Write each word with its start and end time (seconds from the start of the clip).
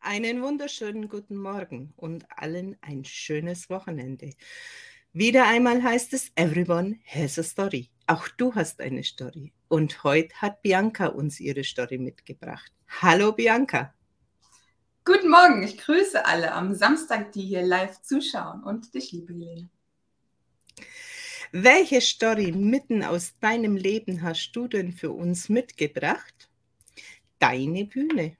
Einen 0.00 0.42
wunderschönen 0.42 1.08
guten 1.08 1.36
Morgen 1.36 1.92
und 1.96 2.26
allen 2.30 2.76
ein 2.80 3.04
schönes 3.04 3.68
Wochenende. 3.70 4.30
Wieder 5.12 5.46
einmal 5.46 5.82
heißt 5.82 6.12
es, 6.12 6.30
everyone 6.36 6.98
has 7.06 7.38
a 7.38 7.42
story. 7.42 7.90
Auch 8.06 8.28
du 8.28 8.54
hast 8.54 8.80
eine 8.80 9.02
Story. 9.02 9.52
Und 9.68 10.04
heute 10.04 10.34
hat 10.36 10.62
Bianca 10.62 11.06
uns 11.06 11.40
ihre 11.40 11.64
Story 11.64 11.98
mitgebracht. 11.98 12.70
Hallo 13.00 13.32
Bianca. 13.32 13.94
Guten 15.04 15.30
Morgen, 15.30 15.62
ich 15.62 15.78
grüße 15.78 16.24
alle 16.24 16.52
am 16.52 16.74
Samstag, 16.74 17.32
die 17.32 17.42
hier 17.42 17.62
live 17.62 18.02
zuschauen 18.02 18.62
und 18.62 18.94
dich, 18.94 19.12
liebe 19.12 19.32
Helene. 19.32 19.70
Welche 21.52 22.00
Story 22.00 22.52
mitten 22.52 23.02
aus 23.02 23.38
deinem 23.40 23.76
Leben 23.76 24.22
hast 24.22 24.52
du 24.52 24.68
denn 24.68 24.92
für 24.92 25.12
uns 25.12 25.48
mitgebracht? 25.48 26.50
Deine 27.38 27.84
Bühne. 27.84 28.36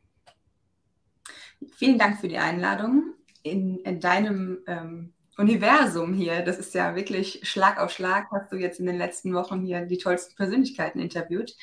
Vielen 1.77 1.99
Dank 1.99 2.21
für 2.21 2.29
die 2.29 2.39
Einladung 2.39 3.15
in, 3.43 3.79
in 3.81 4.01
deinem 4.01 4.59
ähm, 4.67 5.13
Universum 5.37 6.15
hier. 6.15 6.43
Das 6.43 6.59
ist 6.59 6.75
ja 6.75 6.97
wirklich 6.97 7.41
Schlag 7.49 7.79
auf 7.79 7.91
Schlag. 7.91 8.29
Hast 8.31 8.53
du 8.53 8.57
jetzt 8.57 8.81
in 8.81 8.87
den 8.87 8.99
letzten 8.99 9.35
Wochen 9.35 9.63
hier 9.63 9.83
die 9.83 9.99
tollsten 9.99 10.35
Persönlichkeiten 10.37 11.01
interviewt. 11.01 11.55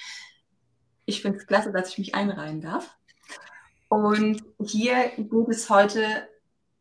Ich 1.05 1.21
finde 1.21 1.39
es 1.39 1.47
klasse, 1.47 1.71
dass 1.71 1.89
ich 1.89 1.97
mich 1.97 2.15
einreihen 2.15 2.61
darf. 2.61 2.95
Und 3.89 4.43
hier 4.63 5.11
geht 5.17 5.49
es 5.49 5.69
heute 5.69 6.27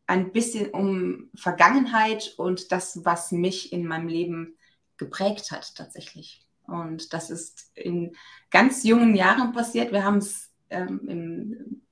ein 0.07 0.33
bisschen 0.33 0.71
um 0.71 1.31
Vergangenheit 1.35 2.35
und 2.37 2.73
das, 2.73 3.05
was 3.05 3.33
mich 3.33 3.73
in 3.73 3.87
meinem 3.87 4.09
Leben 4.09 4.57
geprägt 4.97 5.51
hat 5.51 5.75
tatsächlich. 5.75 6.47
Und 6.67 7.13
das 7.13 7.31
ist 7.31 7.71
in 7.75 8.15
ganz 8.51 8.85
jungen 8.85 9.15
Jahren 9.15 9.53
passiert. 9.53 9.93
Wir 9.93 10.05
haben 10.05 10.19
es 10.19 10.51
ähm, 10.71 11.83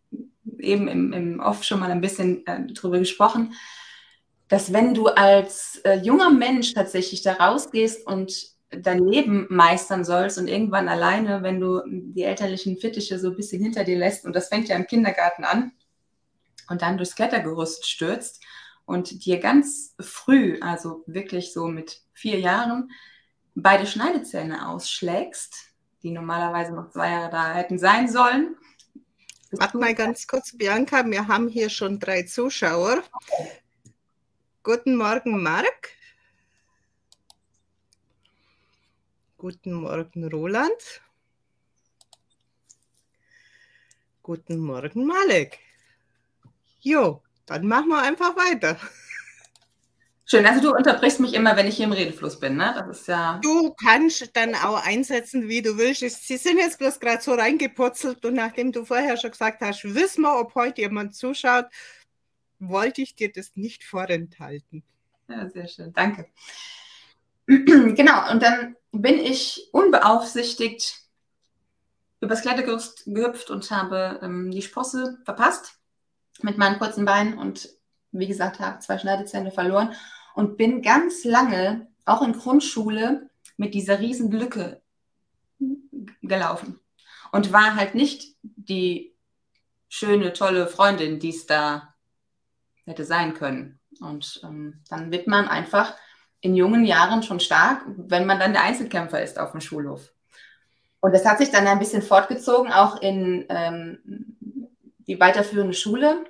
eben 0.58 0.88
im, 0.88 1.12
im 1.12 1.40
Off 1.40 1.64
schon 1.64 1.80
mal 1.80 1.90
ein 1.90 2.00
bisschen 2.00 2.46
äh, 2.46 2.66
drüber 2.72 2.98
gesprochen, 2.98 3.54
dass 4.48 4.72
wenn 4.72 4.94
du 4.94 5.06
als 5.06 5.80
äh, 5.84 5.94
junger 5.98 6.30
Mensch 6.30 6.74
tatsächlich 6.74 7.22
da 7.22 7.34
rausgehst 7.34 8.06
und 8.06 8.50
dein 8.70 8.98
Leben 9.00 9.46
meistern 9.50 10.04
sollst 10.04 10.38
und 10.38 10.48
irgendwann 10.48 10.88
alleine, 10.88 11.42
wenn 11.42 11.60
du 11.60 11.82
die 11.86 12.22
elterlichen 12.22 12.76
Fittiche 12.76 13.18
so 13.18 13.30
ein 13.30 13.36
bisschen 13.36 13.62
hinter 13.62 13.84
dir 13.84 13.98
lässt, 13.98 14.24
und 14.24 14.34
das 14.34 14.48
fängt 14.48 14.68
ja 14.68 14.76
im 14.76 14.86
Kindergarten 14.86 15.44
an, 15.44 15.72
und 16.68 16.82
dann 16.82 16.96
durchs 16.96 17.16
Klettergerüst 17.16 17.88
stürzt 17.88 18.42
und 18.84 19.24
dir 19.24 19.40
ganz 19.40 19.94
früh, 20.00 20.58
also 20.60 21.02
wirklich 21.06 21.52
so 21.52 21.66
mit 21.66 22.00
vier 22.12 22.38
Jahren, 22.38 22.90
beide 23.54 23.86
Schneidezähne 23.86 24.68
ausschlägst, 24.68 25.54
die 26.02 26.12
normalerweise 26.12 26.72
noch 26.72 26.90
zwei 26.90 27.10
Jahre 27.10 27.30
da 27.30 27.54
hätten 27.54 27.78
sein 27.78 28.08
sollen. 28.08 28.56
Warte 29.52 29.78
mal 29.78 29.94
ganz 29.96 30.28
kurz, 30.28 30.56
Bianca, 30.56 31.04
wir 31.04 31.26
haben 31.26 31.48
hier 31.48 31.70
schon 31.70 31.98
drei 31.98 32.22
Zuschauer. 32.22 33.02
Guten 34.62 34.94
Morgen, 34.94 35.42
Marc. 35.42 35.90
Guten 39.36 39.72
Morgen, 39.72 40.28
Roland. 40.28 41.02
Guten 44.22 44.60
Morgen, 44.60 45.04
Malek. 45.04 45.58
Jo, 46.78 47.20
dann 47.46 47.66
machen 47.66 47.88
wir 47.88 48.02
einfach 48.02 48.36
weiter. 48.36 48.78
Schön, 50.30 50.46
also 50.46 50.60
du 50.60 50.76
unterbrichst 50.76 51.18
mich 51.18 51.34
immer, 51.34 51.56
wenn 51.56 51.66
ich 51.66 51.76
hier 51.76 51.86
im 51.86 51.92
Redefluss 51.92 52.38
bin, 52.38 52.56
ne? 52.56 52.72
Das 52.76 53.00
ist 53.00 53.08
ja. 53.08 53.40
Du 53.42 53.74
kannst 53.74 54.30
dann 54.36 54.54
auch 54.54 54.86
einsetzen, 54.86 55.48
wie 55.48 55.60
du 55.60 55.76
willst. 55.76 56.02
Sie 56.24 56.36
sind 56.36 56.58
jetzt 56.58 56.78
bloß 56.78 57.00
gerade 57.00 57.20
so 57.20 57.34
reingeputzelt 57.34 58.24
und 58.24 58.34
nachdem 58.34 58.70
du 58.70 58.84
vorher 58.84 59.16
schon 59.16 59.32
gesagt 59.32 59.60
hast, 59.60 59.82
wissen 59.82 60.22
wir, 60.22 60.38
ob 60.38 60.54
heute 60.54 60.82
jemand 60.82 61.16
zuschaut, 61.16 61.66
wollte 62.60 63.02
ich 63.02 63.16
dir 63.16 63.32
das 63.32 63.56
nicht 63.56 63.82
vorenthalten. 63.82 64.84
Ja, 65.26 65.50
sehr 65.50 65.66
schön, 65.66 65.92
danke. 65.94 66.28
genau, 67.46 68.30
und 68.30 68.40
dann 68.40 68.76
bin 68.92 69.18
ich 69.18 69.68
unbeaufsichtigt 69.72 70.94
übers 72.20 72.42
Klettergerüst 72.42 73.02
gehüpft 73.06 73.50
und 73.50 73.68
habe 73.72 74.20
ähm, 74.22 74.52
die 74.52 74.62
Sprosse 74.62 75.18
verpasst 75.24 75.80
mit 76.40 76.56
meinen 76.56 76.78
kurzen 76.78 77.04
Beinen 77.04 77.36
und 77.36 77.68
wie 78.12 78.28
gesagt, 78.28 78.60
habe 78.60 78.78
zwei 78.78 78.96
Schneidezähne 78.96 79.50
verloren 79.50 79.92
und 80.40 80.56
bin 80.56 80.80
ganz 80.80 81.24
lange, 81.24 81.86
auch 82.06 82.22
in 82.22 82.32
Grundschule, 82.32 83.28
mit 83.58 83.74
dieser 83.74 84.00
riesen 84.00 84.30
Lücke 84.30 84.80
gelaufen. 86.22 86.80
Und 87.30 87.52
war 87.52 87.76
halt 87.76 87.94
nicht 87.94 88.36
die 88.42 89.14
schöne, 89.90 90.32
tolle 90.32 90.66
Freundin, 90.66 91.20
die 91.20 91.28
es 91.28 91.44
da 91.44 91.94
hätte 92.86 93.04
sein 93.04 93.34
können. 93.34 93.80
Und 94.00 94.40
ähm, 94.42 94.80
dann 94.88 95.12
wird 95.12 95.26
man 95.26 95.46
einfach 95.46 95.94
in 96.40 96.56
jungen 96.56 96.86
Jahren 96.86 97.22
schon 97.22 97.38
stark, 97.38 97.84
wenn 97.86 98.24
man 98.24 98.40
dann 98.40 98.54
der 98.54 98.62
Einzelkämpfer 98.62 99.22
ist 99.22 99.38
auf 99.38 99.52
dem 99.52 99.60
Schulhof. 99.60 100.10
Und 101.00 101.14
das 101.14 101.26
hat 101.26 101.36
sich 101.36 101.50
dann 101.50 101.66
ein 101.66 101.78
bisschen 101.78 102.00
fortgezogen, 102.00 102.72
auch 102.72 103.02
in 103.02 103.44
ähm, 103.50 103.98
die 105.06 105.20
weiterführende 105.20 105.74
Schule 105.74 106.24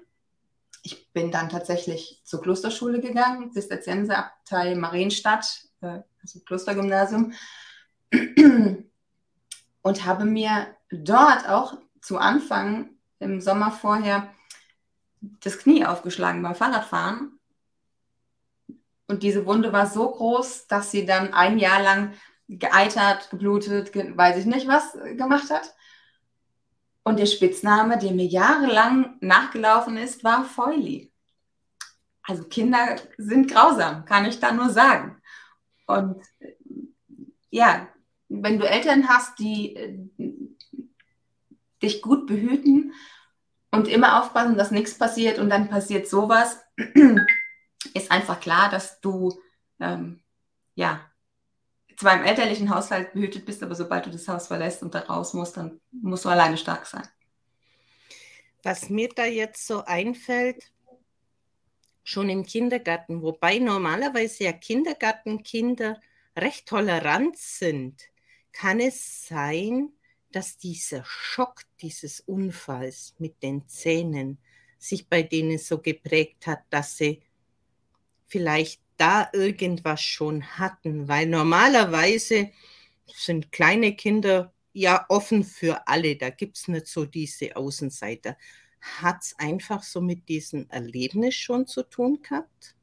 ich 0.83 1.13
bin 1.13 1.31
dann 1.31 1.49
tatsächlich 1.49 2.21
zur 2.25 2.43
Klosterschule 2.43 3.01
gegangen, 3.01 3.53
Zisterzienserabtei 3.53 4.75
Marienstadt, 4.75 5.65
äh, 5.81 6.01
also 6.23 6.41
Klostergymnasium, 6.41 7.33
und 9.83 10.05
habe 10.05 10.25
mir 10.25 10.67
dort 10.91 11.49
auch 11.49 11.79
zu 12.01 12.19
Anfang 12.19 12.91
im 13.19 13.41
Sommer 13.41 13.71
vorher 13.71 14.33
das 15.21 15.59
Knie 15.59 15.85
aufgeschlagen 15.85 16.43
beim 16.43 16.55
Fahrradfahren. 16.55 17.39
Und 19.07 19.23
diese 19.23 19.45
Wunde 19.45 19.73
war 19.73 19.87
so 19.87 20.11
groß, 20.11 20.67
dass 20.69 20.91
sie 20.91 21.05
dann 21.05 21.35
ein 21.35 21.59
Jahr 21.59 21.83
lang 21.83 22.15
geeitert, 22.49 23.31
geblutet, 23.31 23.93
ge 23.93 24.17
weiß 24.17 24.39
ich 24.39 24.47
nicht 24.47 24.67
was 24.67 24.93
gemacht 25.17 25.51
hat. 25.51 25.75
Und 27.03 27.19
der 27.19 27.27
Spitzname, 27.27 27.99
der 27.99 28.13
mir 28.13 28.27
jahrelang 28.27 29.17
nachgelaufen 29.21 29.97
ist, 29.97 30.23
war 30.23 30.45
Foily. 30.45 31.13
Also 32.23 32.45
Kinder 32.45 32.97
sind 33.17 33.51
grausam, 33.51 34.05
kann 34.05 34.27
ich 34.27 34.39
da 34.39 34.53
nur 34.53 34.71
sagen. 34.71 35.21
Und 35.87 36.23
ja, 37.51 37.89
wenn 38.29 38.59
du 38.59 38.69
Eltern 38.69 39.09
hast, 39.09 39.39
die 39.39 39.75
äh, 39.75 39.99
dich 41.83 42.03
gut 42.03 42.27
behüten 42.27 42.93
und 43.71 43.89
immer 43.89 44.21
aufpassen, 44.21 44.57
dass 44.57 44.71
nichts 44.71 44.97
passiert 44.97 45.39
und 45.39 45.51
dann 45.51 45.69
passiert 45.69 46.09
sowas, 46.09 46.61
ist 47.95 48.11
einfach 48.13 48.39
klar, 48.41 48.71
dass 48.71 49.01
du 49.01 49.41
ähm, 49.81 50.21
ja 50.75 51.01
zwar 52.01 52.15
im 52.19 52.25
elterlichen 52.25 52.75
Haushalt 52.75 53.13
behütet 53.13 53.45
bist, 53.45 53.63
aber 53.63 53.75
sobald 53.75 54.07
du 54.07 54.11
das 54.11 54.27
Haus 54.27 54.47
verlässt 54.47 54.83
und 54.83 54.95
da 54.95 55.01
raus 55.01 55.35
musst, 55.35 55.59
dann 55.59 55.81
musst 55.93 56.25
du 56.25 56.31
alleine 56.31 56.57
stark 56.57 56.87
sein. 56.87 57.07
Was 58.63 58.89
mir 58.89 59.11
da 59.11 59.27
jetzt 59.27 59.67
so 59.67 59.85
einfällt, 59.85 60.73
schon 62.03 62.31
im 62.31 62.47
Kindergarten, 62.47 63.21
wobei 63.21 63.59
normalerweise 63.59 64.45
ja 64.45 64.53
Kindergartenkinder 64.53 66.01
recht 66.37 66.67
tolerant 66.67 67.37
sind, 67.37 68.03
kann 68.53 68.81
es 68.81 69.27
sein, 69.27 69.93
dass 70.33 70.57
dieser 70.57 71.05
Schock 71.05 71.65
dieses 71.83 72.21
Unfalls 72.21 73.15
mit 73.19 73.43
den 73.43 73.69
Zähnen 73.69 74.39
sich 74.79 75.07
bei 75.07 75.23
denen 75.23 75.59
so 75.59 75.79
geprägt 75.79 76.47
hat, 76.47 76.63
dass 76.71 76.97
sie 76.97 77.23
vielleicht 78.27 78.81
da 79.01 79.31
irgendwas 79.33 80.03
schon 80.03 80.59
hatten, 80.59 81.09
weil 81.09 81.27
normalerweise 81.27 82.51
sind 83.07 83.51
kleine 83.51 83.97
Kinder 83.97 84.53
ja 84.73 85.07
offen 85.09 85.43
für 85.43 85.89
alle, 85.89 86.17
da 86.17 86.31
gibt 86.31 86.59
es 86.59 86.69
nicht 86.69 86.87
so 86.87 87.07
diese 87.07 87.57
Außenseiter. 87.57 88.37
Hat 88.81 89.23
es 89.23 89.35
einfach 89.39 89.83
so 89.83 90.01
mit 90.01 90.29
diesem 90.29 90.69
Erlebnis 90.69 91.35
schon 91.35 91.67
zu 91.67 91.83
tun 91.83 92.21
gehabt? 92.23 92.75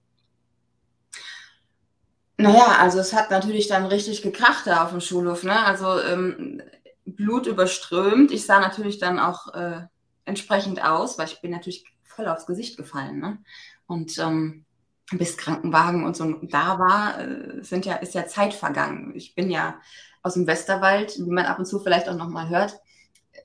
Naja, 2.37 2.77
also 2.79 2.99
es 2.99 3.13
hat 3.13 3.31
natürlich 3.31 3.67
dann 3.67 3.85
richtig 3.85 4.21
gekracht 4.21 4.67
da 4.67 4.83
auf 4.83 4.91
dem 4.91 5.01
Schulhof, 5.01 5.43
ne? 5.43 5.65
Also 5.65 5.99
ähm, 6.01 6.61
Blut 7.05 7.47
überströmt. 7.47 8.31
Ich 8.31 8.45
sah 8.45 8.59
natürlich 8.59 8.99
dann 8.99 9.17
auch 9.17 9.53
äh, 9.55 9.81
entsprechend 10.25 10.83
aus, 10.83 11.17
weil 11.17 11.27
ich 11.27 11.41
bin 11.41 11.51
natürlich 11.51 11.85
voll 12.03 12.27
aufs 12.27 12.45
Gesicht 12.45 12.77
gefallen, 12.77 13.19
ne? 13.19 13.39
Und 13.87 14.19
ähm, 14.19 14.66
bis 15.13 15.37
Krankenwagen 15.37 16.03
und 16.03 16.17
so 16.17 16.33
da 16.43 16.79
war, 16.79 17.19
äh, 17.19 17.63
sind 17.63 17.85
ja, 17.85 17.95
ist 17.95 18.13
ja 18.13 18.27
Zeit 18.27 18.53
vergangen. 18.53 19.13
Ich 19.15 19.35
bin 19.35 19.49
ja 19.49 19.79
aus 20.21 20.33
dem 20.33 20.47
Westerwald, 20.47 21.17
wie 21.17 21.31
man 21.31 21.45
ab 21.45 21.59
und 21.59 21.65
zu 21.65 21.79
vielleicht 21.79 22.09
auch 22.09 22.17
nochmal 22.17 22.49
hört. 22.49 22.81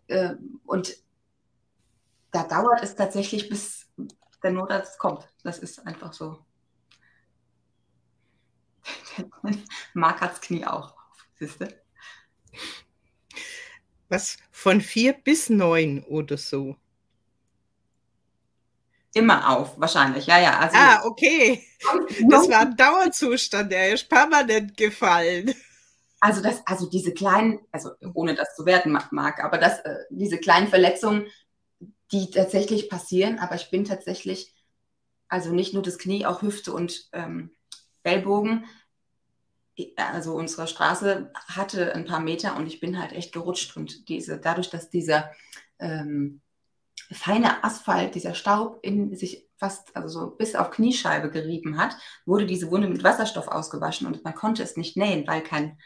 Äh, 0.09 0.35
und 0.65 0.97
da 2.33 2.45
dauert 2.45 2.83
es 2.83 2.97
tatsächlich, 2.97 3.49
bis 3.49 3.87
der 4.43 4.51
Notarzt 4.51 4.99
kommt. 4.99 5.29
Das 5.45 5.59
ist 5.59 5.87
einfach 5.87 6.13
so. 6.13 6.39
Mark 9.95 10.21
hat's 10.21 10.41
Knie 10.41 10.67
auch. 10.67 10.97
Siehste? 11.39 11.81
Was 14.09 14.39
von 14.51 14.81
vier 14.81 15.13
bis 15.13 15.49
neun 15.49 16.03
oder 16.05 16.37
so? 16.37 16.77
Immer 19.15 19.51
auf, 19.51 19.79
wahrscheinlich. 19.79 20.27
Ja, 20.27 20.41
ja. 20.41 20.59
Also, 20.59 20.77
ah, 20.77 21.05
okay. 21.05 21.63
Das 22.29 22.49
war 22.49 22.61
ein 22.61 22.77
Dauerzustand, 22.77 23.73
der 23.73 23.95
ist 23.95 24.09
permanent 24.09 24.77
gefallen. 24.77 25.55
Also 26.21 26.41
das, 26.41 26.63
also 26.67 26.89
diese 26.89 27.13
kleinen, 27.13 27.59
also 27.73 27.91
ohne 28.15 28.35
das 28.37 28.55
zu 28.55 28.65
werten 28.65 28.97
mag, 29.11 29.43
aber 29.43 29.59
das, 29.59 29.81
äh, 29.81 29.97
diese 30.11 30.39
kleinen 30.39 30.69
Verletzungen, 30.69 31.27
die 32.13 32.31
tatsächlich 32.31 32.89
passieren, 32.89 33.41
aber 33.41 33.57
ich 33.57 33.71
bin 33.71 33.85
tatsächlich, 33.85 34.55
also 35.29 35.53
nicht 35.53 35.75
nur 35.75 35.83
das 35.83 35.99
Knie, 35.99 36.25
auch 36.25 36.43
Hüfte 36.43 36.73
und 36.73 37.09
ähm, 37.13 37.51
Ellbogen. 38.05 38.67
Also 39.97 40.35
unsere 40.35 40.69
Straße 40.69 41.33
hatte 41.49 41.95
ein 41.95 42.05
paar 42.05 42.21
Meter 42.21 42.57
und 42.57 42.67
ich 42.67 42.79
bin 42.79 43.01
halt 43.01 43.13
echt 43.13 43.33
gerutscht 43.33 43.77
und 43.77 44.09
diese, 44.09 44.39
dadurch, 44.39 44.71
dass 44.71 44.91
dieser 44.91 45.33
ähm, 45.81 46.41
feine 47.11 47.63
Asphalt, 47.65 48.15
dieser 48.15 48.35
Staub 48.35 48.79
in 48.83 49.15
sich 49.17 49.49
fast, 49.57 49.95
also 49.95 50.09
so 50.09 50.31
bis 50.31 50.55
auf 50.55 50.71
Kniescheibe 50.71 51.31
gerieben 51.31 51.79
hat, 51.79 51.97
wurde 52.27 52.47
diese 52.47 52.71
Wunde 52.71 52.89
mit 52.89 53.05
Wasserstoff 53.05 53.49
ausgewaschen 53.49 54.07
und 54.07 54.25
man 54.25 54.35
konnte 54.35 54.63
es 54.63 54.77
nicht 54.77 54.97
nähen, 54.97 55.27
weil 55.27 55.43
kein, 55.43 55.79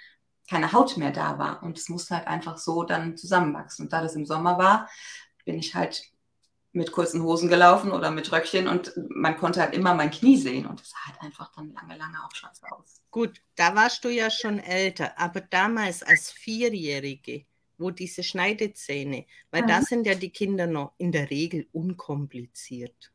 keine 0.48 0.72
Haut 0.72 0.96
mehr 0.96 1.10
da 1.10 1.38
war. 1.38 1.62
Und 1.62 1.78
es 1.78 1.88
musste 1.88 2.16
halt 2.16 2.26
einfach 2.26 2.58
so 2.58 2.84
dann 2.84 3.16
zusammenwachsen. 3.16 3.86
Und 3.86 3.92
da 3.92 4.00
das 4.00 4.14
im 4.14 4.26
Sommer 4.26 4.58
war, 4.58 4.88
bin 5.44 5.58
ich 5.58 5.74
halt 5.74 6.02
mit 6.72 6.92
kurzen 6.92 7.22
Hosen 7.22 7.48
gelaufen 7.48 7.90
oder 7.90 8.10
mit 8.10 8.30
Röckchen 8.30 8.68
und 8.68 8.92
man 9.08 9.36
konnte 9.36 9.60
halt 9.60 9.74
immer 9.74 9.94
mein 9.94 10.10
Knie 10.10 10.36
sehen 10.36 10.66
und 10.66 10.80
es 10.80 10.90
sah 10.90 11.06
halt 11.06 11.22
einfach 11.22 11.50
dann 11.56 11.72
lange, 11.72 11.96
lange 11.96 12.22
auch 12.22 12.34
scheiße 12.34 12.70
aus. 12.70 13.00
Gut, 13.10 13.40
da 13.56 13.74
warst 13.74 14.04
du 14.04 14.10
ja 14.10 14.30
schon 14.30 14.58
älter, 14.58 15.18
aber 15.18 15.40
damals 15.40 16.02
als 16.02 16.30
Vierjährige, 16.30 17.46
wo 17.78 17.90
diese 17.90 18.22
Schneidezähne, 18.22 19.26
weil 19.50 19.62
mhm. 19.62 19.68
da 19.68 19.82
sind 19.82 20.06
ja 20.06 20.14
die 20.14 20.30
Kinder 20.30 20.66
noch 20.66 20.92
in 20.98 21.12
der 21.12 21.30
Regel 21.30 21.66
unkompliziert. 21.72 23.12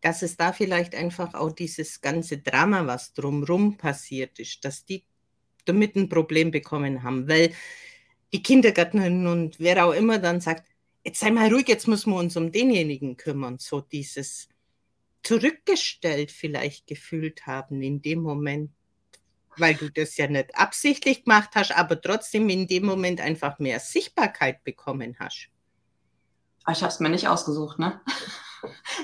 Dass 0.00 0.22
es 0.22 0.36
da 0.36 0.52
vielleicht 0.52 0.94
einfach 0.94 1.34
auch 1.34 1.52
dieses 1.52 2.00
ganze 2.00 2.38
Drama, 2.38 2.86
was 2.86 3.12
drumherum 3.12 3.76
passiert 3.76 4.38
ist, 4.38 4.64
dass 4.64 4.84
die 4.84 5.04
damit 5.64 5.96
ein 5.96 6.08
Problem 6.08 6.50
bekommen 6.50 7.02
haben, 7.02 7.28
weil 7.28 7.52
die 8.32 8.42
Kindergärtnerin 8.42 9.26
und 9.26 9.58
wer 9.60 9.84
auch 9.84 9.92
immer 9.92 10.18
dann 10.18 10.40
sagt, 10.40 10.68
jetzt 11.04 11.20
sei 11.20 11.30
mal 11.30 11.52
ruhig, 11.52 11.68
jetzt 11.68 11.88
müssen 11.88 12.12
wir 12.12 12.18
uns 12.18 12.36
um 12.36 12.52
denjenigen 12.52 13.16
kümmern, 13.16 13.58
so 13.58 13.80
dieses 13.80 14.48
zurückgestellt 15.22 16.30
vielleicht 16.30 16.86
gefühlt 16.86 17.46
haben 17.46 17.82
in 17.82 18.00
dem 18.02 18.20
Moment, 18.20 18.70
weil 19.56 19.74
du 19.74 19.90
das 19.90 20.16
ja 20.16 20.26
nicht 20.26 20.56
absichtlich 20.56 21.24
gemacht 21.24 21.50
hast, 21.54 21.76
aber 21.76 22.00
trotzdem 22.00 22.48
in 22.48 22.66
dem 22.66 22.86
Moment 22.86 23.20
einfach 23.20 23.58
mehr 23.58 23.80
Sichtbarkeit 23.80 24.64
bekommen 24.64 25.16
hast. 25.18 25.48
Ah, 26.64 26.72
ich 26.72 26.82
habe 26.82 26.92
es 26.92 27.00
mir 27.00 27.08
nicht 27.08 27.28
ausgesucht, 27.28 27.78
ne? 27.78 28.00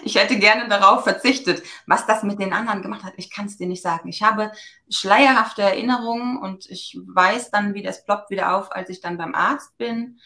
Ich 0.05 0.17
hätte 0.17 0.39
gerne 0.39 0.69
darauf 0.69 1.05
verzichtet. 1.05 1.63
Was 1.87 2.07
das 2.07 2.23
mit 2.23 2.39
den 2.39 2.53
anderen 2.53 2.83
gemacht 2.83 3.05
hat, 3.05 3.15
ich 3.17 3.31
kann 3.31 3.47
es 3.47 3.57
dir 3.57 3.67
nicht 3.67 3.83
sagen. 3.83 4.09
Ich 4.09 4.23
habe 4.23 4.53
schleierhafte 4.91 5.63
Erinnerungen 5.63 6.37
und 6.37 6.69
ich 6.69 6.99
weiß 7.07 7.51
dann, 7.51 7.75
wie 7.75 7.83
das 7.83 8.05
ploppt 8.05 8.31
wieder 8.31 8.55
auf, 8.55 8.71
als 8.71 8.91
ich 8.91 9.01
dann 9.01 9.17
beim 9.17 9.35
Arzt 9.35 9.77
bin. 9.79 10.19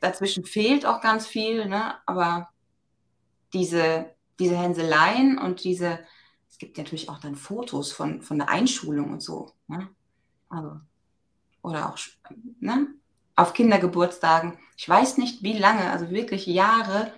Dazwischen 0.00 0.44
fehlt 0.44 0.86
auch 0.86 1.00
ganz 1.00 1.26
viel, 1.26 1.66
ne? 1.66 1.94
aber 2.06 2.50
diese, 3.52 4.14
diese 4.38 4.56
Hänseleien 4.56 5.38
und 5.38 5.64
diese, 5.64 5.98
gibt 6.60 6.78
natürlich 6.78 7.08
auch 7.08 7.18
dann 7.18 7.34
Fotos 7.34 7.90
von, 7.90 8.22
von 8.22 8.38
der 8.38 8.50
Einschulung 8.50 9.10
und 9.10 9.22
so. 9.22 9.50
Ne? 9.66 9.88
Also, 10.50 10.76
oder 11.62 11.88
auch 11.88 11.98
ne? 12.60 12.86
auf 13.34 13.54
Kindergeburtstagen. 13.54 14.58
Ich 14.76 14.88
weiß 14.88 15.18
nicht, 15.18 15.42
wie 15.42 15.58
lange, 15.58 15.90
also 15.90 16.10
wirklich 16.10 16.46
Jahre, 16.46 17.12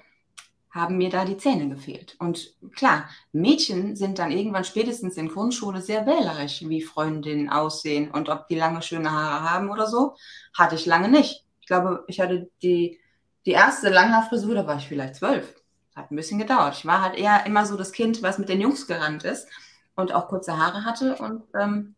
haben 0.71 0.97
mir 0.97 1.11
da 1.11 1.27
die 1.27 1.37
Zähne 1.37 1.69
gefehlt. 1.69 2.17
Und 2.19 2.55
klar, 2.75 3.11
Mädchen 3.33 3.95
sind 3.95 4.19
dann 4.19 4.31
irgendwann 4.31 4.65
spätestens 4.65 5.19
in 5.19 5.29
Grundschule 5.29 5.83
sehr 5.83 6.07
wählerisch, 6.07 6.63
wie 6.67 6.81
Freundinnen 6.81 7.51
aussehen 7.51 8.11
und 8.11 8.31
ob 8.31 8.49
die 8.49 8.55
lange 8.55 8.81
schöne 8.81 9.11
Haare 9.11 9.51
haben 9.51 9.71
oder 9.71 9.87
so. 9.87 10.17
Hatte 10.55 10.77
ich 10.77 10.87
lange 10.87 11.09
nicht. 11.09 11.45
Ich 11.61 11.67
glaube, 11.67 12.05
ich 12.07 12.21
hatte 12.21 12.49
die, 12.63 12.99
die 13.45 13.51
erste 13.51 13.91
Langhaarfrisur, 13.91 14.55
da 14.55 14.67
war 14.67 14.79
ich 14.79 14.89
vielleicht 14.89 15.17
zwölf. 15.17 15.62
Hat 15.95 16.11
ein 16.11 16.17
bisschen 16.17 16.39
gedauert. 16.39 16.77
Ich 16.79 16.87
war 16.87 17.03
halt 17.03 17.17
eher 17.17 17.45
immer 17.47 17.67
so 17.67 17.77
das 17.77 17.93
Kind, 17.93 18.23
was 18.23 18.39
mit 18.39 18.49
den 18.49 18.61
Jungs 18.61 18.87
gerannt 18.87 19.25
ist 19.25 19.49
und 19.95 20.13
auch 20.13 20.29
kurze 20.29 20.57
Haare 20.57 20.85
hatte 20.85 21.17
und 21.17 21.43
ähm, 21.55 21.95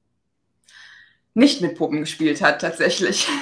nicht 1.35 1.61
mit 1.61 1.77
Puppen 1.77 2.01
gespielt 2.01 2.43
hat 2.43 2.61
tatsächlich. 2.61 3.29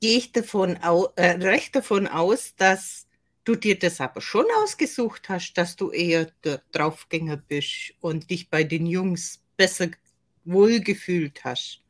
Gehe 0.00 0.18
ich 0.18 0.32
davon 0.32 0.78
au 0.82 1.08
äh, 1.16 1.32
recht 1.32 1.76
davon 1.76 2.06
aus, 2.06 2.54
dass 2.56 3.06
du 3.44 3.54
dir 3.54 3.78
das 3.78 4.00
aber 4.00 4.20
schon 4.20 4.46
ausgesucht 4.62 5.28
hast, 5.28 5.54
dass 5.54 5.76
du 5.76 5.90
eher 5.90 6.26
der 6.44 6.62
Draufgänger 6.72 7.36
bist 7.36 7.94
und 8.00 8.30
dich 8.30 8.50
bei 8.50 8.64
den 8.64 8.86
Jungs 8.86 9.42
besser 9.56 9.88
wohlgefühlt 10.44 11.44
hast, 11.44 11.80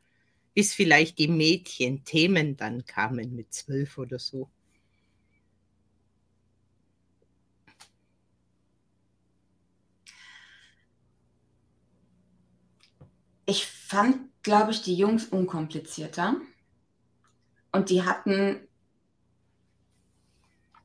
bis 0.53 0.73
vielleicht 0.73 1.19
die 1.19 1.27
Mädchen 1.27 2.03
Themen 2.03 2.57
dann 2.57 2.85
kamen 2.85 3.35
mit 3.35 3.53
zwölf 3.53 3.97
oder 3.97 4.19
so. 4.19 4.49
Ich 13.49 13.65
fand, 13.65 14.29
glaube 14.43 14.69
ich, 14.69 14.83
die 14.83 14.93
Jungs 14.93 15.25
unkomplizierter. 15.25 16.35
Und 17.71 17.89
die 17.89 18.03
hatten, 18.03 18.59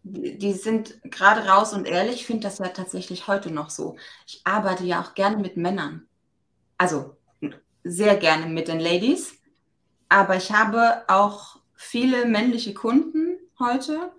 die 0.03 0.55
sind 0.55 0.99
gerade 1.03 1.47
raus 1.47 1.75
und 1.75 1.87
ehrlich, 1.87 2.15
ich 2.15 2.27
finde 2.27 2.45
das 2.45 2.57
ja 2.61 2.69
tatsächlich 2.69 3.29
heute 3.29 3.51
noch 3.51 3.69
so. 3.69 3.97
Ich 4.27 4.41
arbeite 4.45 4.85
ja 4.85 5.03
auch 5.03 5.15
gerne 5.15 5.37
mit 5.37 5.59
Männern. 5.59 6.09
Also 6.79 7.19
sehr 7.83 8.17
gerne 8.17 8.47
mit 8.47 8.69
den 8.69 8.81
Ladies. 8.81 9.35
Aber 10.09 10.37
ich 10.37 10.51
habe 10.51 11.05
auch 11.09 11.61
viele 11.75 12.25
männliche 12.25 12.73
Kunden 12.73 13.37
heute. 13.59 14.11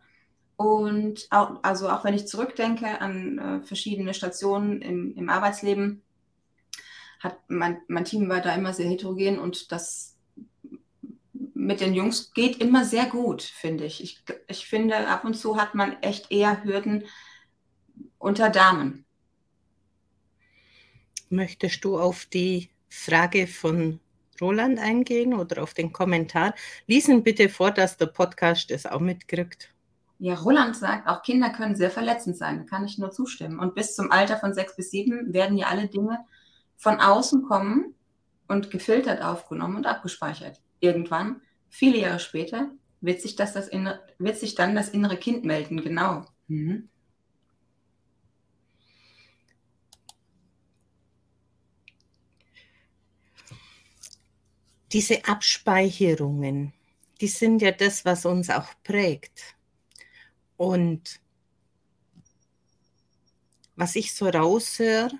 Und 0.55 1.25
auch, 1.31 1.63
also 1.63 1.89
auch 1.89 2.03
wenn 2.03 2.13
ich 2.13 2.27
zurückdenke 2.27 3.01
an 3.01 3.39
äh, 3.39 3.61
verschiedene 3.65 4.13
Stationen 4.13 4.83
im, 4.83 5.15
im 5.15 5.29
Arbeitsleben, 5.29 6.03
hat 7.25 7.39
mein, 7.49 7.81
mein 7.87 8.05
Team 8.05 8.29
war 8.29 8.39
da 8.39 8.55
immer 8.55 8.73
sehr 8.73 8.87
heterogen 8.87 9.39
und 9.39 9.71
das 9.71 10.15
mit 11.53 11.81
den 11.81 11.93
Jungs 11.95 12.31
geht 12.33 12.61
immer 12.61 12.85
sehr 12.85 13.07
gut, 13.07 13.41
finde 13.41 13.85
ich. 13.85 14.03
ich. 14.03 14.23
Ich 14.47 14.67
finde, 14.67 15.07
ab 15.07 15.25
und 15.25 15.33
zu 15.33 15.57
hat 15.57 15.73
man 15.73 16.01
echt 16.03 16.31
eher 16.31 16.63
Hürden 16.63 17.05
unter 18.19 18.49
Damen. 18.49 19.05
Möchtest 21.29 21.83
du 21.83 21.97
auf 21.97 22.25
die 22.25 22.69
Frage 22.87 23.47
von 23.47 23.99
Roland 24.39 24.79
eingehen 24.79 25.33
oder 25.33 25.63
auf 25.63 25.73
den 25.73 25.91
Kommentar? 25.91 26.53
Lies 26.85 27.07
ihn 27.07 27.23
bitte 27.23 27.49
vor, 27.49 27.71
dass 27.71 27.97
der 27.97 28.07
Podcast 28.07 28.69
es 28.69 28.85
auch 28.85 28.99
mitkriegt. 28.99 29.73
Ja, 30.19 30.35
Roland 30.35 30.75
sagt, 30.77 31.07
auch 31.07 31.23
Kinder 31.23 31.49
können 31.49 31.75
sehr 31.75 31.91
verletzend 31.91 32.37
sein. 32.37 32.59
Da 32.59 32.63
kann 32.63 32.85
ich 32.85 32.97
nur 32.99 33.11
zustimmen. 33.11 33.59
Und 33.59 33.73
bis 33.73 33.95
zum 33.95 34.11
Alter 34.11 34.37
von 34.37 34.53
sechs 34.53 34.75
bis 34.75 34.91
sieben 34.91 35.33
werden 35.33 35.57
ja 35.57 35.67
alle 35.67 35.87
Dinge 35.87 36.19
von 36.77 36.99
außen 36.99 37.43
kommen 37.43 37.95
und 38.47 38.71
gefiltert 38.71 39.21
aufgenommen 39.21 39.77
und 39.77 39.85
abgespeichert. 39.85 40.61
Irgendwann, 40.79 41.41
viele 41.69 41.97
Jahre 41.97 42.19
später, 42.19 42.71
wird 43.01 43.21
sich, 43.21 43.35
das, 43.35 43.53
das 43.53 43.67
innere, 43.67 44.05
wird 44.17 44.37
sich 44.37 44.55
dann 44.55 44.75
das 44.75 44.89
innere 44.89 45.17
Kind 45.17 45.45
melden. 45.45 45.81
Genau. 45.81 46.25
Mhm. 46.47 46.89
Diese 54.91 55.25
Abspeicherungen, 55.25 56.73
die 57.19 57.27
sind 57.27 57.61
ja 57.61 57.71
das, 57.71 58.05
was 58.05 58.25
uns 58.25 58.49
auch 58.49 58.67
prägt. 58.83 59.55
Und 60.57 61.19
was 63.75 63.95
ich 63.95 64.13
so 64.13 64.29
raushöre, 64.29 65.11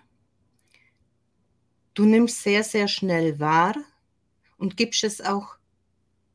du 1.96 2.06
nimmst 2.06 2.44
sehr, 2.44 2.64
sehr 2.64 2.88
schnell 2.88 3.40
wahr 3.40 3.76
und 4.58 4.78
gibst 4.78 5.04
es 5.04 5.22
auch 5.22 5.56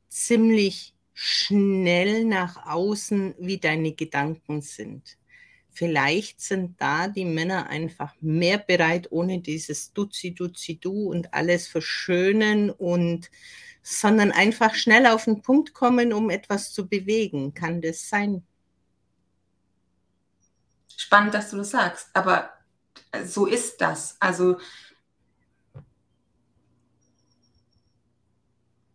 ziemlich 0.08 0.94
schnell 1.14 2.24
nach 2.24 2.66
außen, 2.66 3.34
wie 3.38 3.58
deine 3.58 3.92
Gedanken 3.92 4.62
sind. 4.62 5.18
Vielleicht 5.70 6.40
sind 6.40 6.80
da 6.80 7.08
die 7.08 7.24
Männer 7.24 7.68
einfach 7.68 8.14
mehr 8.20 8.58
bereit, 8.58 9.08
ohne 9.12 9.40
dieses 9.40 9.92
Duzi, 9.92 10.34
Duzi, 10.34 10.78
Du 10.80 11.10
und 11.10 11.32
alles 11.32 11.68
verschönen 11.68 12.70
und 12.70 13.30
sondern 13.82 14.30
einfach 14.30 14.74
schnell 14.74 15.06
auf 15.06 15.24
den 15.24 15.42
Punkt 15.42 15.72
kommen, 15.72 16.12
um 16.12 16.28
etwas 16.28 16.72
zu 16.72 16.86
bewegen. 16.86 17.54
Kann 17.54 17.80
das 17.80 18.08
sein? 18.08 18.42
Spannend, 20.96 21.32
dass 21.32 21.50
du 21.50 21.56
das 21.58 21.70
sagst, 21.70 22.08
aber 22.12 22.50
so 23.24 23.46
ist 23.46 23.80
das. 23.80 24.16
Also 24.20 24.58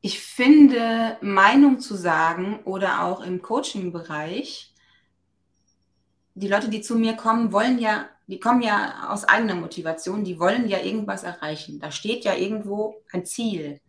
ich 0.05 0.19
finde, 0.19 1.17
Meinung 1.21 1.79
zu 1.79 1.95
sagen 1.95 2.59
oder 2.63 3.05
auch 3.05 3.21
im 3.21 3.41
Coaching-Bereich 3.41 4.71
die 6.35 6.47
Leute, 6.47 6.69
die 6.69 6.81
zu 6.81 6.95
mir 6.95 7.13
kommen, 7.13 7.51
wollen 7.51 7.79
ja, 7.79 8.07
die 8.27 8.39
kommen 8.39 8.61
ja 8.61 9.09
aus 9.09 9.23
eigener 9.23 9.55
Motivation, 9.55 10.23
die 10.23 10.39
wollen 10.39 10.67
ja 10.67 10.79
irgendwas 10.79 11.23
erreichen. 11.23 11.79
Da 11.79 11.89
steht 11.89 12.23
ja 12.23 12.35
irgendwo 12.35 13.01
ein 13.11 13.25
Ziel. 13.25 13.81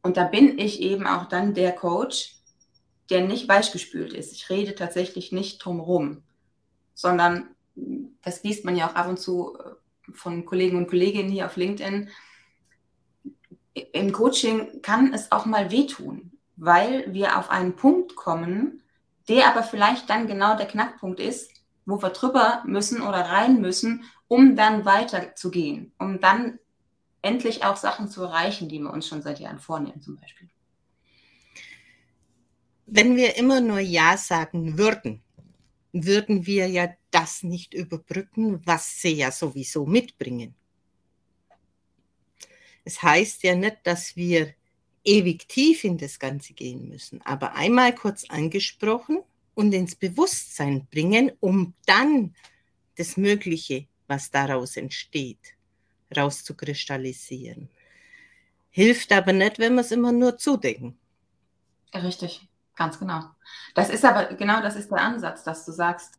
Und 0.00 0.16
da 0.16 0.22
bin 0.22 0.60
ich 0.60 0.80
eben 0.80 1.08
auch 1.08 1.28
dann 1.28 1.54
der 1.54 1.72
Coach, 1.72 2.36
der 3.10 3.22
nicht 3.22 3.48
weichgespült 3.48 4.12
ist. 4.12 4.32
Ich 4.32 4.48
rede 4.48 4.76
tatsächlich 4.76 5.32
nicht 5.32 5.58
drumherum, 5.58 6.22
sondern 6.94 7.48
das 8.22 8.44
liest 8.44 8.64
man 8.64 8.76
ja 8.76 8.88
auch 8.88 8.94
ab 8.94 9.08
und 9.08 9.18
zu 9.18 9.58
äh, 9.58 10.12
von 10.12 10.46
Kollegen 10.46 10.76
und 10.76 10.86
Kolleginnen 10.86 11.32
hier 11.32 11.46
auf 11.46 11.56
LinkedIn. 11.56 12.10
Im 13.74 14.12
Coaching 14.12 14.82
kann 14.82 15.12
es 15.12 15.32
auch 15.32 15.46
mal 15.46 15.70
wehtun, 15.70 16.32
weil 16.56 17.12
wir 17.12 17.38
auf 17.38 17.50
einen 17.50 17.74
Punkt 17.74 18.14
kommen, 18.14 18.82
der 19.28 19.48
aber 19.48 19.62
vielleicht 19.62 20.08
dann 20.08 20.26
genau 20.26 20.56
der 20.56 20.66
Knackpunkt 20.66 21.18
ist, 21.18 21.50
wo 21.86 22.00
wir 22.00 22.10
drüber 22.10 22.62
müssen 22.66 23.02
oder 23.02 23.20
rein 23.20 23.60
müssen, 23.60 24.04
um 24.28 24.56
dann 24.56 24.84
weiterzugehen, 24.84 25.92
um 25.98 26.20
dann 26.20 26.58
endlich 27.22 27.64
auch 27.64 27.76
Sachen 27.76 28.08
zu 28.08 28.22
erreichen, 28.22 28.68
die 28.68 28.78
wir 28.78 28.92
uns 28.92 29.08
schon 29.08 29.22
seit 29.22 29.40
Jahren 29.40 29.58
vornehmen, 29.58 30.00
zum 30.00 30.16
Beispiel. 30.16 30.48
Wenn 32.86 33.16
wir 33.16 33.36
immer 33.36 33.60
nur 33.60 33.80
Ja 33.80 34.16
sagen 34.16 34.78
würden, 34.78 35.22
würden 35.92 36.46
wir 36.46 36.68
ja 36.68 36.88
das 37.10 37.42
nicht 37.42 37.72
überbrücken, 37.72 38.60
was 38.66 39.00
sie 39.00 39.14
ja 39.14 39.30
sowieso 39.30 39.86
mitbringen. 39.86 40.54
Es 42.84 43.02
heißt 43.02 43.42
ja 43.42 43.54
nicht, 43.54 43.78
dass 43.84 44.16
wir 44.16 44.54
ewig 45.04 45.48
tief 45.48 45.84
in 45.84 45.98
das 45.98 46.18
Ganze 46.18 46.54
gehen 46.54 46.88
müssen, 46.88 47.20
aber 47.22 47.54
einmal 47.54 47.94
kurz 47.94 48.24
angesprochen 48.28 49.22
und 49.54 49.72
ins 49.72 49.94
Bewusstsein 49.94 50.86
bringen, 50.90 51.32
um 51.40 51.74
dann 51.86 52.34
das 52.96 53.16
Mögliche, 53.16 53.86
was 54.06 54.30
daraus 54.30 54.76
entsteht, 54.76 55.56
rauszukristallisieren. 56.16 57.68
Hilft 58.70 59.12
aber 59.12 59.32
nicht, 59.32 59.58
wenn 59.58 59.74
wir 59.74 59.82
es 59.82 59.92
immer 59.92 60.12
nur 60.12 60.36
zudecken. 60.36 60.98
Richtig, 61.94 62.48
ganz 62.74 62.98
genau. 62.98 63.22
Das 63.74 63.88
ist 63.88 64.04
aber 64.04 64.34
genau 64.34 64.60
das 64.60 64.74
ist 64.74 64.90
der 64.90 65.00
Ansatz, 65.00 65.44
dass 65.44 65.64
du 65.64 65.72
sagst, 65.72 66.18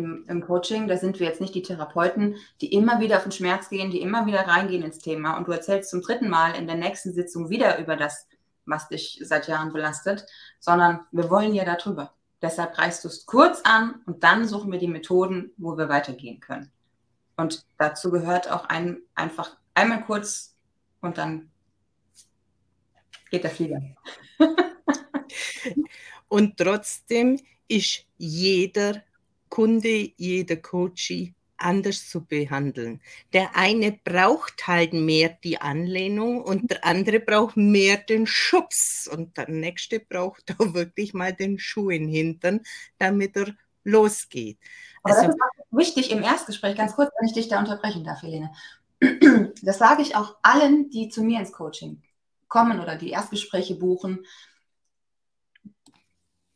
im, 0.00 0.24
im, 0.28 0.40
Coaching, 0.40 0.88
da 0.88 0.96
sind 0.96 1.20
wir 1.20 1.26
jetzt 1.26 1.40
nicht 1.40 1.54
die 1.54 1.62
Therapeuten, 1.62 2.36
die 2.60 2.72
immer 2.72 3.00
wieder 3.00 3.18
auf 3.18 3.22
den 3.22 3.32
Schmerz 3.32 3.68
gehen, 3.68 3.90
die 3.90 4.00
immer 4.00 4.26
wieder 4.26 4.40
reingehen 4.40 4.82
ins 4.82 4.98
Thema 4.98 5.36
und 5.36 5.46
du 5.46 5.52
erzählst 5.52 5.90
zum 5.90 6.02
dritten 6.02 6.28
Mal 6.28 6.54
in 6.56 6.66
der 6.66 6.76
nächsten 6.76 7.12
Sitzung 7.12 7.50
wieder 7.50 7.78
über 7.78 7.96
das, 7.96 8.26
was 8.64 8.88
dich 8.88 9.20
seit 9.22 9.48
Jahren 9.48 9.72
belastet, 9.72 10.26
sondern 10.58 11.00
wir 11.12 11.30
wollen 11.30 11.54
ja 11.54 11.64
darüber. 11.64 12.14
Deshalb 12.42 12.78
reißt 12.78 13.04
du 13.04 13.08
es 13.08 13.26
kurz 13.26 13.60
an 13.64 14.00
und 14.06 14.24
dann 14.24 14.48
suchen 14.48 14.72
wir 14.72 14.78
die 14.78 14.88
Methoden, 14.88 15.52
wo 15.58 15.76
wir 15.76 15.88
weitergehen 15.88 16.40
können. 16.40 16.72
Und 17.36 17.64
dazu 17.78 18.10
gehört 18.10 18.50
auch 18.50 18.64
ein, 18.66 19.02
einfach 19.14 19.56
einmal 19.74 20.04
kurz 20.04 20.56
und 21.00 21.18
dann 21.18 21.50
geht 23.30 23.44
der 23.44 23.50
Flieger. 23.50 23.80
und 26.28 26.56
trotzdem 26.56 27.38
ist 27.68 28.04
jeder 28.16 29.02
Kunde, 29.50 30.12
jeder 30.16 30.56
Coachie 30.56 31.34
anders 31.60 32.08
zu 32.08 32.24
behandeln. 32.24 33.00
Der 33.32 33.54
eine 33.56 33.92
braucht 33.92 34.66
halt 34.66 34.92
mehr 34.92 35.36
die 35.44 35.60
Anlehnung 35.60 36.42
und 36.42 36.70
der 36.70 36.84
andere 36.84 37.20
braucht 37.20 37.56
mehr 37.56 37.98
den 37.98 38.26
Schubs 38.26 39.08
und 39.12 39.36
der 39.36 39.48
nächste 39.48 40.00
braucht 40.00 40.54
auch 40.58 40.74
wirklich 40.74 41.14
mal 41.14 41.32
den 41.32 41.58
Schuh 41.58 41.90
in 41.90 42.04
den 42.04 42.10
Hintern, 42.10 42.60
damit 42.98 43.36
er 43.36 43.54
losgeht. 43.84 44.58
Aber 45.02 45.14
also, 45.14 45.26
das 45.26 45.36
ist 45.36 45.42
auch 45.42 45.78
wichtig 45.78 46.10
im 46.10 46.22
Erstgespräch, 46.22 46.76
ganz 46.76 46.94
kurz, 46.94 47.10
wenn 47.18 47.28
ich 47.28 47.34
dich 47.34 47.48
da 47.48 47.58
unterbrechen 47.58 48.04
darf, 48.04 48.22
Helene. 48.22 48.52
Das 49.62 49.78
sage 49.78 50.02
ich 50.02 50.16
auch 50.16 50.36
allen, 50.42 50.90
die 50.90 51.08
zu 51.08 51.22
mir 51.22 51.40
ins 51.40 51.52
Coaching 51.52 52.02
kommen 52.48 52.80
oder 52.80 52.96
die 52.96 53.10
Erstgespräche 53.10 53.76
buchen. 53.76 54.26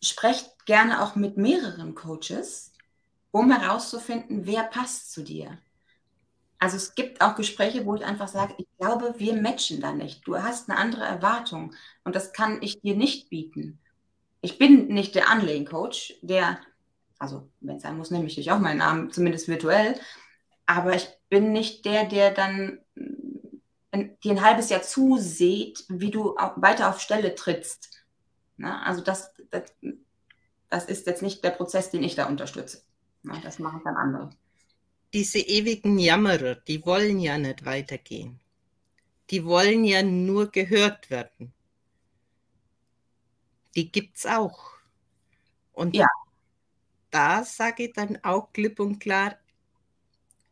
Sprecht 0.02 0.66
gerne 0.66 1.02
auch 1.02 1.14
mit 1.14 1.36
mehreren 1.38 1.94
Coaches, 1.94 2.73
um 3.34 3.50
herauszufinden, 3.50 4.46
wer 4.46 4.62
passt 4.62 5.10
zu 5.10 5.24
dir. 5.24 5.58
Also 6.60 6.76
es 6.76 6.94
gibt 6.94 7.20
auch 7.20 7.34
Gespräche, 7.34 7.84
wo 7.84 7.96
ich 7.96 8.04
einfach 8.04 8.28
sage, 8.28 8.54
ich 8.58 8.66
glaube, 8.78 9.16
wir 9.18 9.34
matchen 9.34 9.80
da 9.80 9.92
nicht. 9.92 10.24
Du 10.24 10.40
hast 10.40 10.70
eine 10.70 10.78
andere 10.78 11.02
Erwartung 11.02 11.74
und 12.04 12.14
das 12.14 12.32
kann 12.32 12.62
ich 12.62 12.80
dir 12.80 12.94
nicht 12.94 13.30
bieten. 13.30 13.80
Ich 14.40 14.56
bin 14.56 14.86
nicht 14.86 15.16
der 15.16 15.28
Anlehncoach, 15.28 16.14
der, 16.22 16.60
also 17.18 17.50
wenn 17.60 17.78
es 17.78 17.82
sein 17.82 17.96
muss, 17.96 18.12
nehme 18.12 18.26
ich 18.26 18.36
dich 18.36 18.52
auch 18.52 18.60
meinen 18.60 18.78
Namen, 18.78 19.10
zumindest 19.10 19.48
virtuell, 19.48 19.98
aber 20.66 20.94
ich 20.94 21.08
bin 21.28 21.50
nicht 21.50 21.84
der, 21.86 22.04
der 22.04 22.30
dann 22.30 22.78
dir 24.22 24.30
ein 24.30 24.42
halbes 24.42 24.70
Jahr 24.70 24.82
zuseht, 24.82 25.84
wie 25.88 26.12
du 26.12 26.36
weiter 26.54 26.88
auf 26.88 27.00
Stelle 27.00 27.34
trittst. 27.34 28.04
Na, 28.58 28.84
also 28.84 29.02
das, 29.02 29.34
das, 29.50 29.72
das 30.70 30.84
ist 30.84 31.08
jetzt 31.08 31.22
nicht 31.22 31.42
der 31.42 31.50
Prozess, 31.50 31.90
den 31.90 32.04
ich 32.04 32.14
da 32.14 32.26
unterstütze. 32.26 32.84
Na, 33.24 33.40
das 33.40 33.58
machen 33.58 33.80
dann 33.84 33.96
andere. 33.96 34.30
Diese 35.12 35.38
ewigen 35.38 35.98
Jammerer, 35.98 36.56
die 36.56 36.84
wollen 36.84 37.18
ja 37.18 37.38
nicht 37.38 37.64
weitergehen. 37.64 38.40
Die 39.30 39.44
wollen 39.44 39.84
ja 39.84 40.02
nur 40.02 40.50
gehört 40.50 41.10
werden. 41.10 41.52
Die 43.74 43.90
gibt 43.90 44.18
es 44.18 44.26
auch. 44.26 44.72
Und 45.72 45.96
ja. 45.96 46.06
da 47.10 47.44
sage 47.44 47.84
ich 47.84 47.92
dann 47.94 48.18
auch 48.22 48.52
klipp 48.52 48.78
und 48.78 48.98
klar, 49.00 49.36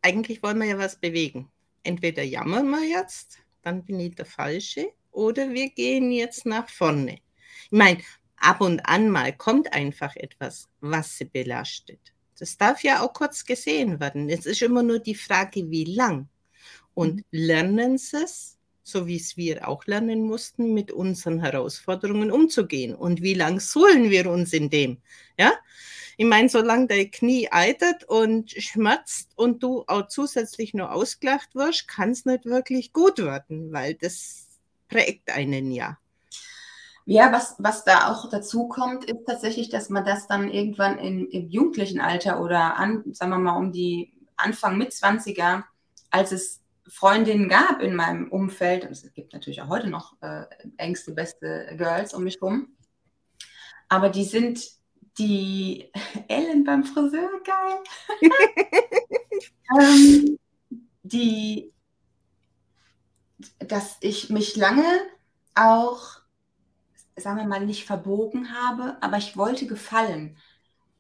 eigentlich 0.00 0.42
wollen 0.42 0.58
wir 0.58 0.66
ja 0.66 0.78
was 0.78 0.96
bewegen. 0.96 1.50
Entweder 1.82 2.22
jammern 2.22 2.70
wir 2.70 2.84
jetzt, 2.84 3.38
dann 3.60 3.84
bin 3.84 4.00
ich 4.00 4.14
der 4.14 4.26
Falsche, 4.26 4.92
oder 5.12 5.52
wir 5.52 5.68
gehen 5.70 6.10
jetzt 6.10 6.46
nach 6.46 6.68
vorne. 6.68 7.20
Ich 7.64 7.72
meine, 7.72 8.02
ab 8.36 8.62
und 8.62 8.80
an 8.86 9.10
mal 9.10 9.36
kommt 9.36 9.72
einfach 9.72 10.16
etwas, 10.16 10.68
was 10.80 11.18
sie 11.18 11.26
belastet. 11.26 12.12
Das 12.38 12.56
darf 12.56 12.82
ja 12.82 13.02
auch 13.02 13.12
kurz 13.12 13.44
gesehen 13.44 14.00
werden. 14.00 14.28
Es 14.28 14.46
ist 14.46 14.62
immer 14.62 14.82
nur 14.82 14.98
die 14.98 15.14
Frage, 15.14 15.70
wie 15.70 15.84
lang. 15.84 16.28
Und 16.94 17.16
mhm. 17.16 17.24
lernen 17.30 17.98
sie 17.98 18.22
es, 18.22 18.58
so 18.82 19.06
wie 19.06 19.16
es 19.16 19.36
wir 19.36 19.68
auch 19.68 19.86
lernen 19.86 20.22
mussten, 20.22 20.74
mit 20.74 20.92
unseren 20.92 21.40
Herausforderungen 21.40 22.30
umzugehen. 22.30 22.94
Und 22.94 23.22
wie 23.22 23.34
lang 23.34 23.60
suhlen 23.60 24.10
wir 24.10 24.30
uns 24.30 24.52
in 24.52 24.70
dem? 24.70 24.98
Ja? 25.38 25.52
Ich 26.16 26.26
meine, 26.26 26.48
solange 26.48 26.88
dein 26.88 27.10
Knie 27.10 27.48
eitert 27.50 28.04
und 28.04 28.50
schmerzt 28.50 29.30
und 29.36 29.62
du 29.62 29.84
auch 29.86 30.08
zusätzlich 30.08 30.74
nur 30.74 30.92
ausgelacht 30.92 31.54
wirst, 31.54 31.88
kann 31.88 32.10
es 32.10 32.24
nicht 32.26 32.44
wirklich 32.44 32.92
gut 32.92 33.18
werden, 33.18 33.72
weil 33.72 33.94
das 33.94 34.48
prägt 34.88 35.30
einen 35.30 35.70
ja. 35.72 35.98
Ja, 37.04 37.32
was, 37.32 37.56
was 37.58 37.84
da 37.84 38.12
auch 38.12 38.28
dazu 38.30 38.68
kommt, 38.68 39.04
ist 39.04 39.26
tatsächlich, 39.26 39.68
dass 39.68 39.88
man 39.88 40.04
das 40.04 40.28
dann 40.28 40.48
irgendwann 40.48 40.98
in, 40.98 41.26
im 41.28 41.48
jugendlichen 41.48 42.00
Alter 42.00 42.40
oder 42.40 42.76
an, 42.76 43.02
sagen 43.12 43.32
wir 43.32 43.38
mal, 43.38 43.56
um 43.56 43.72
die 43.72 44.12
Anfang 44.36 44.78
mit 44.78 44.92
20er, 44.92 45.64
als 46.10 46.32
es 46.32 46.60
Freundinnen 46.88 47.48
gab 47.48 47.80
in 47.80 47.94
meinem 47.94 48.30
Umfeld, 48.30 48.84
und 48.84 48.92
es 48.92 49.12
gibt 49.14 49.32
natürlich 49.32 49.62
auch 49.62 49.68
heute 49.68 49.88
noch 49.88 50.14
äh, 50.20 50.44
engste, 50.76 51.12
beste 51.12 51.74
Girls 51.76 52.14
um 52.14 52.24
mich 52.24 52.40
rum, 52.40 52.68
aber 53.88 54.08
die 54.08 54.24
sind 54.24 54.60
die 55.18 55.90
Ellen 56.28 56.64
beim 56.64 56.84
Friseur, 56.84 57.30
geil. 57.44 57.80
ähm, 59.78 60.38
die, 61.02 61.72
dass 63.58 63.96
ich 64.00 64.30
mich 64.30 64.56
lange 64.56 64.84
auch 65.54 66.21
sagen 67.16 67.38
wir 67.38 67.44
mal, 67.44 67.64
nicht 67.64 67.84
verbogen 67.84 68.52
habe, 68.54 68.96
aber 69.00 69.18
ich 69.18 69.36
wollte 69.36 69.66
gefallen, 69.66 70.36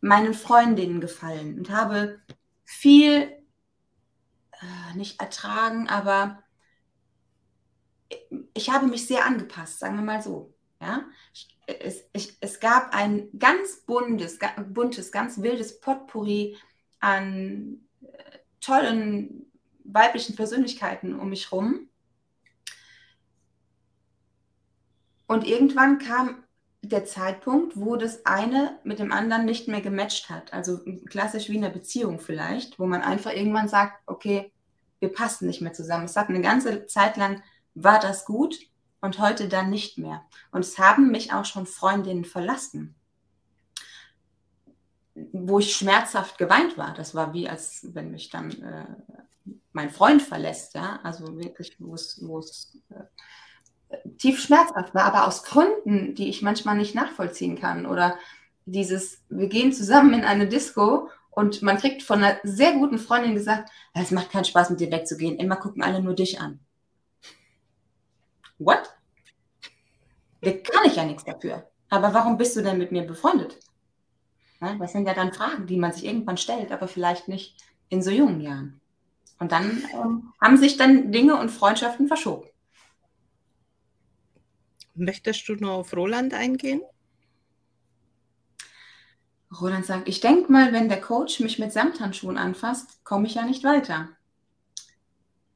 meinen 0.00 0.34
Freundinnen 0.34 1.00
gefallen 1.00 1.58
und 1.58 1.70
habe 1.70 2.20
viel 2.64 3.32
äh, 4.52 4.96
nicht 4.96 5.20
ertragen, 5.20 5.88
aber 5.88 6.42
ich 8.54 8.70
habe 8.70 8.86
mich 8.86 9.06
sehr 9.06 9.24
angepasst, 9.24 9.78
sagen 9.78 9.96
wir 9.96 10.02
mal 10.02 10.22
so. 10.22 10.54
Ja? 10.80 11.04
Es, 11.66 12.04
ich, 12.12 12.36
es 12.40 12.60
gab 12.60 12.94
ein 12.94 13.28
ganz 13.38 13.76
buntes, 13.86 14.38
buntes, 14.68 15.12
ganz 15.12 15.40
wildes 15.40 15.80
Potpourri 15.80 16.56
an 17.00 17.80
äh, 18.00 18.38
tollen 18.60 19.46
weiblichen 19.84 20.36
Persönlichkeiten 20.36 21.18
um 21.18 21.28
mich 21.30 21.50
herum. 21.50 21.88
Und 25.32 25.46
irgendwann 25.46 25.98
kam 25.98 26.44
der 26.82 27.06
Zeitpunkt, 27.06 27.74
wo 27.74 27.96
das 27.96 28.26
eine 28.26 28.78
mit 28.84 28.98
dem 28.98 29.12
anderen 29.12 29.46
nicht 29.46 29.66
mehr 29.66 29.80
gematcht 29.80 30.28
hat. 30.28 30.52
Also 30.52 30.80
klassisch 31.08 31.48
wie 31.48 31.56
in 31.56 31.64
einer 31.64 31.72
Beziehung 31.72 32.18
vielleicht, 32.20 32.78
wo 32.78 32.84
man 32.84 33.00
einfach 33.00 33.32
irgendwann 33.32 33.66
sagt, 33.66 34.02
okay, 34.04 34.52
wir 35.00 35.10
passen 35.10 35.46
nicht 35.46 35.62
mehr 35.62 35.72
zusammen. 35.72 36.04
Es 36.04 36.16
hat 36.16 36.28
eine 36.28 36.42
ganze 36.42 36.86
Zeit 36.86 37.16
lang 37.16 37.42
war 37.72 37.98
das 37.98 38.26
gut 38.26 38.58
und 39.00 39.20
heute 39.20 39.48
dann 39.48 39.70
nicht 39.70 39.96
mehr. 39.96 40.22
Und 40.50 40.60
es 40.66 40.78
haben 40.78 41.10
mich 41.10 41.32
auch 41.32 41.46
schon 41.46 41.64
Freundinnen 41.64 42.26
verlassen. 42.26 42.94
wo 45.14 45.58
ich 45.60 45.74
schmerzhaft 45.74 46.36
geweint 46.36 46.76
war. 46.76 46.92
Das 46.94 47.14
war 47.14 47.32
wie, 47.32 47.48
als 47.48 47.86
wenn 47.94 48.10
mich 48.10 48.28
dann 48.28 48.50
äh, 48.62 48.86
mein 49.72 49.90
Freund 49.90 50.20
verlässt, 50.20 50.74
ja, 50.74 51.00
also 51.02 51.38
wirklich, 51.38 51.76
wo 51.78 51.94
es, 51.94 52.78
äh, 52.90 53.04
tief 54.18 54.40
schmerzhaft 54.40 54.94
war, 54.94 55.04
aber 55.04 55.26
aus 55.26 55.42
Gründen, 55.44 56.14
die 56.14 56.28
ich 56.28 56.42
manchmal 56.42 56.76
nicht 56.76 56.94
nachvollziehen 56.94 57.58
kann. 57.58 57.86
Oder 57.86 58.16
dieses, 58.66 59.22
wir 59.28 59.48
gehen 59.48 59.72
zusammen 59.72 60.14
in 60.14 60.24
eine 60.24 60.46
Disco 60.46 61.08
und 61.30 61.62
man 61.62 61.78
kriegt 61.78 62.02
von 62.02 62.22
einer 62.22 62.38
sehr 62.42 62.72
guten 62.74 62.98
Freundin 62.98 63.34
gesagt, 63.34 63.70
es 63.94 64.10
macht 64.10 64.30
keinen 64.30 64.44
Spaß, 64.44 64.70
mit 64.70 64.80
dir 64.80 64.90
wegzugehen, 64.90 65.36
immer 65.36 65.56
gucken 65.56 65.82
alle 65.82 66.02
nur 66.02 66.14
dich 66.14 66.40
an. 66.40 66.60
What? 68.58 68.94
Da 70.42 70.50
kann 70.52 70.84
ich 70.86 70.96
ja 70.96 71.04
nichts 71.04 71.24
dafür. 71.24 71.68
Aber 71.88 72.14
warum 72.14 72.36
bist 72.36 72.56
du 72.56 72.62
denn 72.62 72.78
mit 72.78 72.92
mir 72.92 73.02
befreundet? 73.02 73.58
Das 74.78 74.92
sind 74.92 75.06
ja 75.06 75.14
dann 75.14 75.32
Fragen, 75.32 75.66
die 75.66 75.76
man 75.76 75.92
sich 75.92 76.04
irgendwann 76.04 76.36
stellt, 76.36 76.70
aber 76.70 76.86
vielleicht 76.86 77.26
nicht 77.26 77.56
in 77.88 78.02
so 78.02 78.10
jungen 78.10 78.40
Jahren. 78.40 78.80
Und 79.40 79.50
dann 79.50 79.82
ähm, 79.92 80.32
haben 80.40 80.56
sich 80.56 80.76
dann 80.76 81.10
Dinge 81.10 81.36
und 81.36 81.50
Freundschaften 81.50 82.06
verschoben. 82.06 82.48
Möchtest 84.94 85.48
du 85.48 85.54
noch 85.54 85.78
auf 85.78 85.96
Roland 85.96 86.34
eingehen? 86.34 86.82
Roland 89.60 89.84
sagt, 89.84 90.08
ich 90.08 90.20
denke 90.20 90.50
mal, 90.50 90.72
wenn 90.72 90.88
der 90.88 91.00
Coach 91.00 91.40
mich 91.40 91.58
mit 91.58 91.72
Samthandschuhen 91.72 92.38
anfasst, 92.38 93.04
komme 93.04 93.26
ich 93.26 93.34
ja 93.34 93.44
nicht 93.44 93.64
weiter. 93.64 94.08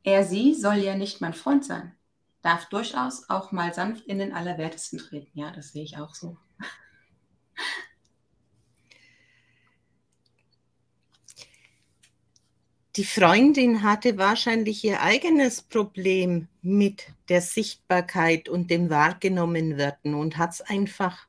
Er, 0.03 0.25
sie 0.25 0.55
soll 0.55 0.77
ja 0.77 0.97
nicht 0.97 1.21
mein 1.21 1.35
Freund 1.35 1.65
sein. 1.65 1.95
Darf 2.43 2.69
durchaus 2.69 3.29
auch 3.29 3.53
mal 3.53 3.75
sanft 3.75 4.07
in 4.07 4.19
den 4.19 4.33
Allerwertesten 4.33 4.99
treten. 4.99 5.39
Ja, 5.39 5.51
das 5.51 5.73
sehe 5.73 5.83
ich 5.83 5.97
auch 5.99 6.15
so. 6.15 6.37
Die 12.97 13.05
Freundin 13.05 13.83
hatte 13.83 14.17
wahrscheinlich 14.17 14.83
ihr 14.83 15.03
eigenes 15.03 15.61
Problem 15.61 16.49
mit 16.63 17.09
der 17.29 17.43
Sichtbarkeit 17.43 18.49
und 18.49 18.71
dem 18.71 18.89
Wahrgenommenwerden 18.89 20.15
und 20.15 20.39
hat 20.39 20.53
es 20.55 20.61
einfach 20.63 21.27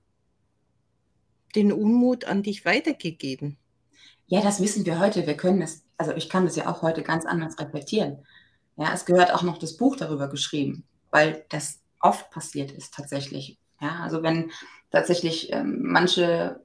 den 1.56 1.74
Unmut 1.74 2.24
an 2.24 2.42
dich 2.42 2.64
weitergegeben. 2.64 3.58
Ja, 4.28 4.42
das 4.42 4.62
wissen 4.62 4.86
wir 4.86 5.00
heute. 5.00 5.28
Wir 5.28 5.36
können 5.36 5.60
das, 5.60 5.84
also 5.98 6.14
ich 6.14 6.30
kann 6.30 6.46
das 6.46 6.56
ja 6.56 6.72
auch 6.72 6.84
heute 6.84 7.04
ganz 7.04 7.26
anders 7.26 7.60
reflektieren. 7.60 8.26
Ja, 8.78 8.94
es 8.94 9.04
gehört 9.04 9.34
auch 9.34 9.44
noch 9.44 9.58
das 9.58 9.76
Buch 9.76 9.98
darüber 9.98 10.30
geschrieben, 10.30 10.86
weil 11.12 11.46
das 11.50 11.82
oft 12.00 12.32
passiert 12.32 12.72
ist 12.72 12.94
tatsächlich. 12.94 13.58
Ja, 13.82 14.04
also 14.04 14.24
wenn 14.24 14.52
tatsächlich 14.90 15.52
ähm, 15.52 15.80
manche 15.82 16.62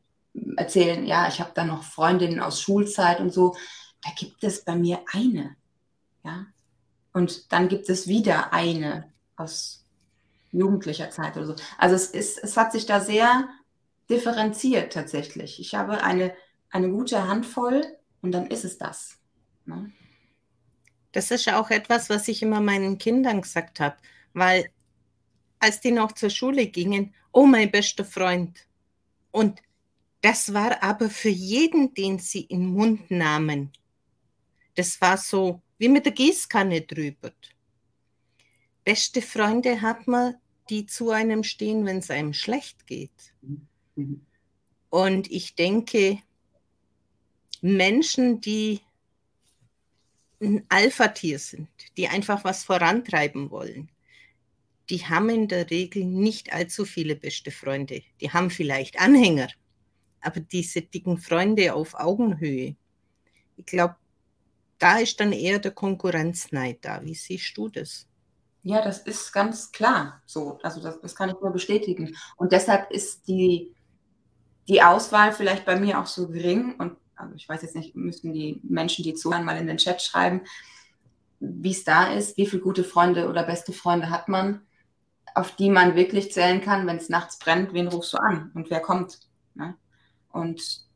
erzählen, 0.57 1.05
ja, 1.07 1.27
ich 1.27 1.41
habe 1.41 1.51
da 1.55 1.65
noch 1.65 1.83
Freundinnen 1.83 2.41
aus 2.41 2.61
Schulzeit 2.61 3.19
und 3.19 3.33
so, 3.33 3.57
da 4.03 4.11
gibt 4.17 4.43
es 4.45 4.65
bei 4.65 4.77
mir 4.77 5.05
eine. 5.13 5.57
Ja? 6.25 6.47
Und 7.13 7.53
dann 7.53 7.69
gibt 7.69 7.89
es 7.89 8.07
wieder 8.07 8.53
eine 8.53 9.13
aus 9.37 9.85
jugendlicher 10.51 11.11
Zeit 11.11 11.37
oder 11.37 11.47
so. 11.47 11.57
Also 11.79 11.95
es, 11.95 12.07
ist, 12.07 12.39
es 12.43 12.57
hat 12.57 12.73
sich 12.73 12.87
da 12.87 13.01
sehr 13.01 13.49
differenziert 14.11 14.93
tatsächlich. 14.93 15.61
Ich 15.61 15.75
habe 15.75 16.03
eine, 16.03 16.35
eine 16.71 16.91
gute 16.91 17.27
Handvoll 17.27 17.83
und 18.21 18.33
dann 18.33 18.47
ist 18.49 18.65
es 18.65 18.79
das. 18.79 19.19
Ne? 19.65 19.91
Das 21.13 21.31
ist 21.31 21.45
ja 21.47 21.61
auch 21.61 21.71
etwas, 21.71 22.11
was 22.11 22.29
ich 22.29 22.43
immer 22.43 22.61
meinen 22.61 22.99
Kindern 22.99 23.43
gesagt 23.43 23.81
habe, 23.81 23.97
weil 24.35 24.71
als 25.59 25.81
die 25.81 25.93
noch 25.93 26.13
zur 26.13 26.31
Schule 26.31 26.67
gingen, 26.67 27.15
oh 27.31 27.47
mein 27.47 27.71
bester 27.71 28.05
Freund. 28.05 28.67
Und 29.31 29.61
das 30.21 30.53
war 30.53 30.83
aber 30.83 31.09
für 31.09 31.29
jeden, 31.29 31.95
den 31.95 32.19
sie 32.19 32.43
in 32.43 32.61
den 32.61 32.69
Mund 32.71 33.11
nahmen, 33.11 33.73
das 34.75 35.01
war 35.01 35.17
so 35.17 35.63
wie 35.79 35.89
mit 35.89 36.07
der 36.07 36.13
Gießkanne 36.13 36.83
drüber. 36.83 37.33
Beste 38.85 39.23
Freunde 39.23 39.81
hat 39.81 40.07
man, 40.07 40.37
die 40.71 40.87
zu 40.87 41.11
einem 41.11 41.45
stehen, 41.45 41.85
wenn 41.85 41.99
es 41.99 42.11
einem 42.11 42.33
schlecht 42.33 42.87
geht. 42.87 43.35
Und 44.91 45.31
ich 45.31 45.55
denke, 45.55 46.19
Menschen, 47.61 48.41
die 48.41 48.81
ein 50.41 50.65
Alpha-Tier 50.69 51.39
sind, 51.39 51.69
die 51.97 52.09
einfach 52.09 52.45
was 52.45 52.65
vorantreiben 52.65 53.51
wollen, 53.51 53.91
die 54.91 55.05
haben 55.07 55.29
in 55.31 55.49
der 55.49 55.71
Regel 55.71 56.05
nicht 56.05 56.53
allzu 56.53 56.85
viele 56.85 57.17
beste 57.17 57.51
Freunde. 57.51 58.03
Die 58.21 58.31
haben 58.31 58.51
vielleicht 58.51 59.01
Anhänger, 59.01 59.49
aber 60.21 60.41
diese 60.41 60.83
dicken 60.83 61.19
Freunde 61.19 61.75
auf 61.75 61.95
Augenhöhe, 61.95 62.77
ich 63.57 63.67
glaube, 63.67 63.97
da 64.83 64.99
ist 64.99 65.21
dann 65.21 65.33
eher 65.33 65.61
der 65.61 65.71
Konkurrenzneid 65.71 66.79
da. 66.83 67.01
Wie 67.05 67.14
siehst 67.14 67.57
du 67.57 67.68
das? 67.68 68.07
Ja, 68.64 68.83
das 68.83 68.99
ist 68.99 69.33
ganz 69.33 69.71
klar 69.71 70.21
so. 70.27 70.59
Also 70.62 70.81
das, 70.81 71.01
das 71.01 71.14
kann 71.14 71.31
ich 71.31 71.37
nur 71.40 71.53
bestätigen. 71.53 72.16
Und 72.37 72.53
deshalb 72.53 72.90
ist 72.90 73.29
die, 73.29 73.73
die 74.68 74.83
Auswahl 74.83 75.33
vielleicht 75.33 75.64
bei 75.64 75.79
mir 75.79 76.01
auch 76.01 76.07
so 76.07 76.29
gering. 76.29 76.75
Und 76.79 76.97
also 77.14 77.35
ich 77.37 77.49
weiß 77.49 77.62
jetzt 77.62 77.77
nicht, 77.77 77.95
müssen 77.95 78.33
die 78.33 78.61
Menschen, 78.64 79.05
die 79.05 79.14
zuhören, 79.14 79.45
mal 79.45 79.57
in 79.57 79.68
den 79.68 79.77
Chat 79.77 80.03
schreiben, 80.03 80.42
wie 81.38 81.71
es 81.71 81.85
da 81.85 82.12
ist, 82.12 82.37
wie 82.37 82.47
viele 82.47 82.62
gute 82.62 82.83
Freunde 82.83 83.29
oder 83.29 83.45
beste 83.45 83.73
Freunde 83.73 84.11
hat 84.11 84.29
man, 84.29 84.62
auf 85.35 85.55
die 85.55 85.71
man 85.71 85.95
wirklich 85.95 86.33
zählen 86.33 86.61
kann, 86.61 86.87
wenn 86.88 86.97
es 86.97 87.09
nachts 87.09 87.38
brennt, 87.38 87.73
wen 87.73 87.88
rufst 87.88 88.14
du 88.14 88.18
an 88.18 88.51
und 88.55 88.68
wer 88.71 88.81
kommt. 88.81 89.21
Ne? 89.55 89.77
Und 90.31 90.87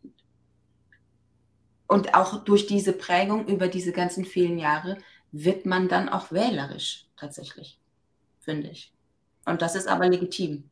und 1.87 2.15
auch 2.15 2.45
durch 2.45 2.67
diese 2.67 2.93
Prägung 2.93 3.47
über 3.47 3.69
diese 3.69 3.93
ganzen 3.93 4.25
vielen 4.25 4.59
Jahre 4.59 4.99
wird 5.33 5.67
man 5.67 5.89
dann 5.89 6.09
auch 6.09 6.33
wählerisch 6.33 7.07
tatsächlich, 7.17 7.79
finde 8.41 8.71
ich. 8.71 8.93
Und 9.45 9.63
das 9.63 9.77
ist 9.77 9.87
aber 9.87 10.09
legitim. 10.09 10.71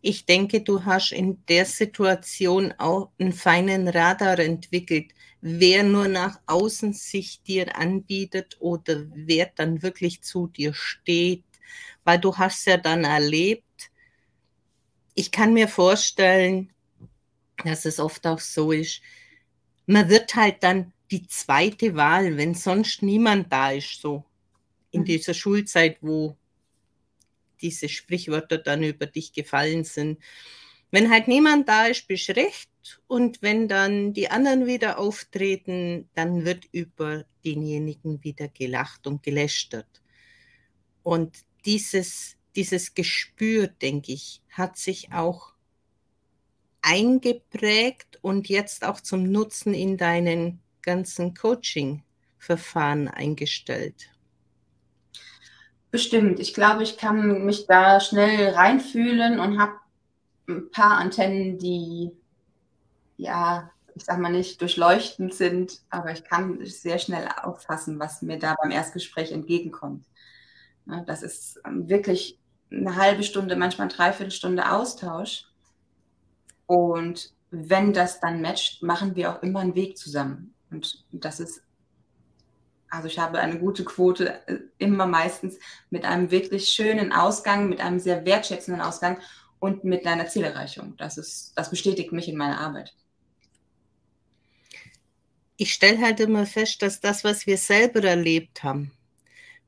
Ich 0.00 0.24
denke, 0.24 0.60
du 0.60 0.84
hast 0.84 1.10
in 1.10 1.44
der 1.48 1.64
Situation 1.64 2.72
auch 2.78 3.10
einen 3.18 3.32
feinen 3.32 3.88
Radar 3.88 4.38
entwickelt, 4.38 5.12
wer 5.40 5.82
nur 5.82 6.06
nach 6.06 6.38
außen 6.46 6.92
sich 6.92 7.42
dir 7.42 7.76
anbietet 7.76 8.56
oder 8.60 9.06
wer 9.14 9.50
dann 9.56 9.82
wirklich 9.82 10.22
zu 10.22 10.46
dir 10.46 10.74
steht, 10.74 11.44
weil 12.04 12.20
du 12.20 12.36
hast 12.36 12.66
ja 12.66 12.76
dann 12.76 13.02
erlebt. 13.02 13.90
Ich 15.14 15.32
kann 15.32 15.54
mir 15.54 15.66
vorstellen, 15.66 16.72
dass 17.64 17.84
es 17.84 17.98
oft 17.98 18.26
auch 18.26 18.40
so 18.40 18.70
ist, 18.70 19.00
man 19.86 20.08
wird 20.08 20.34
halt 20.34 20.62
dann 20.62 20.92
die 21.10 21.26
zweite 21.26 21.94
Wahl, 21.94 22.36
wenn 22.36 22.54
sonst 22.54 23.02
niemand 23.02 23.52
da 23.52 23.70
ist, 23.70 24.00
so 24.00 24.24
in 24.90 25.02
mhm. 25.02 25.04
dieser 25.06 25.34
Schulzeit, 25.34 25.98
wo 26.00 26.36
diese 27.60 27.88
Sprichwörter 27.88 28.58
dann 28.58 28.82
über 28.82 29.06
dich 29.06 29.32
gefallen 29.32 29.84
sind. 29.84 30.18
Wenn 30.90 31.10
halt 31.10 31.28
niemand 31.28 31.68
da 31.68 31.86
ist, 31.86 32.06
bist 32.06 32.30
recht. 32.30 32.70
Und 33.06 33.42
wenn 33.42 33.66
dann 33.66 34.12
die 34.12 34.30
anderen 34.30 34.66
wieder 34.66 34.98
auftreten, 34.98 36.08
dann 36.14 36.44
wird 36.44 36.66
über 36.72 37.24
denjenigen 37.44 38.22
wieder 38.22 38.48
gelacht 38.48 39.06
und 39.06 39.22
gelästert. 39.22 40.02
Und 41.02 41.38
dieses, 41.64 42.36
dieses 42.54 42.94
Gespür, 42.94 43.68
denke 43.68 44.12
ich, 44.12 44.42
hat 44.50 44.76
sich 44.76 45.12
auch 45.12 45.55
eingeprägt 46.86 48.18
und 48.22 48.48
jetzt 48.48 48.84
auch 48.84 49.00
zum 49.00 49.24
Nutzen 49.24 49.74
in 49.74 49.96
deinen 49.96 50.60
ganzen 50.82 51.34
Coaching-Verfahren 51.34 53.08
eingestellt? 53.08 54.10
Bestimmt. 55.90 56.38
Ich 56.40 56.54
glaube, 56.54 56.84
ich 56.84 56.96
kann 56.96 57.44
mich 57.44 57.66
da 57.66 58.00
schnell 58.00 58.50
reinfühlen 58.50 59.40
und 59.40 59.58
habe 59.58 59.72
ein 60.48 60.70
paar 60.70 60.98
Antennen, 60.98 61.58
die 61.58 62.12
ja, 63.16 63.70
ich 63.94 64.04
sag 64.04 64.18
mal 64.18 64.30
nicht 64.30 64.60
durchleuchtend 64.60 65.34
sind, 65.34 65.80
aber 65.90 66.12
ich 66.12 66.22
kann 66.22 66.64
sehr 66.66 66.98
schnell 66.98 67.28
auffassen, 67.42 67.98
was 67.98 68.22
mir 68.22 68.38
da 68.38 68.54
beim 68.60 68.70
Erstgespräch 68.70 69.32
entgegenkommt. 69.32 70.04
Das 71.06 71.22
ist 71.22 71.58
wirklich 71.64 72.38
eine 72.70 72.94
halbe 72.96 73.22
Stunde, 73.22 73.56
manchmal 73.56 73.88
eine 73.88 73.96
Dreiviertelstunde 73.96 74.70
Austausch. 74.70 75.46
Und 76.66 77.32
wenn 77.50 77.92
das 77.92 78.20
dann 78.20 78.42
matcht, 78.42 78.82
machen 78.82 79.16
wir 79.16 79.32
auch 79.32 79.42
immer 79.42 79.60
einen 79.60 79.74
Weg 79.74 79.96
zusammen. 79.96 80.54
Und 80.70 81.04
das 81.12 81.40
ist, 81.40 81.62
also 82.90 83.08
ich 83.08 83.18
habe 83.18 83.38
eine 83.38 83.58
gute 83.58 83.84
Quote 83.84 84.40
äh, 84.46 84.58
immer 84.78 85.06
meistens 85.06 85.58
mit 85.90 86.04
einem 86.04 86.30
wirklich 86.30 86.68
schönen 86.68 87.12
Ausgang, 87.12 87.68
mit 87.68 87.80
einem 87.80 88.00
sehr 88.00 88.24
wertschätzenden 88.24 88.82
Ausgang 88.82 89.18
und 89.58 89.84
mit 89.84 90.06
einer 90.06 90.26
Zielerreichung. 90.26 90.96
Das 90.96 91.18
ist, 91.18 91.52
das 91.56 91.70
bestätigt 91.70 92.12
mich 92.12 92.28
in 92.28 92.36
meiner 92.36 92.60
Arbeit. 92.60 92.94
Ich 95.56 95.72
stelle 95.72 96.00
halt 96.00 96.20
immer 96.20 96.44
fest, 96.44 96.82
dass 96.82 97.00
das, 97.00 97.24
was 97.24 97.46
wir 97.46 97.56
selber 97.56 98.04
erlebt 98.04 98.62
haben, 98.62 98.92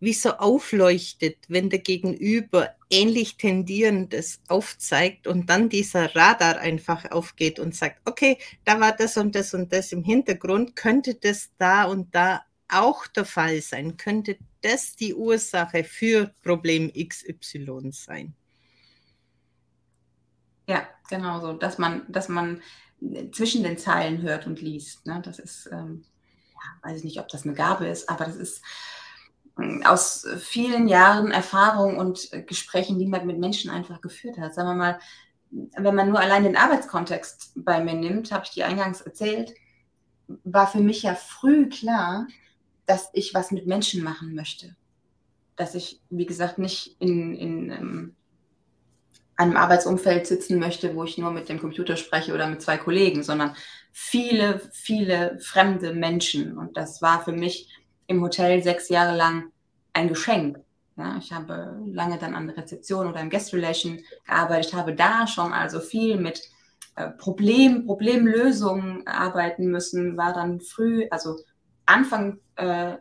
wie 0.00 0.12
so 0.12 0.30
aufleuchtet, 0.30 1.38
wenn 1.48 1.70
der 1.70 1.80
Gegenüber 1.80 2.74
ähnlich 2.90 3.36
tendierendes 3.36 4.40
aufzeigt 4.48 5.26
und 5.26 5.50
dann 5.50 5.68
dieser 5.68 6.14
Radar 6.14 6.58
einfach 6.58 7.10
aufgeht 7.10 7.58
und 7.58 7.74
sagt, 7.74 8.00
okay, 8.04 8.38
da 8.64 8.80
war 8.80 8.96
das 8.96 9.16
und 9.16 9.34
das 9.34 9.54
und 9.54 9.72
das 9.72 9.92
im 9.92 10.04
Hintergrund, 10.04 10.76
könnte 10.76 11.14
das 11.14 11.50
da 11.58 11.84
und 11.84 12.14
da 12.14 12.42
auch 12.68 13.06
der 13.06 13.24
Fall 13.24 13.60
sein, 13.60 13.96
könnte 13.96 14.36
das 14.62 14.94
die 14.94 15.14
Ursache 15.14 15.84
für 15.84 16.32
Problem 16.42 16.92
XY 16.92 17.90
sein. 17.92 18.34
Ja, 20.68 20.86
genau 21.08 21.40
so, 21.40 21.54
dass 21.54 21.78
man, 21.78 22.02
dass 22.08 22.28
man 22.28 22.60
zwischen 23.32 23.62
den 23.62 23.78
Zeilen 23.78 24.22
hört 24.22 24.46
und 24.46 24.60
liest. 24.60 25.06
Ne? 25.06 25.22
Das 25.24 25.38
ist, 25.38 25.68
ähm, 25.72 26.04
ja, 26.52 26.88
weiß 26.90 26.98
ich 26.98 27.04
nicht, 27.04 27.20
ob 27.20 27.28
das 27.28 27.44
eine 27.44 27.54
Gabe 27.54 27.86
ist, 27.86 28.08
aber 28.08 28.26
das 28.26 28.36
ist 28.36 28.62
aus 29.84 30.26
vielen 30.38 30.88
Jahren 30.88 31.30
Erfahrung 31.32 31.96
und 31.96 32.30
Gesprächen, 32.46 32.98
die 32.98 33.06
man 33.06 33.26
mit 33.26 33.38
Menschen 33.38 33.70
einfach 33.70 34.00
geführt 34.00 34.38
hat. 34.38 34.54
Sagen 34.54 34.68
wir 34.68 34.74
mal, 34.74 34.98
wenn 35.50 35.94
man 35.94 36.08
nur 36.08 36.20
allein 36.20 36.44
den 36.44 36.56
Arbeitskontext 36.56 37.52
bei 37.56 37.82
mir 37.82 37.94
nimmt, 37.94 38.30
habe 38.32 38.44
ich 38.44 38.50
dir 38.50 38.66
eingangs 38.66 39.00
erzählt, 39.00 39.54
war 40.44 40.66
für 40.66 40.80
mich 40.80 41.02
ja 41.02 41.14
früh 41.14 41.68
klar, 41.68 42.26
dass 42.86 43.10
ich 43.12 43.34
was 43.34 43.50
mit 43.50 43.66
Menschen 43.66 44.04
machen 44.04 44.34
möchte. 44.34 44.76
Dass 45.56 45.74
ich, 45.74 46.00
wie 46.10 46.26
gesagt, 46.26 46.58
nicht 46.58 46.96
in, 47.00 47.34
in 47.34 47.70
ähm, 47.70 48.16
einem 49.36 49.56
Arbeitsumfeld 49.56 50.26
sitzen 50.26 50.58
möchte, 50.58 50.94
wo 50.94 51.04
ich 51.04 51.16
nur 51.18 51.30
mit 51.30 51.48
dem 51.48 51.60
Computer 51.60 51.96
spreche 51.96 52.34
oder 52.34 52.48
mit 52.48 52.60
zwei 52.60 52.76
Kollegen, 52.76 53.22
sondern 53.22 53.54
viele, 53.92 54.60
viele 54.72 55.38
fremde 55.40 55.94
Menschen. 55.94 56.58
Und 56.58 56.76
das 56.76 57.02
war 57.02 57.24
für 57.24 57.32
mich 57.32 57.68
im 58.08 58.22
Hotel 58.22 58.62
sechs 58.62 58.88
Jahre 58.88 59.16
lang 59.16 59.52
ein 59.92 60.08
Geschenk. 60.08 60.58
Ja, 60.96 61.16
ich 61.18 61.32
habe 61.32 61.80
lange 61.86 62.18
dann 62.18 62.34
an 62.34 62.48
der 62.48 62.56
Rezeption 62.56 63.06
oder 63.06 63.20
im 63.20 63.30
Guest 63.30 63.54
Relation 63.54 64.00
gearbeitet, 64.26 64.74
habe 64.74 64.94
da 64.94 65.28
schon 65.28 65.52
also 65.52 65.78
viel 65.78 66.16
mit 66.16 66.42
äh, 66.96 67.10
Problem, 67.10 67.86
Problemlösungen 67.86 69.06
arbeiten 69.06 69.70
müssen, 69.70 70.16
war 70.16 70.32
dann 70.32 70.60
früh, 70.60 71.06
also 71.10 71.36
Anfang, 71.86 72.40
äh, 72.56 72.96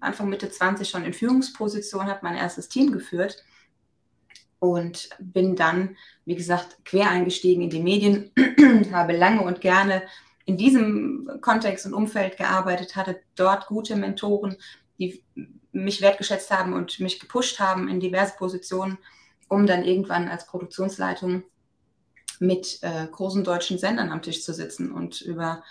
Anfang 0.00 0.30
Mitte 0.30 0.50
20 0.50 0.88
schon 0.88 1.04
in 1.04 1.12
Führungsposition, 1.12 2.06
habe 2.06 2.20
mein 2.22 2.36
erstes 2.36 2.70
Team 2.70 2.90
geführt 2.90 3.44
und 4.58 5.10
bin 5.18 5.56
dann, 5.56 5.96
wie 6.24 6.36
gesagt, 6.36 6.78
quer 6.84 7.10
eingestiegen 7.10 7.62
in 7.62 7.70
die 7.70 7.82
Medien, 7.82 8.30
habe 8.92 9.14
lange 9.14 9.42
und 9.42 9.60
gerne 9.60 10.02
in 10.44 10.56
diesem 10.56 11.30
Kontext 11.40 11.86
und 11.86 11.94
Umfeld 11.94 12.36
gearbeitet, 12.36 12.96
hatte 12.96 13.20
dort 13.36 13.66
gute 13.66 13.96
Mentoren, 13.96 14.56
die 14.98 15.22
mich 15.72 16.00
wertgeschätzt 16.00 16.50
haben 16.50 16.72
und 16.72 17.00
mich 17.00 17.20
gepusht 17.20 17.60
haben 17.60 17.88
in 17.88 18.00
diverse 18.00 18.34
Positionen, 18.36 18.98
um 19.48 19.66
dann 19.66 19.84
irgendwann 19.84 20.28
als 20.28 20.46
Produktionsleitung 20.46 21.44
mit 22.38 22.78
äh, 22.82 23.06
großen 23.06 23.44
deutschen 23.44 23.78
Sendern 23.78 24.10
am 24.10 24.22
Tisch 24.22 24.42
zu 24.42 24.52
sitzen 24.54 24.92
und 24.92 25.20
über 25.20 25.62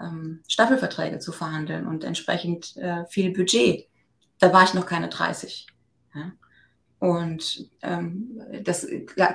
ähm, 0.00 0.42
Staffelverträge 0.48 1.18
zu 1.18 1.32
verhandeln 1.32 1.86
und 1.86 2.02
entsprechend 2.02 2.76
äh, 2.76 3.04
viel 3.06 3.32
Budget. 3.32 3.86
Da 4.38 4.52
war 4.52 4.64
ich 4.64 4.74
noch 4.74 4.86
keine 4.86 5.08
30. 5.08 5.66
Und 7.04 7.68
ähm, 7.82 8.40
das 8.62 8.86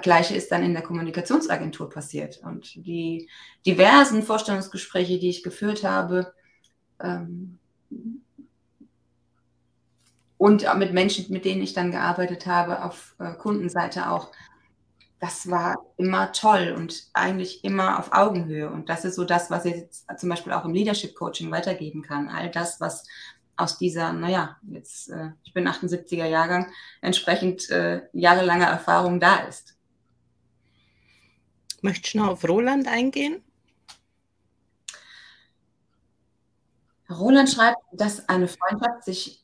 Gleiche 0.02 0.36
ist 0.36 0.52
dann 0.52 0.64
in 0.64 0.74
der 0.74 0.82
Kommunikationsagentur 0.82 1.88
passiert. 1.88 2.40
Und 2.44 2.74
die 2.74 3.30
diversen 3.64 4.24
Vorstellungsgespräche, 4.24 5.20
die 5.20 5.30
ich 5.30 5.44
geführt 5.44 5.84
habe, 5.84 6.34
ähm, 7.00 7.60
und 10.40 10.66
mit 10.78 10.94
Menschen, 10.94 11.32
mit 11.32 11.46
denen 11.46 11.62
ich 11.62 11.74
dann 11.74 11.92
gearbeitet 11.92 12.48
habe, 12.48 12.84
auf 12.84 13.14
äh, 13.20 13.34
Kundenseite 13.34 14.10
auch, 14.10 14.32
das 15.20 15.48
war 15.52 15.78
immer 15.98 16.32
toll 16.32 16.74
und 16.76 17.10
eigentlich 17.14 17.64
immer 17.64 18.00
auf 18.00 18.14
Augenhöhe. 18.14 18.72
Und 18.72 18.90
das 18.90 19.06
ist 19.06 19.14
so 19.14 19.26
das, 19.26 19.52
was 19.52 19.66
ich 19.66 19.76
jetzt 19.76 20.08
zum 20.18 20.30
Beispiel 20.30 20.54
auch 20.54 20.66
im 20.66 20.74
Leadership 20.74 21.14
Coaching 21.14 21.52
weitergeben 21.52 22.02
kann. 22.02 22.30
All 22.30 22.50
das, 22.50 22.82
was 22.82 23.04
aus 23.60 23.78
dieser, 23.78 24.14
naja, 24.14 24.58
jetzt, 24.70 25.10
äh, 25.10 25.32
ich 25.44 25.54
bin 25.54 25.68
78er 25.68 26.26
Jahrgang, 26.26 26.72
entsprechend 27.02 27.70
äh, 27.70 28.02
jahrelanger 28.14 28.68
Erfahrung 28.68 29.20
da 29.20 29.38
ist. 29.40 29.76
Möchtest 31.82 32.14
du 32.14 32.20
noch 32.20 32.30
auf 32.30 32.48
Roland 32.48 32.88
eingehen? 32.88 33.44
Roland 37.10 37.50
schreibt, 37.50 37.80
dass 37.92 38.30
eine 38.30 38.48
Freundschaft 38.48 39.04
sich 39.04 39.44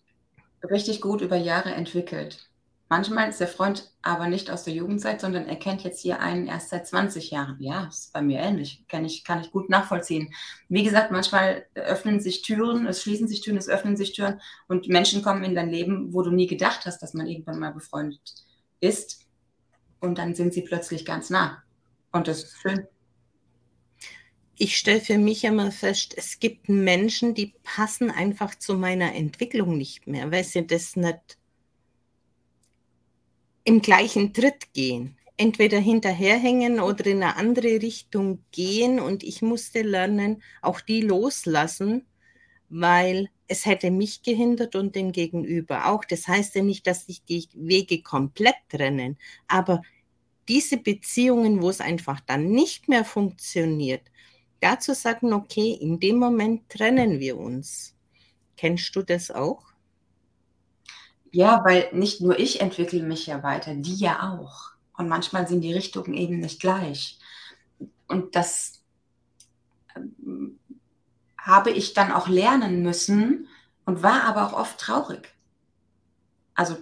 richtig 0.64 1.02
gut 1.02 1.22
über 1.22 1.38
Jahre 1.38 1.74
entwickelt. 1.74 2.50
Manchmal 2.88 3.30
ist 3.30 3.40
der 3.40 3.48
Freund 3.48 3.92
aber 4.04 4.28
nicht 4.28 4.52
aus 4.52 4.64
der 4.64 4.76
Jugendzeit, 4.76 5.20
sondern 5.20 5.48
er 5.48 5.56
kennt 5.56 5.84
jetzt 5.84 6.02
hier 6.02 6.20
einen 6.20 6.46
erst 6.46 6.70
seit 6.70 6.86
20 6.88 7.32
Jahren. 7.32 7.58
Ja, 7.60 7.86
ist 7.86 8.14
bei 8.14 8.22
mir 8.22 8.40
ähnlich. 8.40 8.84
Kann 8.88 9.04
ich, 9.04 9.24
kann 9.24 9.42
ich 9.42 9.52
gut 9.52 9.70
nachvollziehen. 9.70 10.32
Wie 10.70 10.84
gesagt, 10.84 11.12
manchmal 11.12 11.66
öffnen 11.74 12.20
sich 12.20 12.44
Türen, 12.44 12.86
es 12.86 13.02
schließen 13.02 13.28
sich 13.28 13.42
Türen, 13.42 13.58
es 13.58 13.68
öffnen 13.68 13.98
sich 13.98 14.14
Türen 14.14 14.40
und 14.68 14.88
Menschen 14.88 15.24
kommen 15.24 15.44
in 15.44 15.56
dein 15.56 15.72
Leben, 15.72 16.14
wo 16.14 16.22
du 16.22 16.30
nie 16.30 16.46
gedacht 16.46 16.86
hast, 16.86 17.00
dass 17.02 17.16
man 17.16 17.26
irgendwann 17.26 17.60
mal 17.60 17.72
befreundet 17.72 18.22
ist. 18.80 19.26
Und 20.00 20.20
dann 20.20 20.36
sind 20.36 20.54
sie 20.54 20.62
plötzlich 20.62 21.06
ganz 21.06 21.32
nah. 21.32 21.64
Und 22.12 22.28
das 22.28 22.44
ist 22.44 22.58
schön. 22.62 22.88
Ich 24.58 24.78
stelle 24.78 25.02
für 25.02 25.18
mich 25.18 25.44
immer 25.44 25.72
fest, 25.72 26.14
es 26.16 26.40
gibt 26.40 26.70
Menschen, 26.70 27.34
die 27.34 27.56
passen 27.64 28.12
einfach 28.12 28.54
zu 28.56 28.76
meiner 28.76 29.16
Entwicklung 29.16 29.76
nicht 29.76 30.06
mehr, 30.06 30.32
weil 30.32 30.44
sie 30.44 30.66
das 30.66 30.96
nicht 30.96 31.38
im 33.66 33.82
gleichen 33.82 34.34
Tritt 34.34 34.74
gehen. 34.74 35.18
Entweder 35.38 35.80
hinterherhängen 35.80 36.80
oder 36.80 37.08
in 37.08 37.22
eine 37.22 37.36
andere 37.36 37.82
Richtung 37.82 38.40
gehen. 38.52 39.02
Und 39.02 39.22
ich 39.24 39.42
musste 39.42 39.82
lernen, 39.82 40.42
auch 40.62 40.80
die 40.80 41.02
loslassen, 41.02 42.06
weil 42.70 43.30
es 43.48 43.66
hätte 43.66 43.92
mich 43.92 44.24
gehindert 44.24 44.76
und 44.76 44.96
den 44.96 45.12
Gegenüber 45.12 45.88
auch. 45.88 46.06
Das 46.06 46.28
heißt 46.28 46.56
ja 46.56 46.64
nicht, 46.64 46.88
dass 46.88 47.06
sich 47.06 47.24
die 47.26 47.48
Wege 47.54 48.02
komplett 48.02 48.56
trennen, 48.70 49.18
aber 49.48 49.82
diese 50.48 50.78
Beziehungen, 50.78 51.62
wo 51.62 51.70
es 51.70 51.82
einfach 51.82 52.20
dann 52.22 52.52
nicht 52.52 52.88
mehr 52.88 53.04
funktioniert, 53.04 54.02
dazu 54.60 54.94
sagen, 54.94 55.34
okay, 55.34 55.78
in 55.80 56.00
dem 56.00 56.18
Moment 56.18 56.70
trennen 56.70 57.20
wir 57.20 57.38
uns. 57.38 57.96
Kennst 58.58 58.96
du 58.96 59.02
das 59.02 59.32
auch? 59.32 59.75
Ja, 61.36 61.66
weil 61.66 61.90
nicht 61.92 62.22
nur 62.22 62.40
ich 62.40 62.62
entwickle 62.62 63.04
mich 63.04 63.28
ja 63.28 63.44
weiter, 63.44 63.76
die 63.76 63.96
ja 63.96 64.32
auch. 64.32 64.72
Und 64.98 65.10
manchmal 65.10 65.46
sind 65.50 65.60
die 65.60 65.74
Richtungen 65.74 66.14
eben 66.14 66.40
nicht 66.40 66.62
gleich. 66.62 67.20
Und 68.08 68.38
das 68.38 68.82
ähm, 69.98 70.58
habe 71.38 71.72
ich 71.72 71.94
dann 71.94 72.14
auch 72.14 72.30
lernen 72.30 72.84
müssen 72.84 73.50
und 73.84 74.02
war 74.02 74.24
aber 74.24 74.48
auch 74.48 74.54
oft 74.54 74.80
traurig. 74.80 75.36
Also 76.54 76.78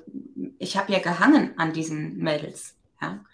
ich 0.60 0.78
habe 0.78 0.94
ja 0.94 1.00
gehangen 1.00 1.58
an 1.58 1.74
diesen 1.74 2.18
Mädels. 2.18 2.76
Ja? 3.02 3.26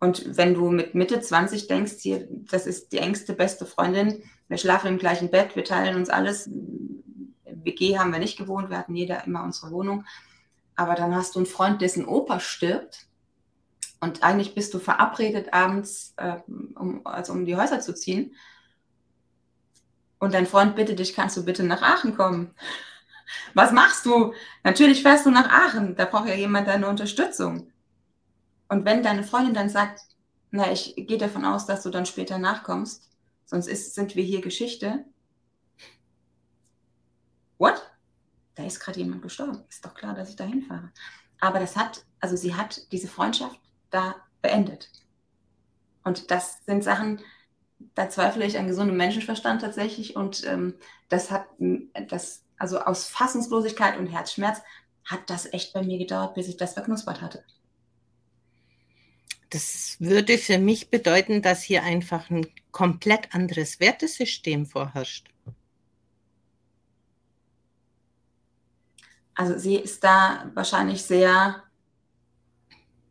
Und 0.00 0.36
wenn 0.36 0.54
du 0.54 0.70
mit 0.70 0.96
Mitte 0.96 1.20
20 1.20 1.68
denkst, 1.68 1.98
hier, 2.00 2.26
das 2.30 2.66
ist 2.66 2.90
die 2.90 2.98
engste, 2.98 3.34
beste 3.34 3.64
Freundin, 3.64 4.24
wir 4.48 4.58
schlafen 4.58 4.88
im 4.88 4.98
gleichen 4.98 5.30
Bett, 5.30 5.54
wir 5.54 5.62
teilen 5.62 5.94
uns 5.94 6.10
alles. 6.10 6.50
WG 7.44 7.96
haben 7.96 8.10
wir 8.10 8.18
nicht 8.18 8.36
gewohnt, 8.36 8.70
wir 8.70 8.78
hatten 8.78 8.96
jeder 8.96 9.24
immer 9.24 9.44
unsere 9.44 9.70
Wohnung. 9.70 10.04
Aber 10.76 10.94
dann 10.94 11.14
hast 11.14 11.34
du 11.34 11.38
einen 11.38 11.46
Freund, 11.46 11.80
dessen 11.80 12.06
Opa 12.06 12.40
stirbt. 12.40 13.06
Und 14.00 14.22
eigentlich 14.22 14.54
bist 14.54 14.74
du 14.74 14.78
verabredet 14.78 15.52
abends, 15.52 16.14
äh, 16.16 16.36
um, 16.74 17.06
also 17.06 17.32
um 17.32 17.46
die 17.46 17.56
Häuser 17.56 17.80
zu 17.80 17.94
ziehen. 17.94 18.34
Und 20.18 20.34
dein 20.34 20.46
Freund 20.46 20.76
bittet 20.76 20.98
dich, 20.98 21.14
kannst 21.14 21.36
du 21.36 21.44
bitte 21.44 21.62
nach 21.62 21.82
Aachen 21.82 22.16
kommen? 22.16 22.54
Was 23.54 23.72
machst 23.72 24.04
du? 24.06 24.34
Natürlich 24.62 25.02
fährst 25.02 25.26
du 25.26 25.30
nach 25.30 25.48
Aachen. 25.48 25.96
Da 25.96 26.04
braucht 26.04 26.28
ja 26.28 26.34
jemand 26.34 26.68
deine 26.68 26.88
Unterstützung. 26.88 27.72
Und 28.68 28.84
wenn 28.84 29.02
deine 29.02 29.22
Freundin 29.22 29.54
dann 29.54 29.68
sagt, 29.68 30.00
na, 30.50 30.70
ich 30.70 30.94
gehe 30.96 31.18
davon 31.18 31.44
aus, 31.44 31.66
dass 31.66 31.82
du 31.82 31.90
dann 31.90 32.06
später 32.06 32.38
nachkommst, 32.38 33.10
sonst 33.44 33.66
ist, 33.66 33.94
sind 33.94 34.16
wir 34.16 34.22
hier 34.22 34.40
Geschichte. 34.40 35.04
What? 37.58 37.82
Da 38.54 38.64
ist 38.64 38.80
gerade 38.80 39.00
jemand 39.00 39.22
gestorben. 39.22 39.62
Ist 39.68 39.84
doch 39.84 39.94
klar, 39.94 40.14
dass 40.14 40.30
ich 40.30 40.36
da 40.36 40.44
hinfahre. 40.44 40.90
Aber 41.40 41.58
das 41.58 41.76
hat, 41.76 42.04
also 42.20 42.36
sie 42.36 42.54
hat 42.54 42.90
diese 42.92 43.08
Freundschaft 43.08 43.58
da 43.90 44.16
beendet. 44.42 44.90
Und 46.04 46.30
das 46.30 46.64
sind 46.64 46.84
Sachen, 46.84 47.20
da 47.94 48.08
zweifle 48.08 48.44
ich 48.44 48.58
an 48.58 48.66
gesundem 48.66 48.96
Menschenverstand 48.96 49.62
tatsächlich. 49.62 50.16
Und 50.16 50.44
ähm, 50.46 50.74
das 51.08 51.30
hat, 51.30 51.46
das, 52.08 52.44
also 52.58 52.80
aus 52.80 53.08
Fassungslosigkeit 53.08 53.98
und 53.98 54.06
Herzschmerz 54.06 54.60
hat 55.04 55.28
das 55.28 55.52
echt 55.52 55.72
bei 55.72 55.82
mir 55.82 55.98
gedauert, 55.98 56.34
bis 56.34 56.48
ich 56.48 56.56
das 56.56 56.74
verknuspert 56.74 57.20
hatte. 57.20 57.44
Das 59.50 59.96
würde 60.00 60.38
für 60.38 60.58
mich 60.58 60.90
bedeuten, 60.90 61.42
dass 61.42 61.62
hier 61.62 61.82
einfach 61.84 62.30
ein 62.30 62.46
komplett 62.72 63.34
anderes 63.34 63.80
Wertesystem 63.80 64.66
vorherrscht. 64.66 65.33
Also 69.34 69.58
sie 69.58 69.76
ist 69.76 70.04
da 70.04 70.50
wahrscheinlich 70.54 71.02
sehr, 71.04 71.62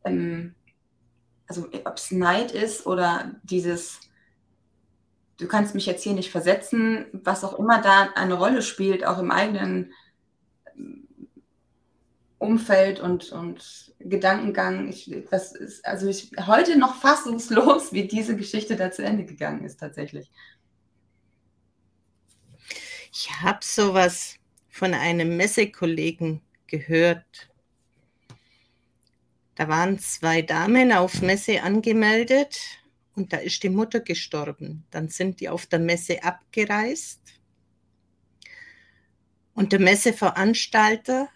ähm, 0.05 0.55
also 1.47 1.67
ob 1.85 1.97
es 1.97 2.11
Neid 2.11 2.51
ist 2.51 2.85
oder 2.85 3.35
dieses, 3.43 3.99
du 5.37 5.47
kannst 5.47 5.75
mich 5.75 5.85
jetzt 5.85 6.03
hier 6.03 6.13
nicht 6.13 6.31
versetzen, 6.31 7.05
was 7.11 7.43
auch 7.43 7.59
immer 7.59 7.81
da 7.81 8.09
eine 8.15 8.35
Rolle 8.35 8.61
spielt, 8.61 9.05
auch 9.05 9.19
im 9.19 9.31
eigenen 9.31 9.91
ähm, 10.75 11.07
Umfeld 12.37 12.99
und, 12.99 13.31
und 13.31 13.93
Gedankengang. 13.99 14.87
Ich, 14.87 15.13
das 15.29 15.53
ist, 15.53 15.85
also 15.85 16.07
ich 16.07 16.31
heute 16.47 16.77
noch 16.77 16.95
fassungslos, 16.95 17.91
wie 17.91 18.07
diese 18.07 18.35
Geschichte 18.37 18.75
da 18.75 18.91
zu 18.91 19.03
Ende 19.03 19.25
gegangen 19.25 19.65
ist 19.65 19.79
tatsächlich. 19.79 20.31
Ich 23.11 23.29
habe 23.41 23.59
sowas 23.61 24.39
von 24.73 24.95
einem 24.95 25.37
Messekollegen 25.37 26.41
gehört. 26.65 27.47
Da 29.53 29.67
waren 29.67 29.99
zwei 29.99 30.41
Damen 30.41 30.91
auf 30.91 31.21
Messe 31.21 31.61
angemeldet 31.61 32.59
und 33.15 33.33
da 33.33 33.37
ist 33.37 33.61
die 33.61 33.69
Mutter 33.69 33.99
gestorben. 33.99 34.83
Dann 34.89 35.09
sind 35.09 35.41
die 35.41 35.47
auf 35.47 35.67
der 35.67 35.77
Messe 35.77 36.23
abgereist 36.23 37.21
und 39.53 39.73
der 39.73 39.79
Messeveranstalter 39.79 41.29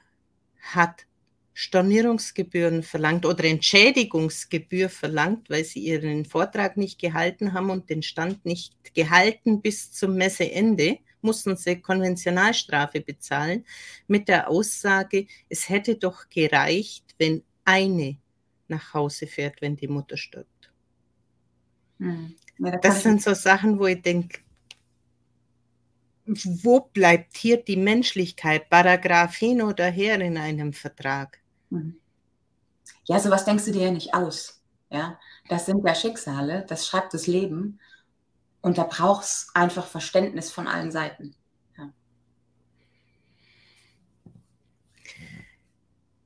hat 0.59 1.05
Stornierungsgebühren 1.53 2.81
verlangt 2.81 3.23
oder 3.23 3.43
Entschädigungsgebühr 3.43 4.89
verlangt, 4.89 5.47
weil 5.51 5.63
sie 5.63 5.81
ihren 5.81 6.25
Vortrag 6.25 6.75
nicht 6.75 6.99
gehalten 6.99 7.53
haben 7.53 7.69
und 7.69 7.91
den 7.91 8.01
Stand 8.01 8.45
nicht 8.45 8.95
gehalten 8.95 9.61
bis 9.61 9.91
zum 9.91 10.15
Messeende 10.15 10.97
mussten 11.21 11.55
sie 11.57 11.81
Konventionalstrafe 11.81 13.01
bezahlen 13.01 13.65
mit 14.07 14.27
der 14.27 14.49
Aussage, 14.49 15.27
es 15.49 15.69
hätte 15.69 15.95
doch 15.95 16.29
gereicht, 16.29 17.15
wenn 17.17 17.43
eine 17.65 18.17
nach 18.67 18.93
Hause 18.93 19.27
fährt, 19.27 19.61
wenn 19.61 19.75
die 19.75 19.87
Mutter 19.87 20.17
stirbt. 20.17 20.71
Hm. 21.99 22.35
Ja, 22.59 22.71
da 22.71 22.77
das 22.77 23.03
sind 23.03 23.21
so 23.21 23.33
Sachen, 23.33 23.79
wo 23.79 23.85
ich 23.85 24.01
denke, 24.01 24.39
wo 26.25 26.81
bleibt 26.81 27.37
hier 27.37 27.57
die 27.57 27.77
Menschlichkeit, 27.77 28.69
Paragraph 28.69 29.35
hin 29.35 29.61
oder 29.61 29.85
her 29.85 30.19
in 30.19 30.37
einem 30.37 30.73
Vertrag? 30.73 31.39
Hm. 31.71 31.95
Ja, 33.05 33.19
sowas 33.19 33.45
denkst 33.45 33.65
du 33.65 33.71
dir 33.71 33.83
ja 33.83 33.91
nicht 33.91 34.13
aus. 34.13 34.61
Ja, 34.89 35.19
das 35.49 35.65
sind 35.65 35.85
ja 35.85 35.95
Schicksale, 35.95 36.65
das 36.67 36.87
schreibt 36.87 37.13
das 37.13 37.27
Leben. 37.27 37.79
Und 38.67 38.77
da 38.77 38.83
braucht 38.83 39.23
es 39.23 39.47
einfach 39.53 39.87
Verständnis 39.87 40.51
von 40.51 40.67
allen 40.67 40.91
Seiten. 40.91 41.33
Ja. 41.77 41.89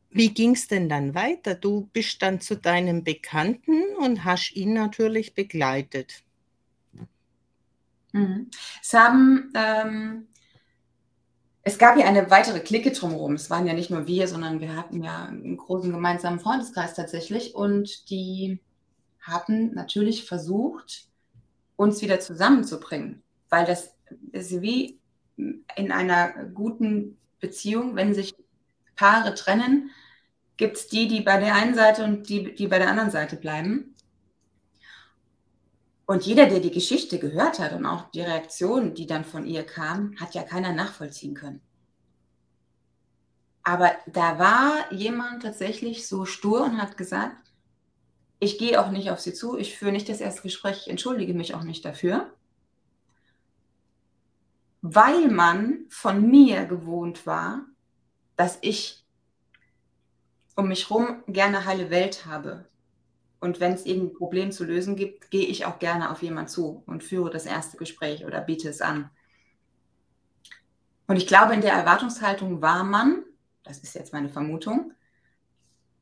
Wie 0.09 0.33
ging 0.33 0.55
es 0.55 0.67
denn 0.67 0.89
dann 0.89 1.13
weiter? 1.13 1.53
Du 1.53 1.87
bist 1.93 2.19
dann 2.23 2.41
zu 2.41 2.57
deinem 2.57 3.03
Bekannten 3.03 3.83
und 3.99 4.25
hast 4.25 4.53
ihn 4.55 4.73
natürlich 4.73 5.35
begleitet. 5.35 6.23
Mhm. 8.11 8.49
Es 8.81 8.91
haben, 8.95 9.53
ähm, 9.53 10.27
es 11.61 11.77
gab 11.77 11.95
ja 11.95 12.07
eine 12.07 12.31
weitere 12.31 12.61
Clique 12.61 12.89
drumherum. 12.89 13.35
Es 13.35 13.51
waren 13.51 13.67
ja 13.67 13.73
nicht 13.73 13.91
nur 13.91 14.07
wir, 14.07 14.27
sondern 14.27 14.61
wir 14.61 14.75
hatten 14.75 15.03
ja 15.03 15.25
einen 15.25 15.57
großen 15.57 15.91
gemeinsamen 15.91 16.39
Freundeskreis 16.39 16.95
tatsächlich. 16.95 17.53
Und 17.53 18.09
die 18.09 18.59
haben 19.19 19.75
natürlich 19.75 20.25
versucht, 20.25 21.10
uns 21.81 22.01
wieder 22.01 22.19
zusammenzubringen. 22.19 23.23
Weil 23.49 23.65
das 23.65 23.95
ist 24.31 24.61
wie 24.61 24.99
in 25.35 25.91
einer 25.91 26.45
guten 26.53 27.17
Beziehung, 27.39 27.95
wenn 27.95 28.13
sich 28.13 28.35
Paare 28.95 29.33
trennen, 29.33 29.89
gibt 30.57 30.77
es 30.77 30.87
die, 30.87 31.07
die 31.07 31.21
bei 31.21 31.39
der 31.39 31.55
einen 31.55 31.73
Seite 31.73 32.03
und 32.03 32.29
die, 32.29 32.53
die 32.53 32.67
bei 32.67 32.77
der 32.77 32.89
anderen 32.89 33.09
Seite 33.09 33.35
bleiben. 33.35 33.95
Und 36.05 36.23
jeder, 36.23 36.45
der 36.45 36.59
die 36.59 36.71
Geschichte 36.71 37.17
gehört 37.17 37.57
hat 37.57 37.73
und 37.73 37.85
auch 37.87 38.11
die 38.11 38.21
Reaktion, 38.21 38.93
die 38.93 39.07
dann 39.07 39.25
von 39.25 39.47
ihr 39.47 39.63
kam, 39.63 40.15
hat 40.19 40.35
ja 40.35 40.43
keiner 40.43 40.73
nachvollziehen 40.73 41.33
können. 41.33 41.61
Aber 43.63 43.91
da 44.05 44.37
war 44.37 44.93
jemand 44.93 45.41
tatsächlich 45.41 46.07
so 46.07 46.25
stur 46.25 46.63
und 46.63 46.79
hat 46.79 46.95
gesagt, 46.97 47.50
ich 48.41 48.57
gehe 48.57 48.81
auch 48.81 48.89
nicht 48.89 49.11
auf 49.11 49.19
sie 49.19 49.33
zu, 49.33 49.55
ich 49.55 49.77
führe 49.77 49.91
nicht 49.91 50.09
das 50.09 50.19
erste 50.19 50.41
Gespräch, 50.41 50.79
ich 50.81 50.89
entschuldige 50.89 51.35
mich 51.35 51.53
auch 51.53 51.61
nicht 51.61 51.85
dafür, 51.85 52.33
weil 54.81 55.29
man 55.29 55.85
von 55.89 56.27
mir 56.27 56.65
gewohnt 56.65 57.27
war, 57.27 57.61
dass 58.35 58.57
ich 58.61 59.05
um 60.55 60.67
mich 60.67 60.89
herum 60.89 61.23
gerne 61.27 61.65
heile 61.65 61.91
Welt 61.91 62.25
habe. 62.25 62.65
Und 63.39 63.59
wenn 63.59 63.73
es 63.73 63.85
irgendein 63.85 64.17
Problem 64.17 64.51
zu 64.51 64.63
lösen 64.63 64.95
gibt, 64.95 65.29
gehe 65.29 65.45
ich 65.45 65.65
auch 65.65 65.77
gerne 65.77 66.09
auf 66.09 66.23
jemanden 66.23 66.49
zu 66.49 66.81
und 66.87 67.03
führe 67.03 67.29
das 67.29 67.45
erste 67.45 67.77
Gespräch 67.77 68.25
oder 68.25 68.41
biete 68.41 68.69
es 68.69 68.81
an. 68.81 69.11
Und 71.05 71.17
ich 71.17 71.27
glaube, 71.27 71.53
in 71.53 71.61
der 71.61 71.73
Erwartungshaltung 71.73 72.63
war 72.63 72.83
man, 72.83 73.23
das 73.61 73.83
ist 73.83 73.93
jetzt 73.93 74.13
meine 74.13 74.29
Vermutung, 74.29 74.93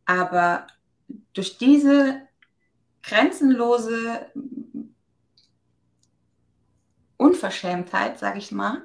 aber 0.06 0.67
durch 1.34 1.58
diese 1.58 2.29
grenzenlose 3.03 4.27
Unverschämtheit, 7.17 8.19
sage 8.19 8.39
ich 8.39 8.51
mal, 8.51 8.81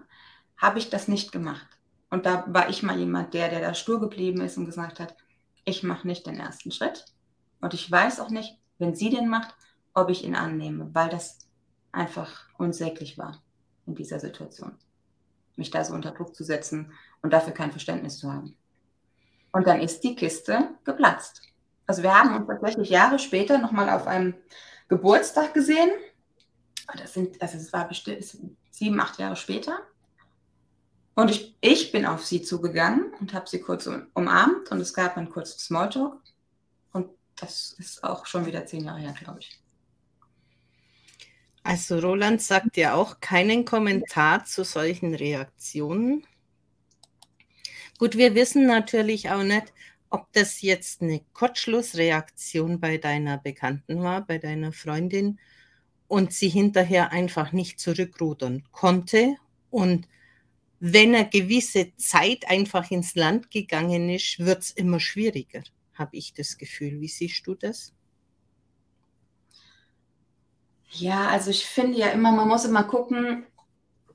habe 0.56 0.78
ich 0.78 0.90
das 0.90 1.08
nicht 1.08 1.32
gemacht. 1.32 1.66
Und 2.10 2.26
da 2.26 2.44
war 2.48 2.68
ich 2.68 2.82
mal 2.82 2.98
jemand, 2.98 3.34
der, 3.34 3.48
der 3.48 3.60
da 3.60 3.74
stur 3.74 4.00
geblieben 4.00 4.40
ist 4.40 4.56
und 4.56 4.66
gesagt 4.66 5.00
hat, 5.00 5.16
ich 5.64 5.82
mache 5.82 6.06
nicht 6.06 6.26
den 6.26 6.38
ersten 6.38 6.70
Schritt. 6.70 7.06
Und 7.60 7.74
ich 7.74 7.90
weiß 7.90 8.20
auch 8.20 8.30
nicht, 8.30 8.58
wenn 8.78 8.94
sie 8.94 9.10
den 9.10 9.28
macht, 9.28 9.54
ob 9.94 10.10
ich 10.10 10.24
ihn 10.24 10.34
annehme, 10.34 10.90
weil 10.94 11.08
das 11.08 11.38
einfach 11.92 12.46
unsäglich 12.58 13.18
war 13.18 13.42
in 13.86 13.94
dieser 13.94 14.20
Situation. 14.20 14.76
Mich 15.56 15.70
da 15.70 15.84
so 15.84 15.94
unter 15.94 16.10
Druck 16.10 16.34
zu 16.34 16.44
setzen 16.44 16.92
und 17.22 17.32
dafür 17.32 17.52
kein 17.52 17.70
Verständnis 17.70 18.18
zu 18.18 18.32
haben. 18.32 18.56
Und 19.52 19.66
dann 19.66 19.80
ist 19.80 20.02
die 20.02 20.16
Kiste 20.16 20.70
geplatzt. 20.84 21.42
Also 21.86 22.02
wir 22.02 22.14
haben 22.14 22.34
uns 22.34 22.46
tatsächlich 22.46 22.88
Jahre 22.90 23.18
später 23.18 23.58
nochmal 23.58 23.90
auf 23.90 24.06
einem 24.06 24.34
Geburtstag 24.88 25.54
gesehen. 25.54 25.90
Das 26.96 27.14
sind, 27.14 27.40
also 27.40 27.56
es 27.56 27.72
war 27.72 27.88
bestimmt 27.88 28.24
sieben, 28.70 29.00
acht 29.00 29.18
Jahre 29.18 29.36
später. 29.36 29.80
Und 31.14 31.30
ich, 31.30 31.56
ich 31.60 31.92
bin 31.92 32.06
auf 32.06 32.24
sie 32.24 32.42
zugegangen 32.42 33.12
und 33.20 33.34
habe 33.34 33.48
sie 33.48 33.60
kurz 33.60 33.88
umarmt 34.14 34.70
und 34.70 34.80
es 34.80 34.92
gab 34.92 35.16
einen 35.16 35.30
kurzen 35.30 35.58
Smalltalk. 35.58 36.20
Und 36.92 37.10
das 37.36 37.74
ist 37.78 38.02
auch 38.02 38.26
schon 38.26 38.46
wieder 38.46 38.66
zehn 38.66 38.84
Jahre 38.84 39.00
her, 39.00 39.14
glaube 39.18 39.40
ich. 39.40 39.60
Also 41.62 41.98
Roland 41.98 42.42
sagt 42.42 42.76
ja 42.76 42.94
auch 42.94 43.20
keinen 43.20 43.64
Kommentar 43.64 44.44
zu 44.44 44.64
solchen 44.64 45.14
Reaktionen. 45.14 46.26
Gut, 47.98 48.16
wir 48.16 48.34
wissen 48.34 48.66
natürlich 48.66 49.30
auch 49.30 49.42
nicht, 49.42 49.72
ob 50.10 50.32
das 50.32 50.62
jetzt 50.62 51.02
eine 51.02 51.20
Kurzschlussreaktion 51.32 52.80
bei 52.80 52.98
deiner 52.98 53.38
Bekannten 53.38 54.02
war, 54.02 54.26
bei 54.26 54.38
deiner 54.38 54.72
Freundin 54.72 55.38
und 56.08 56.32
sie 56.32 56.48
hinterher 56.48 57.12
einfach 57.12 57.52
nicht 57.52 57.80
zurückrudern 57.80 58.64
konnte 58.70 59.36
und 59.70 60.06
wenn 60.86 61.14
eine 61.14 61.28
gewisse 61.28 61.96
Zeit 61.96 62.48
einfach 62.50 62.90
ins 62.90 63.14
Land 63.14 63.50
gegangen 63.50 64.10
ist, 64.10 64.38
wird 64.38 64.62
es 64.62 64.70
immer 64.70 65.00
schwieriger, 65.00 65.62
habe 65.94 66.16
ich 66.16 66.34
das 66.34 66.58
Gefühl. 66.58 67.00
Wie 67.00 67.08
siehst 67.08 67.46
du 67.46 67.54
das? 67.54 67.94
Ja, 70.90 71.28
also 71.28 71.50
ich 71.50 71.64
finde 71.64 71.98
ja 71.98 72.08
immer, 72.08 72.32
man 72.32 72.48
muss 72.48 72.66
immer 72.66 72.84
gucken, 72.84 73.46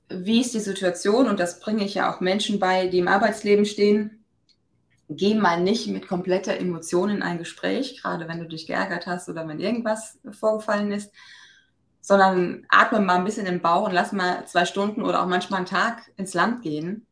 wie 0.10 0.42
ist 0.42 0.54
die 0.54 0.60
Situation 0.60 1.28
und 1.28 1.40
das 1.40 1.60
bringe 1.60 1.84
ich 1.84 1.96
ja 1.96 2.14
auch 2.14 2.22
Menschen 2.22 2.60
bei, 2.60 2.88
die 2.88 3.00
im 3.00 3.08
Arbeitsleben 3.08 3.66
stehen 3.66 4.19
geh 5.10 5.34
mal 5.34 5.62
nicht 5.62 5.88
mit 5.88 6.08
kompletter 6.08 6.58
Emotion 6.58 7.10
in 7.10 7.24
ein 7.24 7.40
Gespräch, 7.40 8.02
gerade 8.02 8.28
wenn 8.28 8.40
du 8.40 8.48
dich 8.48 8.68
geärgert 8.68 9.08
hast 9.08 9.28
oder 9.28 9.48
wenn 9.48 9.60
irgendwas 9.60 10.20
vorgefallen 10.32 10.92
ist, 10.92 11.12
sondern 12.00 12.66
atme 12.70 13.00
mal 13.00 13.16
ein 13.16 13.26
bisschen 13.26 13.48
im 13.48 13.62
Bauch 13.62 13.88
und 13.88 13.94
lass 13.94 14.12
mal 14.12 14.46
zwei 14.46 14.66
Stunden 14.66 15.02
oder 15.02 15.22
auch 15.22 15.28
manchmal 15.28 15.58
einen 15.58 15.66
Tag 15.66 16.12
ins 16.16 16.36
Land 16.36 16.62
gehen, 16.62 17.08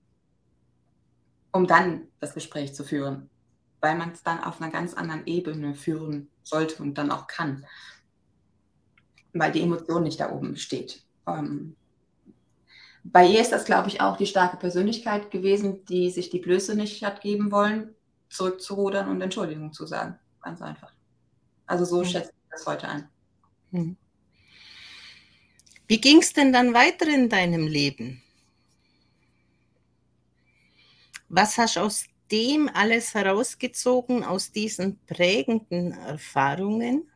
um 1.51 1.65
dann 1.65 2.07
das 2.19 2.35
Gespräch 2.35 2.75
zu 2.75 2.83
führen, 2.83 3.29
weil 3.81 3.95
man 3.95 4.11
es 4.11 4.21
dann 4.21 4.43
auf 4.43 4.61
einer 4.61 4.71
ganz 4.71 4.93
anderen 4.93 5.25
Ebene 5.25 5.73
führen 5.73 6.29
sollte 6.43 6.83
und 6.83 6.99
dann 6.99 7.11
auch 7.11 7.25
kann, 7.25 7.65
weil 9.33 9.51
die 9.51 9.61
Emotion 9.61 10.03
nicht 10.03 10.19
da 10.19 10.31
oben 10.31 10.55
steht. 10.55 11.03
Ähm, 11.27 11.75
bei 13.11 13.25
ihr 13.25 13.39
ist 13.39 13.51
das, 13.51 13.63
glaube 13.63 13.87
ich, 13.87 14.01
auch 14.01 14.17
die 14.17 14.25
starke 14.25 14.57
Persönlichkeit 14.57 15.31
gewesen, 15.31 15.85
die 15.85 16.09
sich 16.09 16.29
die 16.29 16.39
Blöße 16.39 16.75
nicht 16.75 17.03
hat 17.03 17.21
geben 17.21 17.51
wollen, 17.51 17.95
zurückzurudern 18.29 19.07
und 19.09 19.21
Entschuldigung 19.21 19.71
zu 19.71 19.85
sagen. 19.85 20.19
Ganz 20.41 20.61
einfach. 20.61 20.91
Also 21.65 21.85
so 21.85 21.99
mhm. 21.99 22.05
schätze 22.05 22.31
ich 22.31 22.49
das 22.51 22.65
heute 22.65 22.89
ein. 22.89 23.09
Mhm. 23.71 23.97
Wie 25.87 26.01
ging 26.01 26.17
es 26.19 26.33
denn 26.33 26.51
dann 26.51 26.73
weiter 26.73 27.07
in 27.07 27.29
deinem 27.29 27.65
Leben? 27.65 28.21
Was 31.29 31.57
hast 31.57 31.77
du 31.77 31.81
aus 31.81 32.05
dem 32.29 32.69
alles 32.73 33.13
herausgezogen 33.13 34.25
aus 34.25 34.51
diesen 34.51 34.99
prägenden 35.05 35.93
Erfahrungen, 35.93 37.09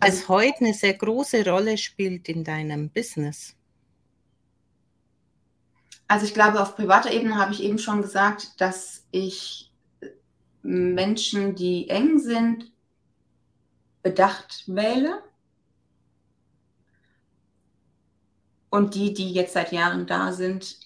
also, 0.00 0.28
heute 0.28 0.64
eine 0.64 0.74
sehr 0.74 0.94
große 0.94 1.48
Rolle 1.48 1.78
spielt 1.78 2.28
in 2.28 2.44
deinem 2.44 2.90
Business? 2.90 3.54
Also 6.08 6.26
ich 6.26 6.34
glaube, 6.34 6.60
auf 6.60 6.74
privater 6.74 7.12
Ebene 7.12 7.36
habe 7.36 7.52
ich 7.52 7.62
eben 7.62 7.78
schon 7.78 8.02
gesagt, 8.02 8.60
dass 8.60 9.06
ich 9.12 9.70
Menschen, 10.62 11.54
die 11.54 11.88
eng 11.88 12.18
sind, 12.18 12.72
bedacht 14.02 14.64
wähle. 14.66 15.22
Und 18.70 18.96
die, 18.96 19.14
die 19.14 19.32
jetzt 19.32 19.52
seit 19.52 19.70
Jahren 19.70 20.06
da 20.06 20.32
sind, 20.32 20.80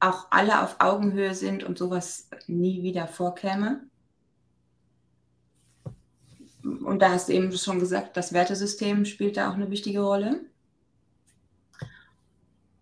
auch 0.00 0.26
alle 0.30 0.62
auf 0.62 0.76
Augenhöhe 0.80 1.34
sind 1.34 1.62
und 1.62 1.78
sowas 1.78 2.28
nie 2.48 2.82
wieder 2.82 3.06
vorkäme. 3.06 3.84
Und 6.64 7.00
da 7.00 7.10
hast 7.10 7.28
du 7.28 7.32
eben 7.32 7.52
schon 7.52 7.80
gesagt, 7.80 8.16
das 8.16 8.32
Wertesystem 8.32 9.04
spielt 9.04 9.36
da 9.36 9.50
auch 9.50 9.54
eine 9.54 9.70
wichtige 9.70 10.00
Rolle. 10.00 10.40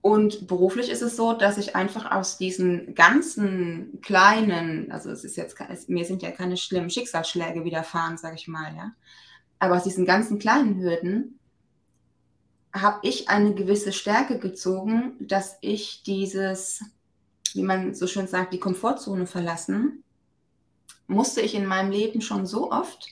Und 0.02 0.46
beruflich 0.46 0.90
ist 0.90 1.02
es 1.02 1.16
so, 1.16 1.34
dass 1.34 1.58
ich 1.58 1.76
einfach 1.76 2.10
aus 2.10 2.38
diesen 2.38 2.94
ganzen 2.94 4.00
kleinen, 4.00 4.90
also 4.90 5.10
es 5.10 5.24
ist 5.24 5.36
jetzt, 5.36 5.58
mir 5.88 6.04
sind 6.06 6.22
ja 6.22 6.30
keine 6.30 6.56
schlimmen 6.56 6.88
Schicksalsschläge 6.88 7.64
widerfahren, 7.64 8.16
sage 8.16 8.36
ich 8.36 8.48
mal, 8.48 8.74
ja. 8.74 8.92
Aber 9.58 9.76
aus 9.76 9.84
diesen 9.84 10.06
ganzen 10.06 10.38
kleinen 10.38 10.80
Hürden 10.80 11.38
habe 12.72 13.00
ich 13.02 13.28
eine 13.28 13.54
gewisse 13.54 13.92
Stärke 13.92 14.38
gezogen, 14.38 15.16
dass 15.20 15.58
ich 15.60 16.02
dieses, 16.02 16.82
wie 17.52 17.62
man 17.62 17.94
so 17.94 18.06
schön 18.06 18.26
sagt, 18.26 18.54
die 18.54 18.60
Komfortzone 18.60 19.26
verlassen, 19.26 20.02
musste 21.06 21.42
ich 21.42 21.54
in 21.54 21.66
meinem 21.66 21.90
Leben 21.90 22.22
schon 22.22 22.46
so 22.46 22.70
oft, 22.70 23.08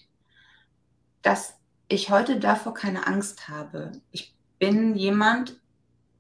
dass 1.23 1.55
ich 1.89 2.11
heute 2.11 2.39
davor 2.39 2.75
keine 2.75 3.07
Angst 3.07 3.49
habe. 3.49 3.93
Ich 4.11 4.35
bin 4.59 4.95
jemand, 4.95 5.59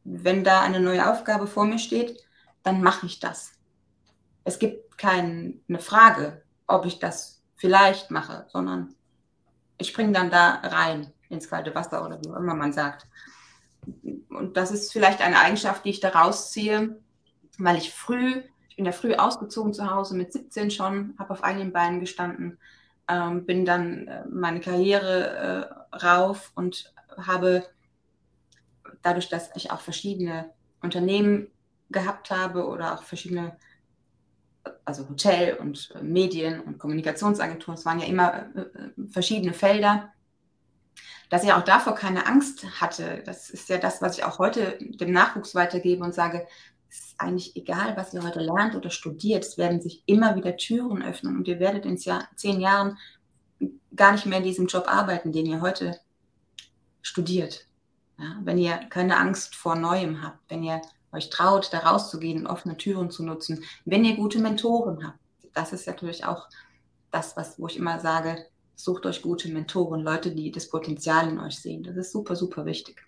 wenn 0.05 0.45
da 0.45 0.63
eine 0.63 0.81
neue 0.81 1.11
Aufgabe 1.11 1.47
vor 1.47 1.65
mir 1.65 1.79
steht, 1.79 2.19
dann 2.63 2.83
mache 2.83 3.07
ich 3.07 3.21
das. 3.21 3.53
Es 4.45 4.59
gibt 4.59 4.97
keine 4.97 5.55
Frage, 5.79 6.43
ob 6.67 6.87
ich 6.87 6.99
das 6.99 7.43
vielleicht 7.57 8.11
mache, 8.11 8.47
sondern 8.49 8.95
ich 9.77 9.89
springe 9.89 10.13
dann 10.13 10.31
da 10.31 10.61
rein 10.63 11.13
ins 11.29 11.49
kalte 11.49 11.75
Wasser 11.75 12.05
oder 12.05 12.21
wie 12.23 12.31
auch 12.31 12.37
immer 12.37 12.55
man 12.55 12.73
sagt. 12.73 13.07
Und 14.31 14.57
das 14.57 14.71
ist 14.71 14.93
vielleicht 14.93 15.21
eine 15.21 15.39
Eigenschaft, 15.39 15.85
die 15.85 15.91
ich 15.91 16.01
da 16.01 16.11
rausziehe, 16.11 16.99
weil 17.59 17.77
ich 17.77 17.93
früh, 17.93 18.43
ich 18.69 18.77
bin 18.77 18.87
ja 18.87 18.93
früh 18.93 19.15
ausgezogen 19.15 19.75
zu 19.75 19.91
Hause, 19.91 20.17
mit 20.17 20.33
17 20.33 20.71
schon, 20.71 21.15
habe 21.19 21.33
auf 21.33 21.45
eigenen 21.45 21.73
Beinen 21.73 22.01
gestanden, 22.01 22.59
ähm, 23.09 23.47
bin 23.47 23.64
dann 23.64 24.07
äh, 24.07 24.25
meine 24.29 24.61
Karriere 24.61 25.71
äh, 25.92 25.97
rauf 25.97 26.53
und 26.55 26.92
habe 27.16 27.66
dadurch, 29.03 29.29
dass 29.29 29.51
ich 29.57 29.71
auch 29.71 29.81
verschiedene 29.81 30.51
Unternehmen 30.83 31.49
gehabt 31.90 32.31
habe 32.31 32.66
oder 32.66 32.94
auch 32.94 33.03
verschiedene, 33.03 33.57
also 34.85 35.09
Hotel 35.09 35.55
und 35.57 35.92
äh, 35.94 36.03
Medien 36.03 36.61
und 36.61 36.79
Kommunikationsagenturen, 36.79 37.79
es 37.79 37.87
waren 37.87 38.01
ja 38.01 38.07
immer 38.07 38.55
äh, 38.55 39.09
verschiedene 39.11 39.55
Felder, 39.55 40.12
dass 41.31 41.44
ich 41.44 41.53
auch 41.53 41.64
davor 41.64 41.94
keine 41.94 42.27
Angst 42.27 42.81
hatte. 42.81 43.23
Das 43.25 43.51
ist 43.51 43.68
ja 43.68 43.79
das, 43.79 44.01
was 44.01 44.18
ich 44.18 44.25
auch 44.25 44.38
heute 44.38 44.79
dem 44.81 45.12
Nachwuchs 45.12 45.55
weitergebe 45.55 46.05
und 46.05 46.14
sage, 46.14 46.47
es 46.88 46.98
ist 46.98 47.20
eigentlich 47.20 47.57
egal, 47.57 47.96
was 47.96 48.14
ihr 48.14 48.22
heute 48.22 48.40
lernt 48.40 48.74
oder 48.74 48.90
studiert, 48.90 49.44
es 49.44 49.59
werden 49.59 49.81
sich 49.81 50.03
immer 50.07 50.37
wieder 50.37 50.57
Türen 50.57 51.03
öffnen 51.03 51.37
und 51.37 51.48
ihr 51.48 51.61
werdet 51.61 51.85
in 51.85 51.98
zehn 51.98 52.61
Jahren 52.61 52.98
gar 53.94 54.12
nicht 54.12 54.27
mehr 54.27 54.38
in 54.38 54.44
diesem 54.44 54.66
Job 54.66 54.85
arbeiten, 54.87 55.33
den 55.33 55.46
ihr 55.46 55.61
heute 55.61 55.98
studiert. 57.03 57.66
Ja, 58.18 58.37
wenn 58.42 58.59
ihr 58.59 58.77
keine 58.90 59.16
Angst 59.16 59.55
vor 59.55 59.77
Neuem 59.77 60.22
habt, 60.22 60.38
wenn 60.48 60.62
ihr 60.62 60.81
euch 61.12 61.31
traut, 61.31 61.72
da 61.72 61.81
rauszugehen 61.81 62.40
und 62.40 62.46
offene 62.46 62.77
Türen 62.77 63.11
zu 63.11 63.24
nutzen, 63.24 63.64
wenn 63.85 64.05
ihr 64.05 64.16
gute 64.16 64.40
Mentoren 64.40 65.07
habt. 65.07 65.18
Das 65.55 65.72
ist 65.72 65.87
natürlich 65.87 66.24
auch 66.24 66.48
das, 67.11 67.37
was, 67.37 67.59
wo 67.59 67.66
ich 67.66 67.77
immer 67.77 68.01
sage, 68.01 68.46
sucht 68.74 69.07
euch 69.07 69.22
gute 69.22 69.48
Mentoren, 69.48 70.03
Leute, 70.03 70.35
die 70.35 70.51
das 70.51 70.68
Potenzial 70.68 71.29
in 71.29 71.38
euch 71.40 71.59
sehen. 71.59 71.83
Das 71.83 71.96
ist 71.96 72.12
super, 72.12 72.37
super 72.37 72.64
wichtig. 72.64 73.03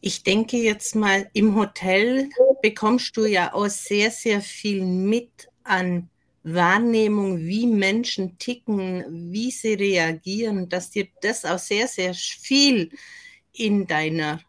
Ich 0.00 0.22
denke 0.22 0.56
jetzt 0.56 0.94
mal, 0.94 1.28
im 1.32 1.54
Hotel 1.54 2.28
bekommst 2.62 3.16
du 3.16 3.26
ja 3.26 3.52
auch 3.52 3.68
sehr, 3.68 4.10
sehr 4.10 4.40
viel 4.40 4.84
mit 4.84 5.48
an 5.64 6.08
Wahrnehmung, 6.42 7.38
wie 7.38 7.66
Menschen 7.66 8.38
ticken, 8.38 9.32
wie 9.32 9.50
sie 9.50 9.74
reagieren, 9.74 10.68
dass 10.68 10.90
dir 10.90 11.08
das 11.20 11.44
auch 11.44 11.58
sehr, 11.58 11.86
sehr 11.86 12.14
viel 12.14 12.90
in 13.52 13.86
deiner 13.86 14.40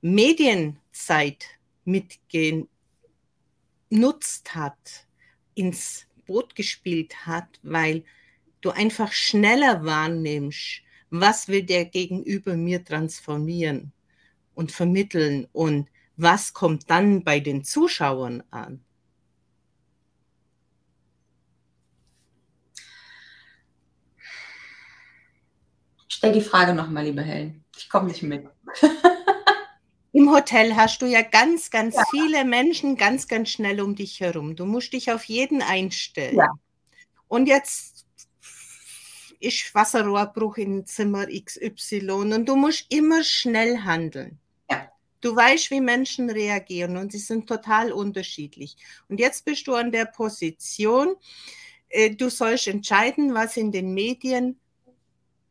Medienzeit 0.00 1.44
mitgenutzt 1.84 2.68
hat, 4.54 5.06
ins 5.54 6.06
Boot 6.26 6.54
gespielt 6.54 7.26
hat, 7.26 7.48
weil 7.62 8.04
du 8.60 8.70
einfach 8.70 9.12
schneller 9.12 9.84
wahrnimmst, 9.84 10.82
was 11.10 11.48
will 11.48 11.62
der 11.62 11.84
Gegenüber 11.84 12.56
mir 12.56 12.84
transformieren 12.84 13.92
und 14.54 14.72
vermitteln 14.72 15.48
und 15.52 15.88
was 16.16 16.52
kommt 16.52 16.90
dann 16.90 17.24
bei 17.24 17.40
den 17.40 17.64
Zuschauern 17.64 18.42
an. 18.50 18.84
Stell 26.08 26.32
die 26.32 26.42
Frage 26.42 26.74
nochmal, 26.74 27.04
liebe 27.04 27.22
Helen. 27.22 27.64
Ich 27.76 27.88
komme 27.88 28.08
nicht 28.08 28.22
mit. 28.22 28.46
Im 30.12 30.30
Hotel 30.30 30.76
hast 30.76 31.00
du 31.00 31.06
ja 31.06 31.22
ganz, 31.22 31.70
ganz 31.70 31.94
ja. 31.94 32.04
viele 32.10 32.44
Menschen 32.44 32.96
ganz, 32.96 33.26
ganz 33.26 33.48
schnell 33.48 33.80
um 33.80 33.94
dich 33.94 34.20
herum. 34.20 34.54
Du 34.56 34.66
musst 34.66 34.92
dich 34.92 35.10
auf 35.12 35.24
jeden 35.24 35.62
einstellen. 35.62 36.36
Ja. 36.36 36.48
Und 37.26 37.46
jetzt 37.46 37.89
ist 39.40 39.74
Wasserrohrbruch 39.74 40.58
in 40.58 40.86
Zimmer 40.86 41.26
XY 41.26 42.10
und 42.10 42.46
du 42.46 42.56
musst 42.56 42.86
immer 42.90 43.24
schnell 43.24 43.78
handeln. 43.78 44.38
Ja. 44.70 44.92
Du 45.20 45.34
weißt, 45.34 45.70
wie 45.70 45.80
Menschen 45.80 46.30
reagieren 46.30 46.96
und 46.96 47.12
sie 47.12 47.18
sind 47.18 47.48
total 47.48 47.92
unterschiedlich. 47.92 48.76
Und 49.08 49.18
jetzt 49.18 49.44
bist 49.44 49.66
du 49.66 49.74
an 49.74 49.90
der 49.90 50.04
Position, 50.04 51.16
äh, 51.88 52.10
du 52.10 52.28
sollst 52.28 52.68
entscheiden, 52.68 53.34
was 53.34 53.56
in 53.56 53.72
den 53.72 53.94
Medien 53.94 54.60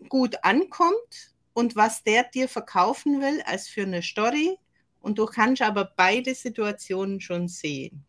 gut 0.08 0.36
ankommt 0.44 1.34
und 1.54 1.76
was 1.76 2.04
der 2.04 2.24
dir 2.24 2.48
verkaufen 2.48 3.22
will 3.22 3.42
als 3.46 3.68
für 3.68 3.84
eine 3.84 4.02
Story. 4.02 4.58
Und 5.02 5.18
du 5.18 5.26
kannst 5.26 5.62
aber 5.62 5.92
beide 5.96 6.36
Situationen 6.36 7.22
schon 7.22 7.48
sehen. 7.48 8.06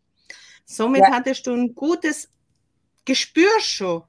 Somit 0.65 1.01
ja. 1.01 1.11
hattest 1.11 1.47
du 1.47 1.53
ein 1.53 1.73
gutes 1.73 2.29
Gespür 3.03 3.49
schon, 3.59 4.03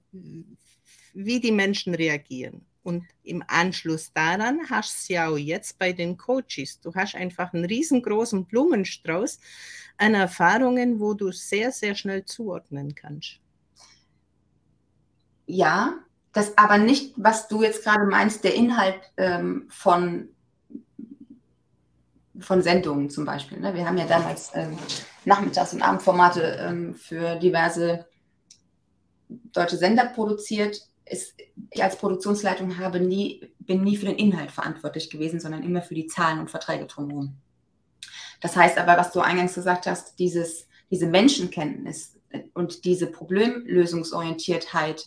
wie 1.13 1.41
die 1.41 1.53
Menschen 1.53 1.95
reagieren. 1.95 2.67
Und 2.83 3.05
im 3.23 3.45
Anschluss 3.47 4.13
daran 4.13 4.61
hast 4.69 5.09
du 5.09 5.15
ja 5.15 5.29
auch 5.29 5.37
jetzt 5.37 5.79
bei 5.79 5.93
den 5.93 6.17
Coaches. 6.17 6.81
Du 6.81 6.93
hast 6.95 7.15
einfach 7.15 7.53
einen 7.53 7.65
riesengroßen 7.65 8.45
Blumenstrauß 8.47 9.39
an 9.99 10.15
Erfahrungen, 10.15 10.99
wo 10.99 11.15
du 11.15 11.31
sehr, 11.31 11.71
sehr 11.71 11.95
schnell 11.95 12.25
zuordnen 12.25 12.95
kannst. 12.95 13.39
Ja, 15.47 15.95
das 16.33 16.57
aber 16.57 16.79
nicht, 16.79 17.15
was 17.17 17.47
du 17.47 17.63
jetzt 17.63 17.85
gerade 17.85 18.07
meinst, 18.07 18.43
der 18.43 18.55
Inhalt 18.55 19.01
ähm, 19.17 19.67
von, 19.69 20.31
von 22.41 22.63
Sendungen 22.63 23.11
zum 23.11 23.25
Beispiel. 23.25 23.61
Ne? 23.61 23.75
Wir 23.75 23.87
haben 23.87 23.99
ja 23.99 24.07
damals 24.07 24.51
ähm, 24.55 24.77
Nachmittags- 25.25 25.75
und 25.75 25.83
Abendformate 25.83 26.41
ähm, 26.59 26.95
für 26.95 27.37
diverse 27.37 28.07
deutsche 29.29 29.77
Sender 29.77 30.07
produziert. 30.07 30.81
Ist, 31.13 31.35
ich 31.71 31.83
als 31.83 31.97
Produktionsleitung 31.97 32.79
habe 32.79 32.99
nie, 32.99 33.53
bin 33.59 33.85
nie 33.85 33.97
für 33.97 34.07
den 34.07 34.17
Inhalt 34.17 34.51
verantwortlich 34.51 35.11
gewesen, 35.11 35.41
sondern 35.41 35.63
immer 35.63 35.83
für 35.83 35.95
die 35.95 36.07
Zahlen 36.07 36.41
und 36.41 36.51
Verträge 36.51 36.87
drumherum. 36.87 37.37
Das 38.41 38.57
heißt 38.57 38.79
aber, 38.79 38.97
was 38.97 39.13
du 39.13 39.21
eingangs 39.21 39.55
gesagt 39.55 39.87
hast, 39.87 40.19
dieses, 40.19 40.67
diese 40.91 41.07
Menschenkenntnis 41.07 42.19
und 42.55 42.85
diese 42.87 43.07
Problemlösungsorientiertheit, 43.07 45.05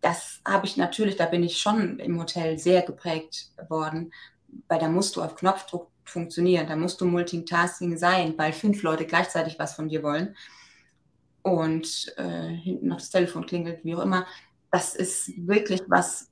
das 0.00 0.40
habe 0.46 0.66
ich 0.66 0.76
natürlich, 0.76 1.16
da 1.16 1.26
bin 1.26 1.42
ich 1.42 1.58
schon 1.58 2.00
im 2.00 2.20
Hotel 2.20 2.58
sehr 2.58 2.82
geprägt 2.82 3.52
worden, 3.68 4.12
weil 4.68 4.80
da 4.80 4.88
musst 4.88 5.16
du 5.16 5.22
auf 5.22 5.36
Knopfdruck 5.36 5.90
funktionieren, 6.04 6.66
da 6.66 6.76
musst 6.76 7.00
du 7.00 7.04
Multitasking 7.06 7.96
sein, 7.96 8.34
weil 8.36 8.52
fünf 8.52 8.82
Leute 8.82 9.06
gleichzeitig 9.06 9.58
was 9.58 9.74
von 9.74 9.88
dir 9.88 10.02
wollen 10.02 10.36
und 11.42 12.12
äh, 12.16 12.48
hinten 12.48 12.88
noch 12.88 12.98
das 12.98 13.10
Telefon 13.10 13.46
klingelt, 13.46 13.84
wie 13.84 13.94
auch 13.94 14.02
immer. 14.02 14.26
Das 14.70 14.94
ist 14.94 15.32
wirklich 15.46 15.82
was, 15.88 16.30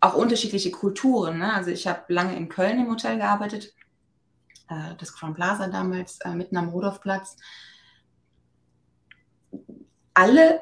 auch 0.00 0.14
unterschiedliche 0.14 0.70
Kulturen. 0.70 1.38
Ne? 1.38 1.52
Also 1.52 1.70
ich 1.70 1.86
habe 1.86 2.12
lange 2.12 2.36
in 2.36 2.48
Köln 2.48 2.80
im 2.80 2.90
Hotel 2.90 3.18
gearbeitet, 3.18 3.74
äh, 4.68 4.94
das 4.98 5.12
Crown 5.12 5.34
Plaza 5.34 5.68
damals, 5.68 6.18
äh, 6.20 6.30
mitten 6.30 6.56
am 6.56 6.70
Rudolfplatz. 6.70 7.36
Alle 10.14 10.60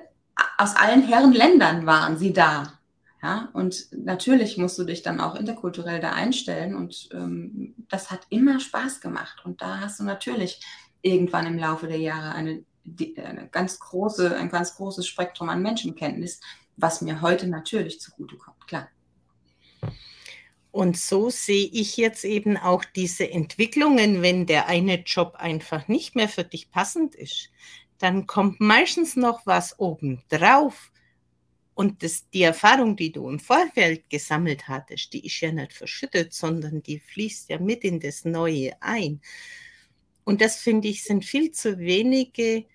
aus 0.56 0.76
allen 0.76 1.02
Herrenländern 1.02 1.86
waren 1.86 2.18
sie 2.18 2.32
da. 2.32 2.78
Ja, 3.20 3.48
und 3.52 3.88
natürlich 3.90 4.58
musst 4.58 4.78
du 4.78 4.84
dich 4.84 5.02
dann 5.02 5.20
auch 5.20 5.34
interkulturell 5.34 5.98
da 5.98 6.12
einstellen 6.12 6.76
und 6.76 7.08
ähm, 7.12 7.74
das 7.88 8.12
hat 8.12 8.20
immer 8.28 8.60
Spaß 8.60 9.00
gemacht. 9.00 9.42
Und 9.44 9.60
da 9.60 9.80
hast 9.80 9.98
du 9.98 10.04
natürlich 10.04 10.60
irgendwann 11.02 11.46
im 11.46 11.58
Laufe 11.58 11.88
der 11.88 11.98
Jahre 11.98 12.32
eine, 12.32 12.64
eine 13.16 13.48
ganz 13.50 13.80
große, 13.80 14.36
ein 14.36 14.50
ganz 14.50 14.76
großes 14.76 15.04
Spektrum 15.04 15.48
an 15.48 15.62
Menschenkenntnis, 15.62 16.40
was 16.78 17.02
mir 17.02 17.20
heute 17.20 17.46
natürlich 17.46 18.00
zugutekommt, 18.00 18.66
klar. 18.66 18.88
Und 20.70 20.96
so 20.96 21.28
sehe 21.28 21.66
ich 21.66 21.96
jetzt 21.96 22.24
eben 22.24 22.56
auch 22.56 22.84
diese 22.84 23.30
Entwicklungen, 23.30 24.22
wenn 24.22 24.46
der 24.46 24.68
eine 24.68 25.02
Job 25.02 25.34
einfach 25.36 25.88
nicht 25.88 26.14
mehr 26.14 26.28
für 26.28 26.44
dich 26.44 26.70
passend 26.70 27.14
ist, 27.14 27.50
dann 27.98 28.26
kommt 28.26 28.60
meistens 28.60 29.16
noch 29.16 29.44
was 29.44 29.78
obendrauf 29.80 30.92
und 31.74 32.02
das, 32.02 32.28
die 32.30 32.42
Erfahrung, 32.42 32.96
die 32.96 33.12
du 33.12 33.28
im 33.28 33.38
Vorfeld 33.38 34.10
gesammelt 34.10 34.66
hattest, 34.66 35.12
die 35.12 35.24
ist 35.24 35.40
ja 35.40 35.52
nicht 35.52 35.72
verschüttet, 35.72 36.32
sondern 36.32 36.82
die 36.82 36.98
fließt 36.98 37.50
ja 37.50 37.60
mit 37.60 37.84
in 37.84 38.00
das 38.00 38.24
Neue 38.24 38.72
ein. 38.80 39.20
Und 40.24 40.40
das 40.40 40.56
finde 40.56 40.88
ich, 40.88 41.04
sind 41.04 41.24
viel 41.24 41.52
zu 41.52 41.78
wenige 41.78 42.66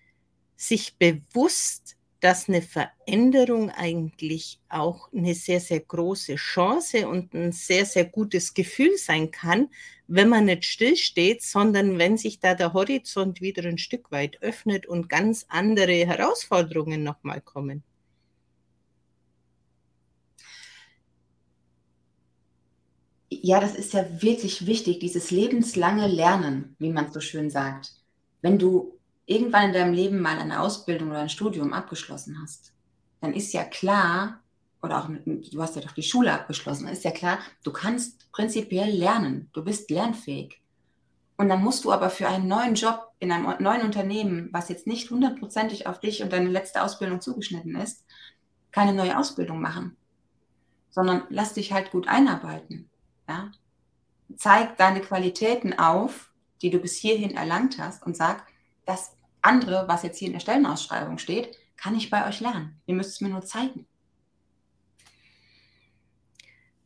sich 0.55 0.97
bewusst, 0.97 1.97
dass 2.24 2.47
eine 2.47 2.61
Veränderung 2.61 3.69
eigentlich 3.69 4.61
auch 4.69 5.11
eine 5.11 5.34
sehr, 5.34 5.59
sehr 5.59 5.82
große 5.82 6.36
Chance 6.36 7.05
und 7.07 7.34
ein 7.34 7.51
sehr, 7.51 7.86
sehr 7.86 8.05
gutes 8.05 8.53
Gefühl 8.53 8.95
sein 8.97 9.30
kann, 9.30 9.67
wenn 10.07 10.30
man 10.30 10.45
nicht 10.45 10.63
stillsteht, 10.63 11.41
sondern 11.41 11.97
wenn 11.97 12.17
sich 12.17 12.39
da 12.39 12.55
der 12.55 12.71
Horizont 12.71 13.41
wieder 13.41 13.65
ein 13.65 13.78
Stück 13.78 14.09
weit 14.11 14.41
öffnet 14.41 14.86
und 14.86 15.09
ganz 15.09 15.45
andere 15.49 16.05
Herausforderungen 16.05 17.03
nochmal 17.03 17.41
kommen. 17.41 17.84
ja, 23.41 23.59
das 23.59 23.76
ist 23.76 23.93
ja 23.93 24.05
wirklich 24.21 24.65
wichtig, 24.67 24.99
dieses 24.99 25.32
lebenslange 25.32 26.07
Lernen, 26.07 26.76
wie 26.80 26.91
man 26.91 27.11
so 27.11 27.19
schön 27.19 27.49
sagt. 27.49 27.91
Wenn 28.41 28.57
du 28.57 28.97
irgendwann 29.26 29.67
in 29.67 29.74
deinem 29.74 29.93
Leben 29.93 30.19
mal 30.19 30.38
eine 30.38 30.59
Ausbildung 30.59 31.09
oder 31.09 31.19
ein 31.19 31.30
Studium 31.30 31.74
abgeschlossen 31.74 32.39
hast, 32.41 32.74
dann 33.21 33.34
ist 33.34 33.53
ja 33.53 33.63
klar, 33.63 34.41
oder 34.82 34.99
auch 34.99 35.09
du 35.26 35.61
hast 35.61 35.76
ja 35.76 35.82
doch 35.82 35.93
die 35.93 36.03
Schule 36.03 36.34
abgeschlossen, 36.34 36.88
ist 36.88 37.05
ja 37.05 37.11
klar, 37.11 37.39
du 37.63 37.71
kannst 37.71 38.32
prinzipiell 38.32 38.89
lernen, 38.89 39.49
du 39.53 39.63
bist 39.63 39.89
lernfähig. 39.89 40.59
Und 41.38 41.49
dann 41.49 41.63
musst 41.63 41.86
du 41.86 41.91
aber 41.91 42.09
für 42.09 42.28
einen 42.28 42.47
neuen 42.47 42.76
Job 42.76 43.11
in 43.19 43.32
einem 43.32 43.55
neuen 43.59 43.82
Unternehmen, 43.82 44.49
was 44.51 44.69
jetzt 44.69 44.88
nicht 44.88 45.09
hundertprozentig 45.09 45.88
auf 45.88 45.99
dich 45.99 46.21
und 46.21 46.32
deine 46.32 46.49
letzte 46.49 46.84
Ausbildung 46.84 47.21
zugeschnitten 47.21 47.76
ist, 47.76 48.05
keine 48.71 48.93
neue 48.93 49.17
Ausbildung 49.17 49.61
machen, 49.61 49.95
sondern 50.89 51.24
lass 51.30 51.53
dich 51.53 51.74
halt 51.74 51.91
gut 51.91 52.07
einarbeiten. 52.07 52.89
Ja? 53.28 53.51
Zeig 54.36 54.78
deine 54.78 55.01
Qualitäten 55.01 55.78
auf, 55.78 56.32
die 56.61 56.69
du 56.69 56.80
bis 56.80 56.95
hierhin 56.97 57.36
erlangt 57.36 57.80
hast 57.80 58.03
und 58.03 58.15
sag, 58.15 58.45
das 58.86 59.15
andere, 59.41 59.88
was 59.88 60.03
jetzt 60.03 60.17
hier 60.17 60.27
in 60.27 60.34
der 60.34 60.39
Stellenausschreibung 60.39 61.17
steht, 61.17 61.57
kann 61.77 61.95
ich 61.95 62.09
bei 62.09 62.27
euch 62.27 62.39
lernen. 62.39 62.79
Ihr 62.86 62.95
müsst 62.95 63.11
es 63.11 63.21
mir 63.21 63.29
nur 63.29 63.43
zeigen. 63.43 63.86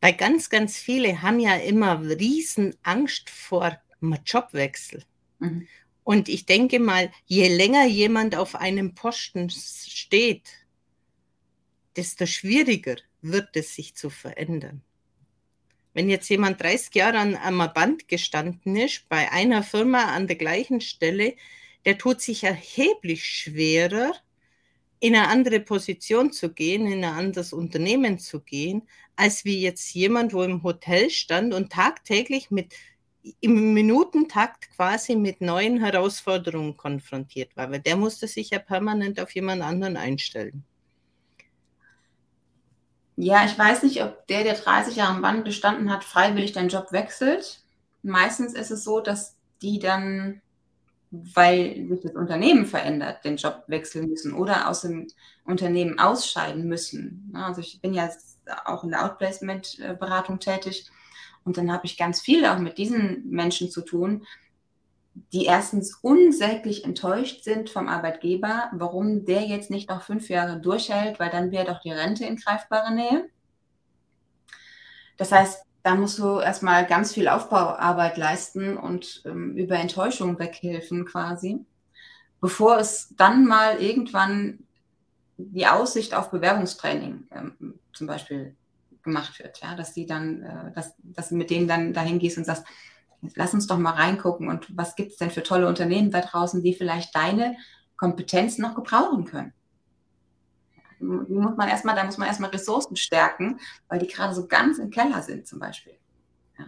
Weil 0.00 0.14
ganz, 0.14 0.48
ganz 0.48 0.76
viele 0.76 1.22
haben 1.22 1.40
ja 1.40 1.56
immer 1.56 2.00
riesen 2.00 2.76
Angst 2.82 3.30
vor 3.30 3.78
einem 4.00 4.18
Jobwechsel. 4.24 5.04
Mhm. 5.38 5.66
Und 6.04 6.28
ich 6.28 6.46
denke 6.46 6.78
mal, 6.80 7.12
je 7.26 7.48
länger 7.48 7.84
jemand 7.86 8.34
auf 8.34 8.54
einem 8.54 8.94
Posten 8.94 9.50
steht, 9.50 10.48
desto 11.96 12.26
schwieriger 12.26 12.96
wird 13.20 13.56
es 13.56 13.74
sich 13.74 13.94
zu 13.94 14.08
verändern. 14.08 14.82
Wenn 15.92 16.08
jetzt 16.08 16.28
jemand 16.28 16.62
30 16.62 16.94
Jahre 16.94 17.18
an 17.18 17.36
einem 17.36 17.72
Band 17.74 18.08
gestanden 18.08 18.76
ist, 18.76 19.08
bei 19.08 19.30
einer 19.32 19.62
Firma 19.62 20.04
an 20.14 20.28
der 20.28 20.36
gleichen 20.36 20.80
Stelle, 20.80 21.34
der 21.88 21.96
tut 21.96 22.20
sich 22.20 22.44
erheblich 22.44 23.24
schwerer, 23.24 24.12
in 25.00 25.14
eine 25.14 25.28
andere 25.28 25.58
Position 25.58 26.32
zu 26.32 26.52
gehen, 26.52 26.86
in 26.86 27.02
ein 27.02 27.14
anderes 27.14 27.54
Unternehmen 27.54 28.18
zu 28.18 28.40
gehen, 28.40 28.82
als 29.16 29.46
wie 29.46 29.62
jetzt 29.62 29.94
jemand, 29.94 30.34
wo 30.34 30.42
im 30.42 30.62
Hotel 30.62 31.08
stand 31.08 31.54
und 31.54 31.72
tagtäglich 31.72 32.50
mit 32.50 32.74
im 33.40 33.72
Minutentakt 33.72 34.70
quasi 34.76 35.16
mit 35.16 35.40
neuen 35.40 35.82
Herausforderungen 35.82 36.76
konfrontiert 36.76 37.56
war, 37.56 37.70
weil 37.70 37.80
der 37.80 37.96
musste 37.96 38.28
sich 38.28 38.50
ja 38.50 38.58
permanent 38.58 39.18
auf 39.18 39.34
jemand 39.34 39.62
anderen 39.62 39.96
einstellen. 39.96 40.64
Ja, 43.16 43.46
ich 43.46 43.58
weiß 43.58 43.82
nicht, 43.84 44.02
ob 44.02 44.26
der, 44.26 44.44
der 44.44 44.56
30 44.56 44.96
Jahre 44.96 45.14
am 45.14 45.22
Band 45.22 45.46
gestanden 45.46 45.90
hat, 45.90 46.04
freiwillig 46.04 46.52
deinen 46.52 46.68
Job 46.68 46.92
wechselt. 46.92 47.62
Meistens 48.02 48.52
ist 48.52 48.70
es 48.70 48.84
so, 48.84 49.00
dass 49.00 49.38
die 49.62 49.78
dann, 49.78 50.42
weil 51.10 51.86
sich 51.88 52.00
das 52.02 52.14
Unternehmen 52.14 52.66
verändert, 52.66 53.24
den 53.24 53.36
Job 53.36 53.64
wechseln 53.66 54.08
müssen 54.08 54.34
oder 54.34 54.68
aus 54.68 54.82
dem 54.82 55.06
Unternehmen 55.44 55.98
ausscheiden 55.98 56.68
müssen. 56.68 57.32
Also 57.34 57.60
ich 57.60 57.80
bin 57.80 57.94
ja 57.94 58.10
auch 58.64 58.84
in 58.84 58.90
der 58.90 59.04
Outplacement-Beratung 59.04 60.38
tätig 60.38 60.90
und 61.44 61.56
dann 61.56 61.72
habe 61.72 61.86
ich 61.86 61.96
ganz 61.96 62.20
viel 62.20 62.44
auch 62.44 62.58
mit 62.58 62.78
diesen 62.78 63.28
Menschen 63.30 63.70
zu 63.70 63.80
tun, 63.80 64.26
die 65.32 65.46
erstens 65.46 65.98
unsäglich 66.02 66.84
enttäuscht 66.84 67.42
sind 67.42 67.70
vom 67.70 67.88
Arbeitgeber, 67.88 68.70
warum 68.72 69.24
der 69.24 69.42
jetzt 69.42 69.70
nicht 69.70 69.88
noch 69.88 70.02
fünf 70.02 70.28
Jahre 70.28 70.60
durchhält, 70.60 71.18
weil 71.18 71.30
dann 71.30 71.50
wäre 71.50 71.66
doch 71.66 71.80
die 71.80 71.90
Rente 71.90 72.24
in 72.24 72.36
greifbarer 72.36 72.90
Nähe. 72.90 73.28
Das 75.16 75.32
heißt, 75.32 75.64
da 75.82 75.94
musst 75.94 76.18
du 76.18 76.40
erstmal 76.40 76.86
ganz 76.86 77.12
viel 77.14 77.28
Aufbauarbeit 77.28 78.16
leisten 78.16 78.76
und 78.76 79.22
ähm, 79.24 79.56
über 79.56 79.76
Enttäuschung 79.76 80.38
weghelfen 80.38 81.04
quasi, 81.04 81.64
bevor 82.40 82.78
es 82.78 83.14
dann 83.16 83.46
mal 83.46 83.80
irgendwann 83.80 84.60
die 85.36 85.66
Aussicht 85.66 86.14
auf 86.14 86.30
Bewerbungstraining 86.30 87.28
ähm, 87.32 87.78
zum 87.92 88.06
Beispiel 88.06 88.56
gemacht 89.02 89.38
wird, 89.38 89.60
ja, 89.62 89.74
dass 89.74 89.94
die 89.94 90.06
dann, 90.06 90.42
äh, 90.42 90.72
dass, 90.74 91.28
du 91.28 91.36
mit 91.36 91.50
denen 91.50 91.68
dann 91.68 91.92
dahin 91.92 92.18
gehst 92.18 92.38
und 92.38 92.44
sagst, 92.44 92.64
lass 93.34 93.54
uns 93.54 93.66
doch 93.66 93.78
mal 93.78 93.92
reingucken 93.92 94.48
und 94.48 94.76
was 94.76 94.96
gibt 94.96 95.12
es 95.12 95.18
denn 95.18 95.30
für 95.30 95.42
tolle 95.42 95.68
Unternehmen 95.68 96.10
da 96.10 96.20
draußen, 96.20 96.62
die 96.62 96.74
vielleicht 96.74 97.14
deine 97.14 97.56
Kompetenz 97.96 98.58
noch 98.58 98.74
gebrauchen 98.74 99.24
können. 99.24 99.52
Muss 101.00 101.56
man 101.56 101.68
erstmal, 101.68 101.94
da 101.94 102.04
muss 102.04 102.18
man 102.18 102.28
erstmal 102.28 102.50
Ressourcen 102.50 102.96
stärken, 102.96 103.60
weil 103.88 103.98
die 103.98 104.06
gerade 104.06 104.34
so 104.34 104.46
ganz 104.46 104.78
im 104.78 104.90
Keller 104.90 105.22
sind 105.22 105.46
zum 105.46 105.58
Beispiel. 105.58 105.94
Ja. 106.58 106.66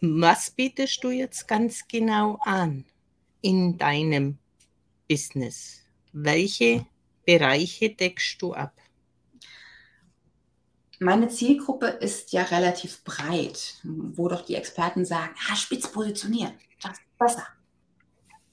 Was 0.00 0.50
bietest 0.50 1.02
du 1.02 1.10
jetzt 1.10 1.48
ganz 1.48 1.86
genau 1.88 2.38
an 2.42 2.84
in 3.40 3.78
deinem 3.78 4.38
Business? 5.08 5.82
Welche 6.12 6.86
Bereiche 7.24 7.90
deckst 7.90 8.40
du 8.40 8.54
ab? 8.54 8.72
Meine 10.98 11.28
Zielgruppe 11.28 11.88
ist 11.88 12.32
ja 12.32 12.42
relativ 12.42 13.04
breit, 13.04 13.80
wo 13.82 14.28
doch 14.28 14.42
die 14.42 14.54
Experten 14.54 15.04
sagen, 15.04 15.34
ah, 15.50 15.56
spitz 15.56 15.88
positionieren, 15.92 16.54
das 16.80 16.92
ist 16.92 17.18
besser. 17.18 17.46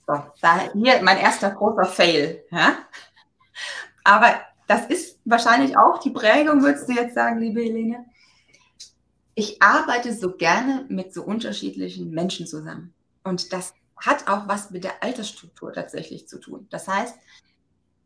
So, 0.05 0.13
da 0.41 0.71
hier 0.73 1.01
mein 1.01 1.17
erster 1.17 1.51
großer 1.51 1.85
Fail. 1.85 2.43
Ja? 2.51 2.77
Aber 4.03 4.41
das 4.67 4.87
ist 4.87 5.19
wahrscheinlich 5.25 5.77
auch 5.77 5.99
die 5.99 6.09
Prägung, 6.09 6.61
würdest 6.61 6.89
du 6.89 6.93
jetzt 6.93 7.15
sagen, 7.15 7.39
liebe 7.39 7.61
Helene. 7.61 8.05
Ich 9.35 9.61
arbeite 9.61 10.13
so 10.13 10.31
gerne 10.31 10.85
mit 10.89 11.13
so 11.13 11.23
unterschiedlichen 11.23 12.11
Menschen 12.11 12.45
zusammen. 12.45 12.93
Und 13.23 13.53
das 13.53 13.73
hat 13.97 14.27
auch 14.27 14.47
was 14.47 14.71
mit 14.71 14.83
der 14.83 15.01
Altersstruktur 15.01 15.73
tatsächlich 15.73 16.27
zu 16.27 16.39
tun. 16.39 16.67
Das 16.69 16.87
heißt, 16.87 17.15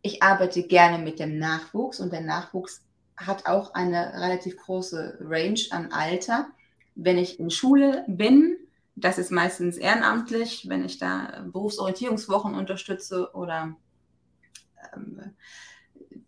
ich 0.04 0.22
arbeite 0.22 0.64
gerne 0.64 1.04
mit 1.04 1.20
dem 1.20 1.39
Nachwuchs 1.39 2.00
und 2.00 2.14
der 2.14 2.22
Nachwuchs 2.22 2.82
hat 3.18 3.48
auch 3.48 3.74
eine 3.74 4.14
relativ 4.14 4.58
große 4.58 5.18
Range 5.22 5.60
an 5.72 5.91
Alter. 5.91 6.48
Wenn 6.95 7.18
ich 7.18 7.39
in 7.39 7.50
Schule 7.50 8.06
bin, 8.08 8.58
das 8.98 9.20
ist 9.20 9.32
meistens 9.32 9.78
ehrenamtlich, 9.78 10.66
wenn 10.68 10.84
ich 10.84 10.98
da 10.98 11.45
Berufsorientierungswochen 11.52 12.56
unterstütze 12.56 13.30
oder 13.34 13.76
ähm, 14.93 15.36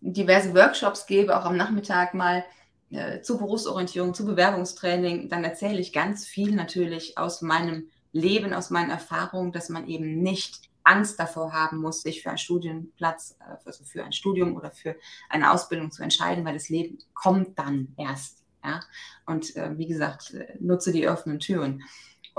diverse 0.01 0.53
Workshops 0.53 1.07
gebe, 1.07 1.37
auch 1.37 1.45
am 1.45 1.57
Nachmittag 1.57 2.13
mal 2.13 2.45
äh, 2.91 3.21
zur 3.21 3.39
Berufsorientierung, 3.39 4.13
zu 4.13 4.23
Bewerbungstraining, 4.23 5.29
dann 5.29 5.43
erzähle 5.43 5.79
ich 5.79 5.93
ganz 5.93 6.27
viel 6.27 6.55
natürlich 6.55 7.17
aus 7.17 7.41
meinem 7.41 7.89
Leben, 8.11 8.53
aus 8.53 8.69
meinen 8.69 8.91
Erfahrungen, 8.91 9.51
dass 9.51 9.69
man 9.69 9.87
eben 9.87 10.21
nicht 10.21 10.69
Angst 10.83 11.19
davor 11.19 11.51
haben 11.51 11.77
muss, 11.77 12.03
sich 12.03 12.21
für 12.21 12.29
einen 12.29 12.37
Studienplatz, 12.37 13.35
also 13.65 13.83
für 13.83 14.03
ein 14.03 14.13
Studium 14.13 14.55
oder 14.55 14.71
für 14.71 14.95
eine 15.29 15.51
Ausbildung 15.51 15.91
zu 15.91 16.03
entscheiden, 16.03 16.45
weil 16.45 16.53
das 16.53 16.69
Leben 16.69 16.99
kommt 17.13 17.57
dann 17.57 17.95
erst. 17.97 18.43
Ja? 18.63 18.81
Und 19.25 19.55
äh, 19.55 19.75
wie 19.77 19.87
gesagt, 19.87 20.33
äh, 20.35 20.55
nutze 20.59 20.91
die 20.91 21.07
offenen 21.07 21.39
Türen. 21.39 21.83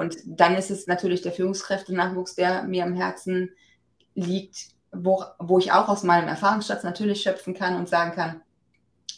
Und 0.01 0.17
dann 0.25 0.55
ist 0.55 0.71
es 0.71 0.87
natürlich 0.87 1.23
der 1.23 1.33
Führungskräftenachwuchs, 1.33 2.35
der 2.35 2.63
mir 2.63 2.85
am 2.85 2.95
Herzen 2.95 3.51
liegt, 4.15 4.69
wo, 4.93 5.23
wo 5.39 5.59
ich 5.59 5.73
auch 5.73 5.89
aus 5.89 6.03
meinem 6.03 6.27
Erfahrungsschatz 6.27 6.83
natürlich 6.83 7.23
schöpfen 7.23 7.55
kann 7.55 7.77
und 7.77 7.89
sagen 7.89 8.13
kann, 8.13 8.41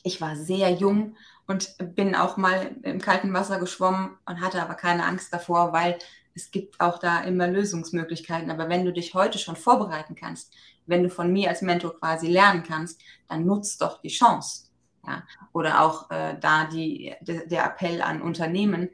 ich 0.03 0.21
war 0.21 0.37
sehr 0.37 0.71
jung 0.71 1.17
und 1.47 1.77
bin 1.95 2.15
auch 2.15 2.37
mal 2.37 2.75
im 2.83 3.01
kalten 3.01 3.33
Wasser 3.33 3.61
geschwommen 3.61 4.19
und 4.27 4.41
hatte 4.41 4.61
aber 4.61 4.75
keine 4.75 5.05
Angst 5.05 5.33
davor, 5.33 5.73
weil 5.73 5.99
es 6.35 6.51
gibt 6.51 6.81
auch 6.81 6.99
da 6.99 7.21
immer 7.21 7.47
Lösungsmöglichkeiten. 7.47 8.51
Aber 8.51 8.69
wenn 8.69 8.85
du 8.85 8.93
dich 8.93 9.15
heute 9.15 9.39
schon 9.39 9.57
vorbereiten 9.57 10.17
kannst, 10.17 10.53
wenn 10.87 11.03
du 11.03 11.11
von 11.11 11.33
mir 11.33 11.49
als 11.49 11.63
Mentor 11.63 11.99
quasi 11.99 12.27
lernen 12.27 12.65
kannst, 12.65 13.01
dann 13.29 13.47
nutzt 13.47 13.81
doch 13.81 14.01
die 14.01 14.09
Chance. 14.09 14.65
Ja? 15.07 15.23
Oder 15.53 15.83
auch 15.83 16.11
äh, 16.11 16.37
da 16.41 16.65
die, 16.65 17.15
de, 17.21 17.47
der 17.47 17.65
Appell 17.67 18.03
an 18.03 18.23
Unternehmen, 18.23 18.89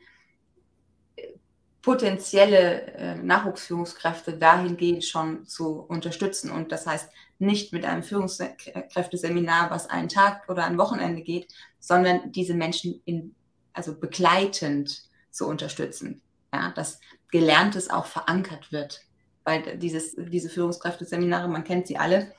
potenzielle 1.82 2.82
äh, 2.94 3.14
Nachwuchsführungskräfte 3.16 4.36
dahingehend 4.36 5.04
schon 5.04 5.46
zu 5.46 5.80
unterstützen. 5.80 6.50
Und 6.50 6.72
das 6.72 6.86
heißt 6.86 7.10
nicht 7.38 7.72
mit 7.72 7.84
einem 7.84 8.02
Führungskräfteseminar, 8.02 9.70
was 9.70 9.88
einen 9.88 10.08
Tag 10.08 10.48
oder 10.48 10.64
ein 10.64 10.78
Wochenende 10.78 11.22
geht, 11.22 11.52
sondern 11.78 12.32
diese 12.32 12.54
Menschen 12.54 13.00
in, 13.04 13.34
also 13.72 13.98
begleitend 13.98 15.04
zu 15.30 15.46
unterstützen. 15.46 16.20
Ja, 16.52 16.72
dass 16.72 17.00
Gelerntes 17.30 17.90
auch 17.90 18.06
verankert 18.06 18.72
wird. 18.72 19.02
Weil 19.44 19.78
dieses, 19.78 20.16
diese 20.16 20.48
Führungskräfteseminare, 20.48 21.48
man 21.48 21.64
kennt 21.64 21.86
sie 21.86 21.96
alle, 21.96 22.32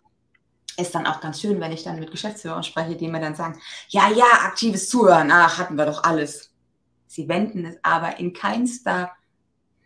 ist 0.78 0.94
dann 0.96 1.08
auch 1.08 1.22
ganz 1.22 1.42
schön, 1.42 1.60
wenn 1.60 1.72
ich 1.72 1.84
dann 1.84 2.00
mit 2.00 2.12
Geschäftsführern 2.12 2.64
spreche, 2.64 2.96
die 2.96 3.08
mir 3.08 3.20
dann 3.20 3.36
sagen, 3.36 3.60
ja, 3.90 4.10
ja, 4.12 4.26
aktives 4.44 4.90
Zuhören, 4.90 5.32
ach, 5.32 5.58
hatten 5.58 5.76
wir 5.76 5.86
doch 5.86 6.04
alles. 6.04 6.52
Sie 7.08 7.28
wenden 7.28 7.66
es 7.66 7.78
aber 7.84 8.20
in 8.20 8.34
keinster 8.34 9.12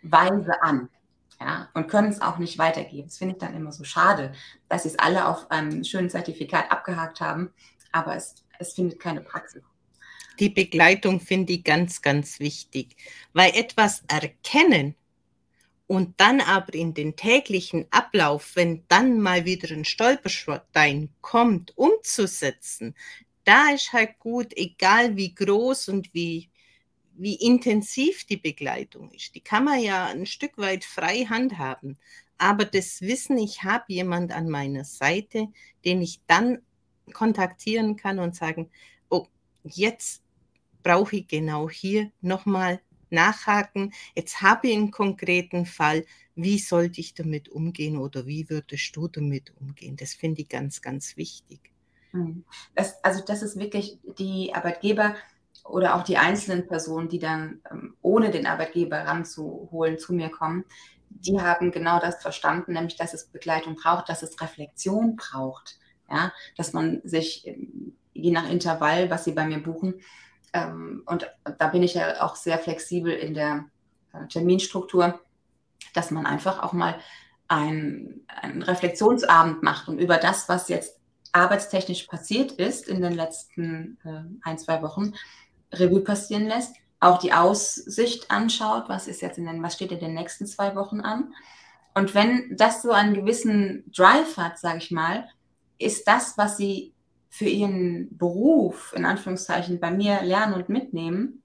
Weise 0.04 0.62
an. 0.62 0.90
Ja, 1.40 1.70
und 1.74 1.88
können 1.88 2.10
es 2.10 2.22
auch 2.22 2.38
nicht 2.38 2.58
weitergeben. 2.58 3.08
Das 3.08 3.18
finde 3.18 3.34
ich 3.34 3.40
dann 3.40 3.56
immer 3.56 3.72
so 3.72 3.84
schade, 3.84 4.32
dass 4.70 4.84
sie 4.84 4.90
es 4.90 5.00
alle 5.00 5.28
auf 5.28 5.52
einem 5.52 5.84
schönen 5.84 6.10
Zertifikat 6.10 6.72
abgehakt 6.72 7.20
haben, 7.20 7.52
aber 7.92 8.16
es, 8.16 8.36
es 8.60 8.74
findet 8.74 9.00
keine 9.00 9.22
Praxis. 9.22 9.64
Die 10.40 10.50
Begleitung 10.50 11.20
finde 11.20 11.54
ich 11.54 11.64
ganz, 11.64 12.02
ganz 12.02 12.40
wichtig, 12.40 12.96
weil 13.34 13.52
etwas 13.56 14.04
erkennen 14.08 14.96
und 15.86 16.20
dann 16.20 16.42
aber 16.42 16.74
in 16.74 16.94
den 16.94 17.16
täglichen 17.16 17.86
Ablauf, 17.92 18.56
wenn 18.56 18.84
dann 18.88 19.20
mal 19.20 19.46
wieder 19.46 19.70
ein 19.72 19.86
Stolperstein 19.86 21.10
kommt, 21.22 21.78
umzusetzen, 21.78 22.96
da 23.44 23.72
ist 23.72 23.94
halt 23.94 24.18
gut, 24.20 24.56
egal 24.56 25.16
wie 25.18 25.36
groß 25.36 25.90
und 25.90 26.14
wie 26.14 26.50
wie 27.16 27.36
intensiv 27.36 28.26
die 28.26 28.38
Begleitung 28.38 29.12
ist. 29.12 29.36
Die 29.36 29.42
kann 29.42 29.66
man 29.66 29.80
ja 29.80 30.08
ein 30.08 30.26
Stück 30.26 30.58
weit 30.58 30.84
frei 30.84 31.26
handhaben. 31.26 31.98
Aber 32.38 32.66
das 32.66 33.02
Wissen, 33.02 33.38
ich 33.38 33.64
habe 33.64 33.86
jemand 33.88 34.32
an 34.32 34.50
meiner 34.50 34.84
Seite, 34.84 35.48
den 35.86 36.02
ich 36.02 36.22
dann 36.28 36.60
kontaktieren 37.14 37.96
kann 37.96 38.20
und 38.20 38.36
sagen, 38.36 38.70
oh, 39.10 39.28
jetzt 39.64 40.24
brauche 40.82 41.18
ich 41.18 41.28
genau 41.28 41.70
hier 41.70 42.12
nochmal 42.22 42.82
nachhaken. 43.10 43.94
Jetzt 44.16 44.42
habe 44.42 44.68
ich 44.68 44.76
einen 44.76 44.92
konkreten 44.92 45.66
Fall. 45.66 46.06
Wie 46.36 46.58
sollte 46.58 47.00
ich 47.00 47.14
damit 47.14 47.48
umgehen 47.50 47.98
oder 47.98 48.26
wie 48.26 48.50
würdest 48.50 48.96
du 48.96 49.08
damit 49.08 49.54
umgehen? 49.62 49.96
Das 49.96 50.14
finde 50.14 50.42
ich 50.42 50.50
ganz, 50.50 50.82
ganz 50.82 51.16
wichtig. 51.16 51.60
Hm. 52.12 52.44
Das, 52.76 53.04
also 53.04 53.24
das 53.26 53.44
ist 53.44 53.58
wirklich 53.58 54.00
die 54.18 54.54
Arbeitgeber 54.54 55.16
oder 55.64 55.96
auch 55.96 56.04
die 56.04 56.18
einzelnen 56.18 56.68
Personen, 56.68 57.10
die 57.10 57.20
dann 57.20 57.62
ähm, 57.72 57.96
ohne 58.02 58.32
den 58.32 58.46
Arbeitgeber 58.46 58.98
ranzuholen 58.98 59.98
zu 59.98 60.14
mir 60.14 60.30
kommen, 60.30 60.66
die 61.10 61.40
haben 61.40 61.72
genau 61.72 62.00
das 62.00 62.22
verstanden, 62.22 62.74
nämlich 62.74 62.96
dass 62.96 63.14
es 63.14 63.28
Begleitung 63.28 63.76
braucht, 63.76 64.10
dass 64.10 64.24
es 64.24 64.42
Reflexion 64.42 65.16
braucht. 65.16 65.78
Ja, 66.10 66.34
dass 66.58 66.74
man 66.74 67.02
sich 67.04 67.48
ähm, 67.48 67.96
je 68.14 68.32
nach 68.32 68.50
Intervall, 68.50 69.10
was 69.10 69.24
sie 69.24 69.32
bei 69.32 69.46
mir 69.46 69.62
buchen, 69.62 69.96
ähm, 70.54 71.04
und 71.06 71.28
da 71.58 71.68
bin 71.68 71.84
ich 71.84 71.96
ja 71.96 72.22
auch 72.22 72.36
sehr 72.36 72.60
flexibel 72.60 73.12
in 73.12 73.34
der 73.34 73.66
äh, 74.14 74.28
Terminstruktur, 74.28 75.20
dass 75.94 76.12
man 76.12 76.26
einfach 76.26 76.62
auch 76.62 76.74
mal 76.74 77.00
einen, 77.48 78.26
einen 78.28 78.62
Reflexionsabend 78.62 79.64
macht 79.64 79.88
und 79.88 79.98
über 79.98 80.18
das, 80.18 80.48
was 80.48 80.70
jetzt 80.70 81.00
arbeitstechnisch 81.32 82.04
passiert 82.04 82.52
ist 82.52 82.88
in 82.88 83.02
den 83.02 83.14
letzten 83.14 83.98
äh, 84.04 84.48
ein, 84.48 84.60
zwei 84.60 84.82
Wochen, 84.84 85.14
Revue 85.74 86.02
passieren 86.02 86.48
lässt, 86.48 86.76
auch 87.00 87.20
die 87.20 87.34
Aussicht 87.34 88.32
anschaut, 88.32 88.86
was 88.88 89.08
ist 89.08 89.22
jetzt 89.22 89.38
in 89.38 89.46
den, 89.46 89.62
was 89.62 89.74
steht 89.74 89.92
in 89.92 90.00
den 90.00 90.14
nächsten 90.14 90.46
zwei 90.48 90.76
Wochen 90.76 91.02
an. 91.02 91.34
Und 91.94 92.16
wenn 92.16 92.56
das 92.56 92.82
so 92.82 92.92
einen 92.92 93.14
gewissen 93.14 93.84
Drive 93.96 94.38
hat, 94.38 94.58
sage 94.58 94.78
ich 94.78 94.92
mal, 94.92 95.28
ist 95.78 96.08
das, 96.08 96.38
was 96.38 96.58
sie 96.58 96.94
für 97.30 97.46
ihren 97.46 98.18
Beruf, 98.18 98.94
in 98.96 99.06
Anführungszeichen, 99.06 99.80
bei 99.80 99.92
mir 99.92 100.22
lernen 100.24 100.54
und 100.54 100.70
mitnehmen, 100.70 101.44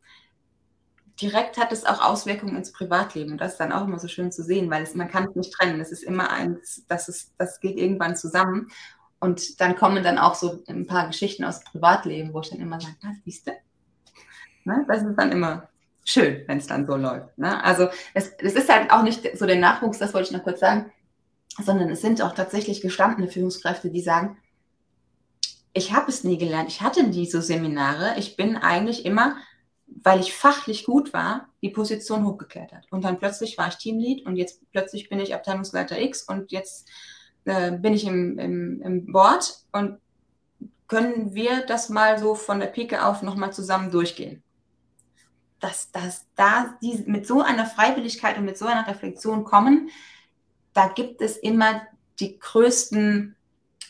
direkt 1.20 1.58
hat 1.58 1.72
es 1.72 1.84
auch 1.84 2.00
Auswirkungen 2.00 2.56
ins 2.56 2.72
Privatleben. 2.72 3.32
Und 3.32 3.40
das 3.40 3.52
ist 3.52 3.60
dann 3.60 3.72
auch 3.72 3.84
immer 3.84 3.98
so 3.98 4.08
schön 4.08 4.30
zu 4.30 4.42
sehen, 4.42 4.70
weil 4.70 4.82
es, 4.82 4.94
man 4.94 5.08
kann 5.08 5.28
es 5.28 5.34
nicht 5.34 5.52
trennen. 5.52 5.80
Es 5.80 5.90
ist 5.90 6.04
immer 6.04 6.30
eins, 6.30 6.84
das, 6.88 7.08
ist, 7.08 7.32
das 7.38 7.60
geht 7.60 7.76
irgendwann 7.76 8.16
zusammen. 8.16 8.68
Und 9.18 9.60
dann 9.60 9.74
kommen 9.74 10.04
dann 10.04 10.18
auch 10.18 10.34
so 10.34 10.62
ein 10.68 10.86
paar 10.86 11.08
Geschichten 11.08 11.44
aus 11.44 11.60
dem 11.60 11.72
Privatleben, 11.72 12.32
wo 12.32 12.40
ich 12.40 12.50
dann 12.50 12.60
immer 12.60 12.80
sage, 12.80 12.94
was, 13.02 13.16
siehst 13.24 13.48
du? 13.48 13.52
Ne? 14.68 14.84
Das 14.86 15.02
ist 15.02 15.16
dann 15.16 15.32
immer 15.32 15.68
schön, 16.04 16.44
wenn 16.46 16.58
es 16.58 16.66
dann 16.66 16.86
so 16.86 16.96
läuft. 16.96 17.36
Ne? 17.38 17.64
Also 17.64 17.88
es, 18.14 18.32
es 18.38 18.52
ist 18.52 18.68
halt 18.68 18.90
auch 18.90 19.02
nicht 19.02 19.36
so 19.36 19.46
der 19.46 19.58
Nachwuchs, 19.58 19.98
das 19.98 20.12
wollte 20.12 20.28
ich 20.28 20.36
noch 20.36 20.44
kurz 20.44 20.60
sagen, 20.60 20.92
sondern 21.60 21.88
es 21.90 22.02
sind 22.02 22.20
auch 22.22 22.34
tatsächlich 22.34 22.82
gestandene 22.82 23.28
Führungskräfte, 23.28 23.90
die 23.90 24.02
sagen, 24.02 24.36
ich 25.72 25.92
habe 25.92 26.10
es 26.10 26.22
nie 26.22 26.36
gelernt, 26.36 26.68
ich 26.68 26.82
hatte 26.82 27.02
nie 27.02 27.26
so 27.26 27.40
Seminare, 27.40 28.14
ich 28.18 28.36
bin 28.36 28.56
eigentlich 28.56 29.06
immer, 29.06 29.36
weil 29.86 30.20
ich 30.20 30.34
fachlich 30.34 30.84
gut 30.84 31.14
war, 31.14 31.48
die 31.62 31.70
Position 31.70 32.26
hochgeklettert. 32.26 32.86
Und 32.90 33.04
dann 33.04 33.18
plötzlich 33.18 33.56
war 33.56 33.68
ich 33.68 33.76
Teamlead 33.76 34.26
und 34.26 34.36
jetzt 34.36 34.60
plötzlich 34.70 35.08
bin 35.08 35.18
ich 35.18 35.34
Abteilungsleiter 35.34 35.98
X 35.98 36.22
und 36.24 36.52
jetzt 36.52 36.88
äh, 37.46 37.72
bin 37.72 37.94
ich 37.94 38.06
im, 38.06 38.38
im, 38.38 38.82
im 38.82 39.12
Board 39.12 39.62
und 39.72 39.98
können 40.88 41.34
wir 41.34 41.64
das 41.66 41.88
mal 41.88 42.18
so 42.18 42.34
von 42.34 42.60
der 42.60 42.66
Pike 42.66 43.04
auf 43.04 43.22
nochmal 43.22 43.52
zusammen 43.52 43.90
durchgehen 43.90 44.42
dass, 45.60 45.90
dass 45.90 46.26
da 46.36 46.76
die 46.82 47.02
mit 47.06 47.26
so 47.26 47.42
einer 47.42 47.66
Freiwilligkeit 47.66 48.38
und 48.38 48.44
mit 48.44 48.56
so 48.58 48.66
einer 48.66 48.86
Reflexion 48.86 49.44
kommen, 49.44 49.90
da 50.72 50.88
gibt 50.88 51.20
es 51.20 51.36
immer 51.36 51.82
die 52.20 52.38
größten, 52.38 53.36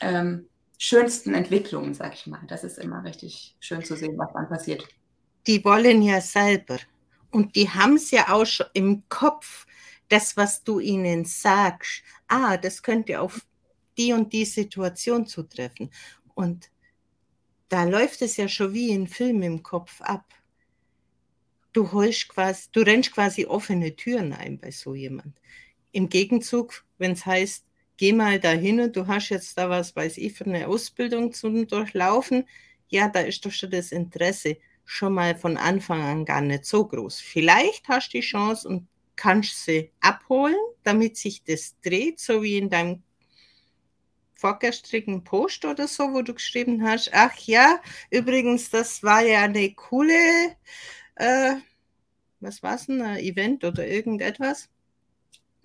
ähm, 0.01 0.49
schönsten 0.79 1.35
Entwicklungen, 1.35 1.95
sag 1.95 2.15
ich 2.15 2.27
mal. 2.27 2.41
Das 2.49 2.65
ist 2.65 2.79
immer 2.79 3.05
richtig 3.05 3.57
schön 3.61 3.85
zu 3.85 3.97
sehen, 3.97 4.17
was 4.17 4.33
dann 4.33 4.49
passiert. 4.49 4.87
Die 5.47 5.65
wollen 5.65 6.03
ja 6.03 6.21
selber 6.21 6.79
und 7.31 7.57
die 7.57 7.69
haben 7.69 7.97
es 7.97 8.11
ja 8.11 8.29
auch 8.33 8.47
schon 8.47 8.67
im 8.75 9.03
Kopf, 9.09 9.67
das, 10.09 10.37
was 10.37 10.65
du 10.65 10.81
ihnen 10.81 11.25
sagst. 11.25 12.03
Ah, 12.29 12.57
das 12.57 12.83
könnte 12.83 13.21
auf 13.21 13.45
die 13.99 14.13
und 14.13 14.33
die 14.33 14.47
Situation 14.47 15.27
zutreffen. 15.27 15.91
Und 16.35 16.71
da 17.69 17.85
läuft 17.85 18.23
es 18.23 18.39
ja 18.39 18.49
schon 18.49 18.73
wie 18.73 18.93
ein 18.93 19.07
Film 19.07 19.43
im 19.43 19.63
Kopf 19.63 20.01
ab 20.01 20.25
du 21.79 21.93
holst 21.93 22.29
quasi, 22.29 22.69
du 22.73 22.81
rennst 22.81 23.13
quasi 23.13 23.47
offene 23.47 23.95
Türen 23.95 24.33
ein 24.33 24.59
bei 24.59 24.73
so 24.73 24.97
jemand. 24.97 25.39
Im 25.93 26.09
Gegenzug, 26.09 26.85
wenn 26.99 27.13
es 27.13 27.25
heißt, 27.25 27.65
geh 27.97 28.13
mal 28.13 28.41
dahin 28.41 28.81
und 28.81 28.97
du 28.97 29.07
hast 29.07 29.29
jetzt 29.29 29.57
da 29.57 29.71
was, 29.71 29.95
weiß 29.95 30.19
ich, 30.19 30.33
für 30.33 30.47
eine 30.47 30.67
Ausbildung 30.67 31.33
zum 31.33 31.69
Durchlaufen, 31.69 32.49
ja, 32.89 33.09
da 33.09 33.21
ist 33.21 33.47
doch 33.47 33.53
schon 33.53 33.71
das 33.71 33.93
Interesse 33.93 34.57
schon 34.85 35.15
mal 35.15 35.37
von 35.37 35.57
Anfang 35.57 36.03
an 36.03 36.25
gar 36.25 36.41
nicht 36.41 36.65
so 36.65 36.85
groß. 36.85 37.21
Vielleicht 37.21 37.87
hast 37.87 38.09
du 38.09 38.19
die 38.19 38.27
Chance 38.27 38.67
und 38.67 38.89
kannst 39.15 39.65
sie 39.65 39.93
abholen, 40.01 40.57
damit 40.83 41.17
sich 41.17 41.45
das 41.45 41.77
dreht, 41.81 42.19
so 42.19 42.43
wie 42.43 42.59
in 42.59 42.71
deinem 42.71 43.03
vorgestrigen 44.35 45.23
Post 45.23 45.65
oder 45.65 45.87
so, 45.87 46.13
wo 46.13 46.23
du 46.23 46.35
geschrieben 46.35 46.83
hast, 46.83 47.11
ach 47.13 47.37
ja, 47.39 47.81
übrigens, 48.11 48.71
das 48.71 49.03
war 49.05 49.21
ja 49.21 49.43
eine 49.43 49.75
coole 49.75 50.57
äh, 51.17 51.57
was 52.41 52.63
war 52.63 52.75
es 52.75 52.87
denn, 52.87 53.03
ein 53.03 53.19
Event 53.19 53.65
oder 53.65 53.87
irgendetwas? 53.87 54.69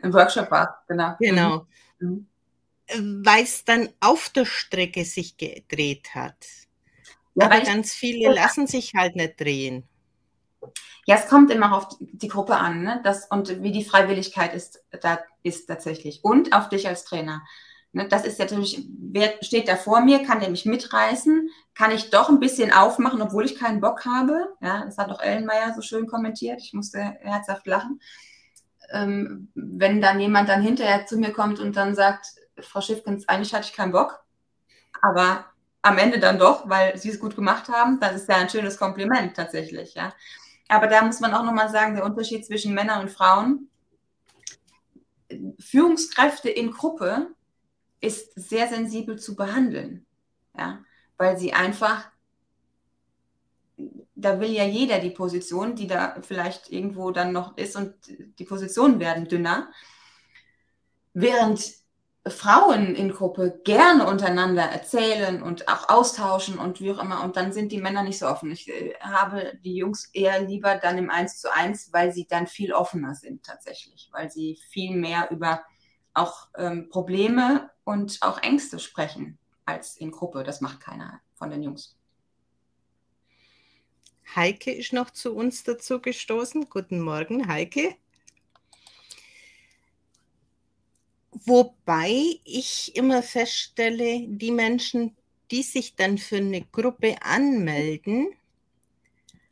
Ein 0.02 0.14
Workshop 0.14 0.52
war, 0.52 0.84
genau. 0.88 1.16
Genau. 1.20 1.68
Mhm. 2.00 2.28
Weil 3.24 3.44
es 3.44 3.64
dann 3.64 3.90
auf 4.00 4.30
der 4.30 4.46
Strecke 4.46 5.06
sich 5.06 5.38
gedreht 5.38 6.14
hat. 6.14 6.46
Ja, 7.36 7.46
Aber 7.46 7.62
ganz 7.62 7.94
viele 7.94 8.34
lassen 8.34 8.68
sich 8.68 8.94
halt 8.94 9.16
nicht 9.16 9.40
drehen. 9.40 9.84
Ja, 11.06 11.16
es 11.16 11.28
kommt 11.28 11.52
immer 11.52 11.76
auf 11.76 11.88
die 12.00 12.28
Gruppe 12.28 12.56
an, 12.56 12.84
ne? 12.84 13.02
das, 13.04 13.28
und 13.30 13.62
wie 13.62 13.72
die 13.72 13.84
Freiwilligkeit 13.84 14.54
ist, 14.54 14.84
da 15.02 15.20
ist 15.42 15.68
tatsächlich. 15.68 16.24
Und 16.24 16.54
auf 16.54 16.70
dich 16.70 16.88
als 16.88 17.04
Trainer. 17.04 17.44
Ne, 17.96 18.08
das 18.08 18.26
ist 18.26 18.40
natürlich, 18.40 18.88
wer 18.98 19.36
steht 19.42 19.68
da 19.68 19.76
vor 19.76 20.02
mir, 20.02 20.24
kann 20.24 20.40
der 20.40 20.50
mich 20.50 20.66
mitreißen, 20.66 21.48
kann 21.76 21.92
ich 21.92 22.10
doch 22.10 22.28
ein 22.28 22.40
bisschen 22.40 22.74
aufmachen, 22.74 23.22
obwohl 23.22 23.46
ich 23.46 23.56
keinen 23.56 23.82
Bock 23.82 24.04
habe. 24.06 24.56
Ja, 24.62 24.84
das 24.84 24.98
hat 24.98 25.12
doch 25.12 25.22
Ellenmeier 25.22 25.76
so 25.76 25.82
schön 25.82 26.08
kommentiert. 26.08 26.60
Ich 26.60 26.74
musste 26.74 26.98
herzhaft 27.22 27.68
lachen. 27.68 28.02
Ähm, 28.92 29.52
wenn 29.54 30.02
dann 30.02 30.20
jemand 30.20 30.50
dann 30.50 30.64
hinterher 30.64 31.06
zu 31.06 31.18
mir 31.18 31.32
kommt 31.32 31.60
und 31.60 31.76
dann 31.76 31.94
sagt, 31.94 32.26
Frau 32.60 32.82
Schiffkens, 32.82 33.30
eigentlich 33.30 33.54
hatte 33.54 33.68
ich 33.68 33.74
keinen 33.74 33.92
Bock, 33.92 34.24
aber 35.02 35.46
am 35.84 36.00
Ende 36.00 36.20
dann 36.20 36.40
doch, 36.40 36.68
weil 36.68 36.98
Sie 36.98 37.10
es 37.10 37.20
gut 37.20 37.36
gemacht 37.36 37.70
haben, 37.70 38.00
das 38.00 38.16
ist 38.16 38.30
ja 38.30 38.38
ein 38.38 38.50
schönes 38.50 38.78
Kompliment 38.80 39.36
tatsächlich, 39.36 39.94
ja. 39.94 40.14
Aber 40.68 40.88
da 40.88 41.04
muss 41.04 41.20
man 41.20 41.34
auch 41.34 41.44
nochmal 41.44 41.70
sagen, 41.70 41.94
der 41.94 42.06
Unterschied 42.06 42.46
zwischen 42.46 42.74
Männern 42.74 43.02
und 43.02 43.12
Frauen. 43.12 43.70
Führungskräfte 45.60 46.50
in 46.50 46.72
Gruppe 46.72 47.28
ist 48.04 48.34
sehr 48.36 48.68
sensibel 48.68 49.18
zu 49.18 49.36
behandeln, 49.36 50.06
ja, 50.58 50.84
weil 51.18 51.38
sie 51.38 51.54
einfach, 51.54 52.12
da 54.16 54.40
will 54.42 54.52
ja 54.52 54.66
jeder 54.66 55.00
die 55.00 55.10
Position, 55.10 55.76
die 55.76 55.88
da 55.88 56.18
vielleicht 56.22 56.70
irgendwo 56.70 57.12
dann 57.12 57.32
noch 57.32 57.58
ist 57.58 57.78
und 57.78 57.94
die 58.38 58.44
Positionen 58.44 59.00
werden 59.00 59.30
dünner, 59.30 59.72
während 61.14 61.84
Frauen 62.28 62.96
in 62.96 63.12
Gruppe 63.12 63.62
gerne 63.64 64.06
untereinander 64.08 64.64
erzählen 64.64 65.42
und 65.42 65.68
auch 65.68 65.90
austauschen 65.90 66.58
und 66.58 66.80
wie 66.80 66.92
auch 66.92 67.02
immer. 67.02 67.24
Und 67.24 67.36
dann 67.36 67.52
sind 67.52 67.72
die 67.72 67.82
Männer 67.82 68.04
nicht 68.04 68.20
so 68.20 68.28
offen. 68.28 68.50
Ich 68.52 68.70
äh, 68.70 68.94
habe 69.02 69.58
die 69.64 69.76
Jungs 69.76 70.10
eher 70.14 70.42
lieber 70.42 70.76
dann 70.76 70.98
im 70.98 71.10
Eins 71.10 71.40
zu 71.40 71.54
eins, 71.54 71.92
weil 71.92 72.14
sie 72.14 72.26
dann 72.26 72.48
viel 72.48 72.74
offener 72.74 73.14
sind 73.16 73.46
tatsächlich, 73.46 74.10
weil 74.14 74.32
sie 74.32 74.58
viel 74.70 74.96
mehr 74.96 75.32
über 75.32 75.64
auch 76.14 76.48
ähm, 76.58 76.90
Probleme 76.90 77.70
und 77.84 78.18
auch 78.22 78.42
Ängste 78.42 78.80
sprechen 78.80 79.38
als 79.66 79.98
in 79.98 80.12
Gruppe. 80.12 80.44
Das 80.44 80.62
macht 80.62 80.80
keiner 80.80 81.22
von 81.36 81.50
den 81.50 81.64
Jungs. 81.64 81.98
Heike 84.36 84.72
ist 84.72 84.94
noch 84.94 85.12
zu 85.12 85.36
uns 85.36 85.64
dazu 85.64 86.02
gestoßen. 86.02 86.70
Guten 86.70 87.02
Morgen, 87.02 87.48
Heike. 87.48 87.96
Wobei 91.46 92.40
ich 92.44 92.96
immer 92.96 93.22
feststelle, 93.22 94.26
die 94.28 94.52
Menschen, 94.52 95.16
die 95.52 95.64
sich 95.64 95.96
dann 95.96 96.18
für 96.18 96.38
eine 96.38 96.62
Gruppe 96.62 97.22
anmelden, 97.22 98.34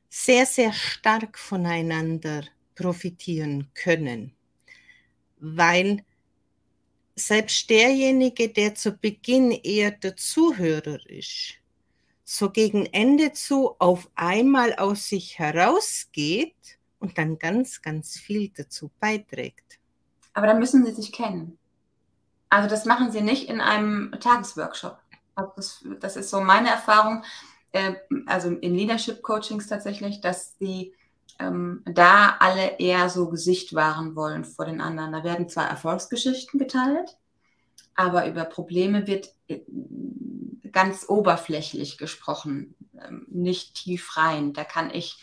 sehr, 0.09 0.45
sehr 0.45 0.73
stark 0.73 1.37
voneinander 1.37 2.43
profitieren 2.75 3.69
können. 3.73 4.33
Weil 5.39 6.03
selbst 7.15 7.69
derjenige, 7.69 8.49
der 8.49 8.75
zu 8.75 8.93
Beginn 8.93 9.51
eher 9.51 9.91
der 9.91 10.15
Zuhörer 10.15 10.99
ist, 11.09 11.55
so 12.23 12.49
gegen 12.49 12.85
Ende 12.87 13.33
zu 13.33 13.75
auf 13.79 14.09
einmal 14.15 14.73
aus 14.75 15.09
sich 15.09 15.39
herausgeht 15.39 16.79
und 16.99 17.17
dann 17.17 17.37
ganz, 17.37 17.81
ganz 17.81 18.17
viel 18.17 18.49
dazu 18.55 18.91
beiträgt. 18.99 19.79
Aber 20.33 20.47
da 20.47 20.53
müssen 20.53 20.85
Sie 20.85 20.93
sich 20.93 21.11
kennen. 21.11 21.57
Also 22.49 22.69
das 22.69 22.85
machen 22.85 23.11
Sie 23.11 23.21
nicht 23.21 23.49
in 23.49 23.61
einem 23.61 24.13
Tagesworkshop. 24.19 24.97
Also 25.35 25.51
das, 25.55 25.85
das 25.99 26.15
ist 26.15 26.29
so 26.29 26.41
meine 26.41 26.69
Erfahrung, 26.69 27.23
äh, 27.71 27.95
also 28.25 28.49
in 28.49 28.75
Leadership 28.75 29.21
Coachings 29.21 29.67
tatsächlich, 29.67 30.21
dass 30.21 30.57
Sie 30.59 30.93
ähm, 31.41 31.81
da 31.85 32.37
alle 32.39 32.77
eher 32.79 33.09
so 33.09 33.29
Gesicht 33.29 33.73
wahren 33.73 34.15
wollen 34.15 34.45
vor 34.45 34.65
den 34.65 34.81
anderen. 34.81 35.11
Da 35.11 35.23
werden 35.23 35.49
zwar 35.49 35.67
Erfolgsgeschichten 35.67 36.59
geteilt, 36.59 37.17
aber 37.95 38.27
über 38.27 38.45
Probleme 38.45 39.07
wird 39.07 39.33
äh, 39.47 39.59
ganz 40.71 41.09
oberflächlich 41.09 41.97
gesprochen, 41.97 42.75
ähm, 43.03 43.25
nicht 43.29 43.75
tief 43.75 44.17
rein. 44.17 44.53
Da 44.53 44.63
kann 44.63 44.91
ich 44.93 45.17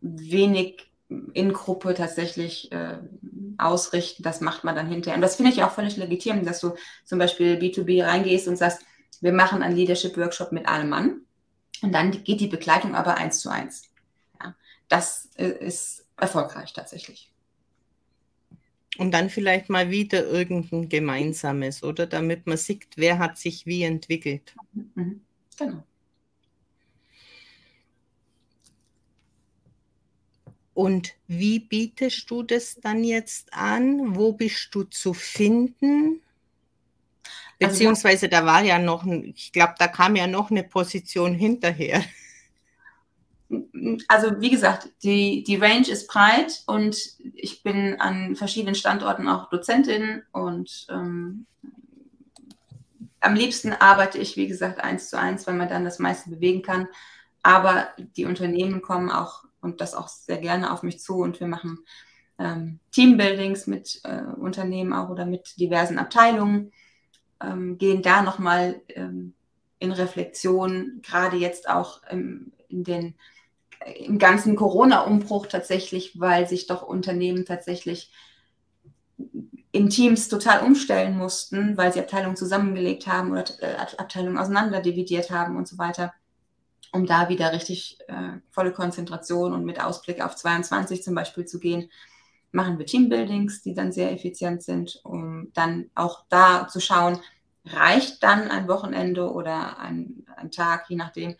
wenig 0.00 0.90
in 1.34 1.52
Gruppe 1.52 1.94
tatsächlich 1.94 2.72
äh, 2.72 2.98
ausrichten. 3.58 4.22
Das 4.22 4.40
macht 4.40 4.64
man 4.64 4.74
dann 4.74 4.88
hinterher. 4.88 5.16
Und 5.16 5.22
das 5.22 5.36
finde 5.36 5.52
ich 5.52 5.62
auch 5.62 5.72
völlig 5.72 5.96
legitim, 5.96 6.44
dass 6.44 6.60
du 6.60 6.74
zum 7.04 7.18
Beispiel 7.18 7.56
B2B 7.56 8.04
reingehst 8.04 8.48
und 8.48 8.56
sagst, 8.56 8.82
wir 9.20 9.32
machen 9.32 9.62
einen 9.62 9.76
Leadership-Workshop 9.76 10.52
mit 10.52 10.68
einem 10.68 10.90
Mann. 10.90 11.20
Und 11.82 11.92
dann 11.92 12.10
geht 12.24 12.40
die 12.40 12.46
Begleitung 12.46 12.94
aber 12.94 13.16
eins 13.16 13.40
zu 13.40 13.50
eins 13.50 13.82
das 14.88 15.30
äh, 15.36 15.48
ist 15.48 16.06
erfolgreich 16.16 16.72
tatsächlich. 16.72 17.32
Und 18.98 19.10
dann 19.12 19.28
vielleicht 19.28 19.68
mal 19.68 19.90
wieder 19.90 20.24
irgendein 20.26 20.88
gemeinsames, 20.88 21.82
oder? 21.82 22.06
Damit 22.06 22.46
man 22.46 22.56
sieht, 22.56 22.86
wer 22.96 23.18
hat 23.18 23.36
sich 23.36 23.66
wie 23.66 23.82
entwickelt. 23.82 24.54
Mhm. 24.94 25.20
Genau. 25.58 25.82
Und 30.72 31.14
wie 31.26 31.58
bietest 31.58 32.30
du 32.30 32.42
das 32.42 32.74
dann 32.76 33.02
jetzt 33.02 33.52
an? 33.52 34.14
Wo 34.14 34.32
bist 34.32 34.68
du 34.72 34.84
zu 34.84 35.14
finden? 35.14 36.20
Also 37.58 37.72
Beziehungsweise 37.72 38.28
da 38.28 38.44
war 38.44 38.62
ja 38.62 38.78
noch, 38.78 39.06
ich 39.06 39.52
glaube, 39.52 39.74
da 39.78 39.88
kam 39.88 40.16
ja 40.16 40.26
noch 40.26 40.50
eine 40.50 40.62
Position 40.62 41.34
hinterher 41.34 42.04
also 44.08 44.40
wie 44.40 44.50
gesagt, 44.50 44.88
die, 45.02 45.44
die 45.44 45.56
Range 45.56 45.88
ist 45.88 46.08
breit 46.08 46.62
und 46.66 46.96
ich 47.34 47.62
bin 47.62 48.00
an 48.00 48.34
verschiedenen 48.34 48.74
Standorten 48.74 49.28
auch 49.28 49.48
Dozentin 49.50 50.22
und 50.32 50.86
ähm, 50.90 51.46
am 53.20 53.34
liebsten 53.34 53.72
arbeite 53.72 54.18
ich, 54.18 54.36
wie 54.36 54.48
gesagt, 54.48 54.80
eins 54.80 55.10
zu 55.10 55.18
eins, 55.18 55.46
weil 55.46 55.54
man 55.54 55.68
dann 55.68 55.84
das 55.84 55.98
meiste 55.98 56.30
bewegen 56.30 56.62
kann. 56.62 56.88
Aber 57.42 57.88
die 58.16 58.24
Unternehmen 58.24 58.82
kommen 58.82 59.10
auch 59.10 59.44
und 59.60 59.80
das 59.80 59.94
auch 59.94 60.08
sehr 60.08 60.38
gerne 60.38 60.72
auf 60.72 60.82
mich 60.82 61.00
zu 61.00 61.16
und 61.18 61.40
wir 61.40 61.46
machen 61.46 61.78
ähm, 62.38 62.80
Teambuildings 62.92 63.66
mit 63.66 64.00
äh, 64.04 64.22
Unternehmen 64.36 64.92
auch 64.92 65.08
oder 65.08 65.26
mit 65.26 65.58
diversen 65.58 65.98
Abteilungen, 65.98 66.72
ähm, 67.40 67.78
gehen 67.78 68.02
da 68.02 68.22
nochmal 68.22 68.80
ähm, 68.88 69.34
in 69.78 69.92
Reflexion, 69.92 71.00
gerade 71.02 71.36
jetzt 71.36 71.68
auch 71.68 72.02
im, 72.10 72.52
in 72.68 72.84
den 72.84 73.14
im 73.94 74.18
ganzen 74.18 74.56
Corona-Umbruch 74.56 75.46
tatsächlich, 75.46 76.18
weil 76.18 76.48
sich 76.48 76.66
doch 76.66 76.82
Unternehmen 76.82 77.44
tatsächlich 77.44 78.10
in 79.72 79.90
Teams 79.90 80.28
total 80.28 80.64
umstellen 80.64 81.16
mussten, 81.16 81.76
weil 81.76 81.92
sie 81.92 82.00
Abteilungen 82.00 82.36
zusammengelegt 82.36 83.06
haben 83.06 83.32
oder 83.32 83.44
äh, 83.60 83.76
Abteilungen 83.98 84.38
auseinanderdividiert 84.38 85.30
haben 85.30 85.56
und 85.56 85.68
so 85.68 85.78
weiter, 85.78 86.14
um 86.92 87.06
da 87.06 87.28
wieder 87.28 87.52
richtig 87.52 87.98
äh, 88.08 88.38
volle 88.50 88.72
Konzentration 88.72 89.52
und 89.52 89.64
mit 89.64 89.82
Ausblick 89.82 90.24
auf 90.24 90.34
22 90.34 91.02
zum 91.02 91.14
Beispiel 91.14 91.44
zu 91.44 91.60
gehen, 91.60 91.90
machen 92.52 92.78
wir 92.78 92.86
Teambuildings, 92.86 93.62
die 93.62 93.74
dann 93.74 93.92
sehr 93.92 94.12
effizient 94.12 94.62
sind, 94.62 95.00
um 95.04 95.52
dann 95.52 95.90
auch 95.94 96.24
da 96.30 96.68
zu 96.68 96.80
schauen, 96.80 97.20
reicht 97.66 98.22
dann 98.22 98.50
ein 98.50 98.68
Wochenende 98.68 99.30
oder 99.30 99.78
ein, 99.78 100.24
ein 100.36 100.50
Tag, 100.50 100.86
je 100.88 100.96
nachdem, 100.96 101.36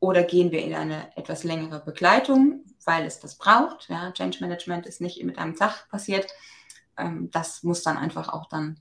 oder 0.00 0.22
gehen 0.22 0.50
wir 0.50 0.64
in 0.64 0.74
eine 0.74 1.14
etwas 1.16 1.44
längere 1.44 1.80
Begleitung, 1.84 2.64
weil 2.84 3.04
es 3.04 3.20
das 3.20 3.36
braucht. 3.36 3.88
Ja, 3.88 4.10
Change 4.12 4.38
Management 4.40 4.86
ist 4.86 5.00
nicht 5.00 5.22
mit 5.22 5.38
einem 5.38 5.54
Tag 5.54 5.88
passiert. 5.90 6.26
Ähm, 6.96 7.30
das 7.30 7.62
muss 7.62 7.82
dann 7.82 7.98
einfach 7.98 8.30
auch 8.30 8.48
dann 8.48 8.80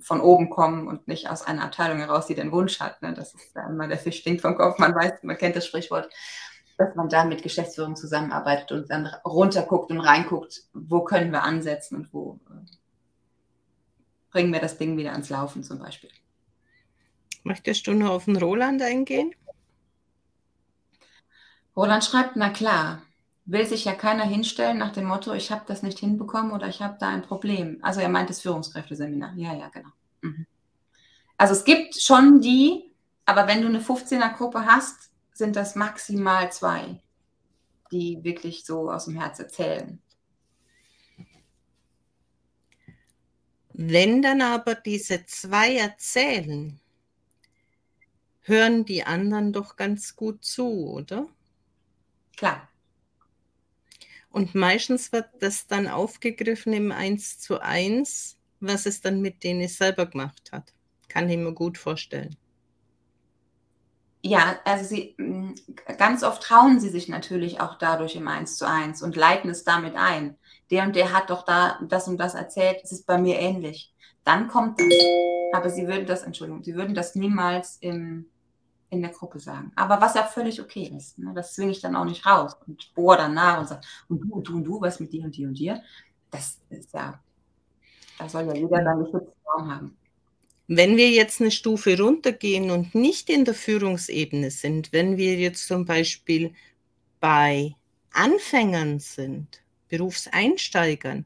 von 0.00 0.20
oben 0.20 0.50
kommen 0.50 0.86
und 0.86 1.08
nicht 1.08 1.30
aus 1.30 1.42
einer 1.42 1.64
Abteilung 1.64 1.98
heraus, 1.98 2.26
die 2.26 2.34
den 2.34 2.52
Wunsch 2.52 2.78
hat. 2.80 3.00
Ne? 3.00 3.14
Das 3.14 3.34
ist 3.34 3.56
immer 3.56 3.88
der 3.88 3.96
Fisch 3.96 4.18
stinkt 4.18 4.42
vom 4.42 4.56
Kopf. 4.56 4.78
Man 4.78 4.94
weiß, 4.94 5.22
man 5.22 5.38
kennt 5.38 5.56
das 5.56 5.66
Sprichwort, 5.66 6.10
dass 6.76 6.94
man 6.94 7.08
da 7.08 7.24
mit 7.24 7.42
Geschäftsführung 7.42 7.96
zusammenarbeitet 7.96 8.70
und 8.72 8.90
dann 8.90 9.06
runterguckt 9.24 9.90
und 9.90 10.00
reinguckt, 10.00 10.64
wo 10.74 11.00
können 11.00 11.32
wir 11.32 11.42
ansetzen 11.42 11.96
und 11.96 12.12
wo 12.12 12.38
äh, 12.50 12.70
bringen 14.30 14.52
wir 14.52 14.60
das 14.60 14.76
Ding 14.76 14.98
wieder 14.98 15.12
ans 15.12 15.30
Laufen 15.30 15.62
zum 15.64 15.78
Beispiel. 15.78 16.10
Möchtest 17.42 17.86
du 17.86 17.94
nur 17.94 18.10
auf 18.10 18.26
den 18.26 18.36
Roland 18.36 18.82
eingehen? 18.82 19.34
Roland 21.78 22.04
schreibt, 22.04 22.34
na 22.34 22.50
klar, 22.50 23.02
will 23.44 23.64
sich 23.64 23.84
ja 23.84 23.94
keiner 23.94 24.24
hinstellen 24.24 24.78
nach 24.78 24.92
dem 24.92 25.04
Motto, 25.04 25.32
ich 25.32 25.52
habe 25.52 25.62
das 25.68 25.84
nicht 25.84 26.00
hinbekommen 26.00 26.50
oder 26.50 26.66
ich 26.66 26.82
habe 26.82 26.96
da 26.98 27.08
ein 27.08 27.22
Problem. 27.22 27.78
Also 27.82 28.00
er 28.00 28.08
meint 28.08 28.30
das 28.30 28.40
Führungskräfteseminar. 28.40 29.34
Ja, 29.36 29.54
ja, 29.54 29.68
genau. 29.68 29.90
Mhm. 30.22 30.44
Also 31.36 31.54
es 31.54 31.64
gibt 31.64 31.94
schon 31.94 32.40
die, 32.40 32.92
aber 33.26 33.46
wenn 33.46 33.62
du 33.62 33.68
eine 33.68 33.78
15er-Gruppe 33.78 34.66
hast, 34.66 35.12
sind 35.32 35.54
das 35.54 35.76
maximal 35.76 36.50
zwei, 36.50 37.00
die 37.92 38.24
wirklich 38.24 38.64
so 38.64 38.90
aus 38.90 39.04
dem 39.04 39.14
Herz 39.14 39.38
erzählen. 39.38 40.02
Wenn 43.72 44.20
dann 44.20 44.42
aber 44.42 44.74
diese 44.74 45.24
zwei 45.26 45.76
erzählen, 45.76 46.80
hören 48.40 48.84
die 48.84 49.04
anderen 49.04 49.52
doch 49.52 49.76
ganz 49.76 50.16
gut 50.16 50.44
zu, 50.44 50.88
oder? 50.88 51.28
Klar. 52.38 52.68
Und 54.30 54.54
meistens 54.54 55.12
wird 55.12 55.26
das 55.40 55.66
dann 55.66 55.88
aufgegriffen 55.88 56.72
im 56.72 56.92
1 56.92 57.40
zu 57.40 57.60
1 57.60 58.38
was 58.60 58.86
es 58.86 59.00
dann 59.00 59.20
mit 59.20 59.44
denen 59.44 59.68
selber 59.68 60.06
gemacht 60.06 60.50
hat. 60.52 60.72
Kann 61.08 61.28
ich 61.28 61.38
mir 61.38 61.52
gut 61.52 61.78
vorstellen. 61.78 62.36
Ja, 64.22 64.58
also 64.64 64.84
sie 64.84 65.14
mm, 65.16 65.54
ganz 65.96 66.24
oft 66.24 66.42
trauen 66.42 66.80
sie 66.80 66.88
sich 66.88 67.08
natürlich 67.08 67.60
auch 67.60 67.78
dadurch 67.78 68.16
im 68.16 68.26
Eins 68.26 68.56
zu 68.56 68.68
eins 68.68 69.00
und 69.02 69.14
leiten 69.14 69.48
es 69.48 69.62
damit 69.62 69.94
ein. 69.94 70.36
Der 70.70 70.84
und 70.84 70.96
der 70.96 71.12
hat 71.12 71.30
doch 71.30 71.44
da 71.44 71.78
das 71.88 72.08
und 72.08 72.18
das 72.18 72.34
erzählt, 72.34 72.80
es 72.82 72.92
ist 72.92 73.06
bei 73.06 73.16
mir 73.16 73.38
ähnlich. 73.38 73.94
Dann 74.24 74.48
kommt 74.48 74.80
das. 74.80 74.88
Aber 75.52 75.70
sie 75.70 75.86
würden 75.86 76.04
das, 76.04 76.24
Entschuldigung, 76.24 76.62
sie 76.64 76.74
würden 76.74 76.94
das 76.94 77.14
niemals 77.14 77.78
im, 77.80 78.26
in 78.90 79.02
der 79.02 79.10
Gruppe 79.10 79.38
sagen. 79.38 79.72
Aber 79.76 80.00
was 80.00 80.14
ja 80.14 80.24
völlig 80.24 80.60
okay 80.60 80.92
ist. 80.96 81.18
Ne? 81.18 81.32
Das 81.34 81.54
zwinge 81.54 81.72
ich 81.72 81.80
dann 81.80 81.96
auch 81.96 82.04
nicht 82.04 82.24
raus 82.24 82.56
und 82.66 82.92
bohr 82.94 83.16
dann 83.16 83.34
nach 83.34 83.60
und 83.60 83.68
sage, 83.68 83.82
und 84.08 84.20
du 84.20 84.34
und 84.34 84.48
du 84.48 84.56
und 84.56 84.64
du, 84.64 84.80
was 84.80 85.00
mit 85.00 85.12
dir 85.12 85.24
und 85.24 85.36
dir 85.36 85.48
und 85.48 85.58
dir. 85.58 85.82
Das 86.30 86.58
ist 86.70 86.92
ja, 86.94 87.20
da 88.18 88.28
soll 88.28 88.46
ja 88.46 88.54
jeder 88.54 88.82
seinen 88.82 89.06
Schutzraum 89.06 89.74
haben. 89.74 89.96
Wenn 90.66 90.96
wir 90.98 91.10
jetzt 91.10 91.40
eine 91.40 91.50
Stufe 91.50 91.98
runtergehen 91.98 92.70
und 92.70 92.94
nicht 92.94 93.30
in 93.30 93.46
der 93.46 93.54
Führungsebene 93.54 94.50
sind, 94.50 94.92
wenn 94.92 95.16
wir 95.16 95.36
jetzt 95.36 95.66
zum 95.66 95.86
Beispiel 95.86 96.52
bei 97.20 97.74
Anfängern 98.12 98.98
sind, 98.98 99.62
Berufseinsteigern, 99.88 101.24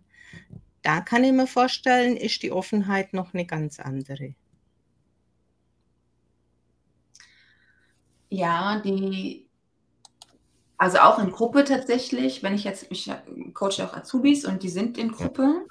da 0.82 1.00
kann 1.00 1.24
ich 1.24 1.32
mir 1.32 1.46
vorstellen, 1.46 2.16
ist 2.16 2.42
die 2.42 2.52
Offenheit 2.52 3.12
noch 3.12 3.34
eine 3.34 3.44
ganz 3.44 3.80
andere. 3.80 4.34
Ja, 8.32 8.80
die, 8.80 9.46
also 10.78 11.00
auch 11.00 11.18
in 11.18 11.30
Gruppe 11.30 11.64
tatsächlich, 11.64 12.42
wenn 12.42 12.54
ich 12.54 12.64
jetzt, 12.64 12.86
ich 12.88 13.12
coache 13.52 13.84
auch 13.84 13.92
Azubis 13.92 14.46
und 14.46 14.62
die 14.62 14.70
sind 14.70 14.96
in 14.96 15.12
Gruppe, 15.12 15.66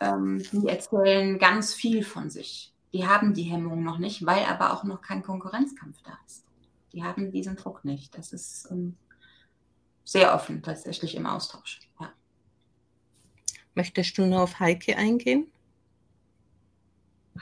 ähm, 0.00 0.42
die 0.50 0.68
erzählen 0.68 1.38
ganz 1.38 1.74
viel 1.74 2.02
von 2.02 2.30
sich. 2.30 2.72
Die 2.94 3.06
haben 3.06 3.34
die 3.34 3.42
Hemmung 3.42 3.84
noch 3.84 3.98
nicht, 3.98 4.24
weil 4.24 4.46
aber 4.46 4.72
auch 4.72 4.84
noch 4.84 5.02
kein 5.02 5.22
Konkurrenzkampf 5.22 6.00
da 6.02 6.18
ist. 6.26 6.46
Die 6.94 7.04
haben 7.04 7.30
diesen 7.30 7.56
Druck 7.56 7.84
nicht. 7.84 8.16
Das 8.16 8.32
ist 8.32 8.68
ähm, 8.70 8.96
sehr 10.02 10.34
offen 10.34 10.62
tatsächlich 10.62 11.14
im 11.14 11.26
Austausch. 11.26 11.80
Ja. 12.00 12.10
Möchtest 13.74 14.16
du 14.16 14.24
nur 14.24 14.40
auf 14.40 14.60
Heike 14.60 14.96
eingehen? 14.96 15.52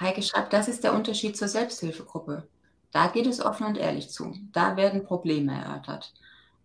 Heike 0.00 0.22
schreibt, 0.22 0.52
das 0.52 0.66
ist 0.66 0.82
der 0.82 0.92
Unterschied 0.92 1.36
zur 1.36 1.46
Selbsthilfegruppe. 1.46 2.48
Da 2.92 3.08
geht 3.08 3.26
es 3.26 3.44
offen 3.44 3.66
und 3.66 3.78
ehrlich 3.78 4.10
zu. 4.10 4.34
Da 4.52 4.76
werden 4.76 5.04
Probleme 5.04 5.52
erörtert. 5.52 6.12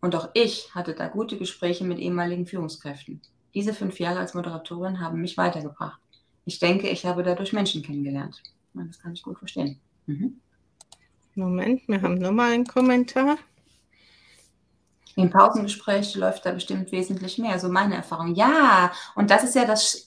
Und 0.01 0.15
auch 0.15 0.29
ich 0.33 0.73
hatte 0.73 0.93
da 0.93 1.07
gute 1.07 1.37
Gespräche 1.37 1.83
mit 1.83 1.99
ehemaligen 1.99 2.45
Führungskräften. 2.45 3.21
Diese 3.53 3.73
fünf 3.73 3.99
Jahre 3.99 4.19
als 4.19 4.33
Moderatorin 4.33 4.99
haben 4.99 5.21
mich 5.21 5.37
weitergebracht. 5.37 5.99
Ich 6.45 6.59
denke, 6.59 6.89
ich 6.89 7.05
habe 7.05 7.23
dadurch 7.23 7.53
Menschen 7.53 7.83
kennengelernt. 7.83 8.41
Das 8.73 8.99
kann 8.99 9.13
ich 9.13 9.21
gut 9.21 9.37
verstehen. 9.37 9.79
Mhm. 10.07 10.39
Moment, 11.35 11.87
wir 11.87 12.01
haben 12.01 12.15
nochmal 12.15 12.53
einen 12.53 12.65
Kommentar. 12.65 13.37
Im 15.15 15.29
Pausengespräch 15.29 16.15
läuft 16.15 16.45
da 16.45 16.51
bestimmt 16.51 16.91
wesentlich 16.91 17.37
mehr, 17.37 17.59
so 17.59 17.69
meine 17.69 17.95
Erfahrung. 17.95 18.33
Ja, 18.33 18.91
und 19.15 19.29
das 19.29 19.43
ist 19.43 19.55
ja 19.55 19.65
das, 19.65 20.05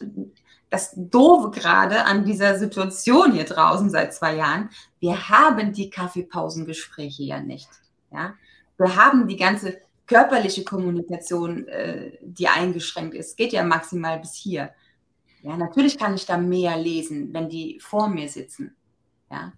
das 0.75 0.93
Doofe 0.97 1.53
gerade 1.53 2.05
an 2.05 2.25
dieser 2.25 2.59
Situation 2.59 3.33
hier 3.33 3.45
draußen 3.45 3.91
seit 3.91 4.13
zwei 4.13 4.35
Jahren. 4.35 4.71
Wir 4.99 5.29
haben 5.29 5.73
die 5.73 5.89
Kaffeepausengespräche 5.89 7.23
ja 7.23 7.41
nicht. 7.41 7.69
Ja? 8.11 8.35
Wir 8.77 8.97
haben 8.97 9.29
die 9.29 9.37
ganze 9.37 9.79
körperliche 10.07 10.65
Kommunikation, 10.65 11.69
äh, 11.69 12.19
die 12.23 12.49
eingeschränkt 12.49 13.15
ist. 13.15 13.37
Geht 13.37 13.53
ja 13.53 13.63
maximal 13.63 14.19
bis 14.19 14.35
hier. 14.35 14.71
Ja, 15.43 15.57
natürlich 15.57 15.97
kann 15.97 16.17
ich 16.17 16.27
da 16.27 16.39
mehr 16.39 16.77
lesen, 16.77 17.33
wenn 17.33 17.49
die 17.49 17.79
vor 17.79 18.09
mir 18.09 18.29
sitzen. 18.29 18.75
Ja. 19.31 19.53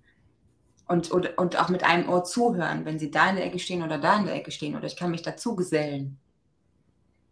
Und, 0.87 1.11
und, 1.11 1.39
und 1.39 1.59
auch 1.59 1.71
mit 1.71 1.83
einem 1.83 2.11
Ohr 2.11 2.25
zuhören, 2.25 2.85
wenn 2.85 2.99
sie 2.99 3.11
da 3.11 3.31
in 3.31 3.37
der 3.37 3.47
Ecke 3.47 3.59
stehen 3.59 3.83
oder 3.83 3.97
da 3.97 4.19
in 4.19 4.27
der 4.27 4.35
Ecke 4.35 4.51
stehen. 4.51 4.77
Oder 4.77 4.85
ich 4.85 4.97
kann 4.97 5.12
mich 5.12 5.23
dazu 5.23 5.57
gesellen. 5.57 6.19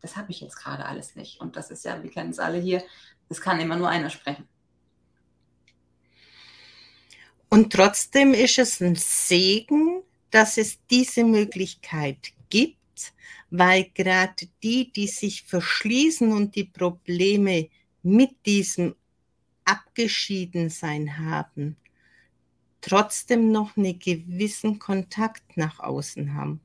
Das 0.01 0.17
habe 0.17 0.31
ich 0.31 0.41
jetzt 0.41 0.57
gerade 0.57 0.87
alles 0.87 1.17
nicht. 1.17 1.41
Und 1.41 1.57
das 1.57 1.71
ist 1.71 1.85
ja, 1.85 2.03
wir 2.03 2.11
kennen 2.11 2.31
es 2.31 2.39
alle 2.39 2.59
hier, 2.59 2.83
es 3.29 3.41
kann 3.41 3.61
immer 3.61 3.77
nur 3.77 3.89
einer 3.89 4.11
sprechen. 4.11 4.47
Und 7.49 7.73
trotzdem 7.73 8.35
ist 8.35 8.59
es 8.59 8.81
ein 8.81 8.97
Segen, 8.97 10.03
dass 10.31 10.59
es 10.59 10.79
diese 10.91 11.23
Möglichkeit 11.23 12.33
gibt, 12.51 13.13
weil 13.51 13.91
gerade 13.95 14.49
die, 14.63 14.91
die 14.91 15.07
sich 15.07 15.43
verschließen 15.45 16.33
und 16.33 16.57
die 16.57 16.65
Probleme 16.65 17.69
mit 18.03 18.45
diesem 18.45 18.97
Abgeschiedensein 19.65 21.17
haben, 21.19 21.77
trotzdem 22.81 23.53
noch 23.53 23.77
einen 23.77 23.99
gewissen 23.99 24.79
Kontakt 24.79 25.57
nach 25.57 25.79
außen 25.79 26.35
haben. 26.35 26.61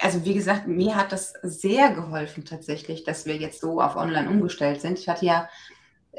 Also 0.00 0.24
wie 0.24 0.34
gesagt, 0.34 0.66
mir 0.66 0.96
hat 0.96 1.12
das 1.12 1.34
sehr 1.42 1.90
geholfen 1.92 2.44
tatsächlich, 2.44 3.04
dass 3.04 3.26
wir 3.26 3.36
jetzt 3.36 3.60
so 3.60 3.80
auf 3.80 3.96
Online 3.96 4.28
umgestellt 4.28 4.80
sind. 4.80 4.98
Ich 4.98 5.08
hatte 5.08 5.26
ja 5.26 5.48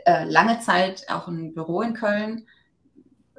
äh, 0.06 0.24
lange 0.26 0.60
Zeit 0.60 1.06
auch 1.10 1.28
ein 1.28 1.54
Büro 1.54 1.82
in 1.82 1.94
Köln, 1.94 2.48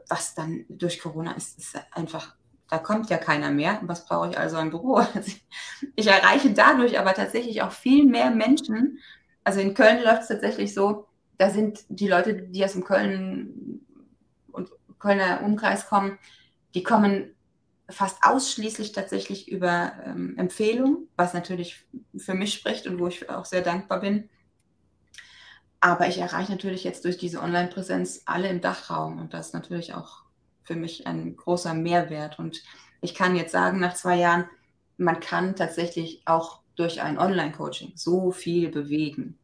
was 0.08 0.34
dann 0.34 0.64
durch 0.68 1.00
Corona 1.00 1.32
ist, 1.32 1.58
ist 1.58 1.76
einfach, 1.92 2.34
da 2.68 2.78
kommt 2.78 3.08
ja 3.08 3.18
keiner 3.18 3.50
mehr. 3.50 3.80
Was 3.82 4.04
brauche 4.04 4.30
ich 4.30 4.38
also 4.38 4.56
ein 4.56 4.70
Büro? 4.70 5.02
Ich 5.96 6.06
erreiche 6.06 6.50
dadurch 6.52 6.98
aber 6.98 7.14
tatsächlich 7.14 7.62
auch 7.62 7.72
viel 7.72 8.06
mehr 8.06 8.30
Menschen, 8.30 8.98
also 9.44 9.60
in 9.60 9.74
Köln 9.74 10.02
läuft 10.02 10.22
es 10.22 10.28
tatsächlich 10.28 10.74
so, 10.74 11.06
da 11.38 11.50
sind 11.50 11.84
die 11.88 12.08
Leute, 12.08 12.34
die 12.34 12.64
aus 12.64 12.72
dem 12.72 12.84
Köln 12.84 13.80
und 14.52 14.70
Kölner 14.98 15.42
Umkreis 15.42 15.86
kommen, 15.88 16.18
die 16.74 16.82
kommen 16.82 17.31
fast 17.92 18.18
ausschließlich 18.22 18.92
tatsächlich 18.92 19.50
über 19.50 19.92
ähm, 20.04 20.36
Empfehlungen, 20.38 21.08
was 21.16 21.34
natürlich 21.34 21.84
für 22.16 22.34
mich 22.34 22.54
spricht 22.54 22.86
und 22.86 22.98
wo 22.98 23.06
ich 23.06 23.28
auch 23.28 23.44
sehr 23.44 23.62
dankbar 23.62 24.00
bin. 24.00 24.28
Aber 25.80 26.06
ich 26.06 26.18
erreiche 26.18 26.52
natürlich 26.52 26.84
jetzt 26.84 27.04
durch 27.04 27.18
diese 27.18 27.40
Online-Präsenz 27.40 28.22
alle 28.24 28.48
im 28.48 28.60
Dachraum 28.60 29.18
und 29.18 29.34
das 29.34 29.48
ist 29.48 29.54
natürlich 29.54 29.94
auch 29.94 30.22
für 30.62 30.76
mich 30.76 31.06
ein 31.06 31.36
großer 31.36 31.74
Mehrwert. 31.74 32.38
Und 32.38 32.62
ich 33.00 33.14
kann 33.14 33.36
jetzt 33.36 33.52
sagen, 33.52 33.80
nach 33.80 33.94
zwei 33.94 34.16
Jahren, 34.16 34.48
man 34.96 35.20
kann 35.20 35.56
tatsächlich 35.56 36.22
auch 36.24 36.60
durch 36.76 37.02
ein 37.02 37.18
Online-Coaching 37.18 37.92
so 37.96 38.30
viel 38.30 38.70
bewegen. 38.70 39.38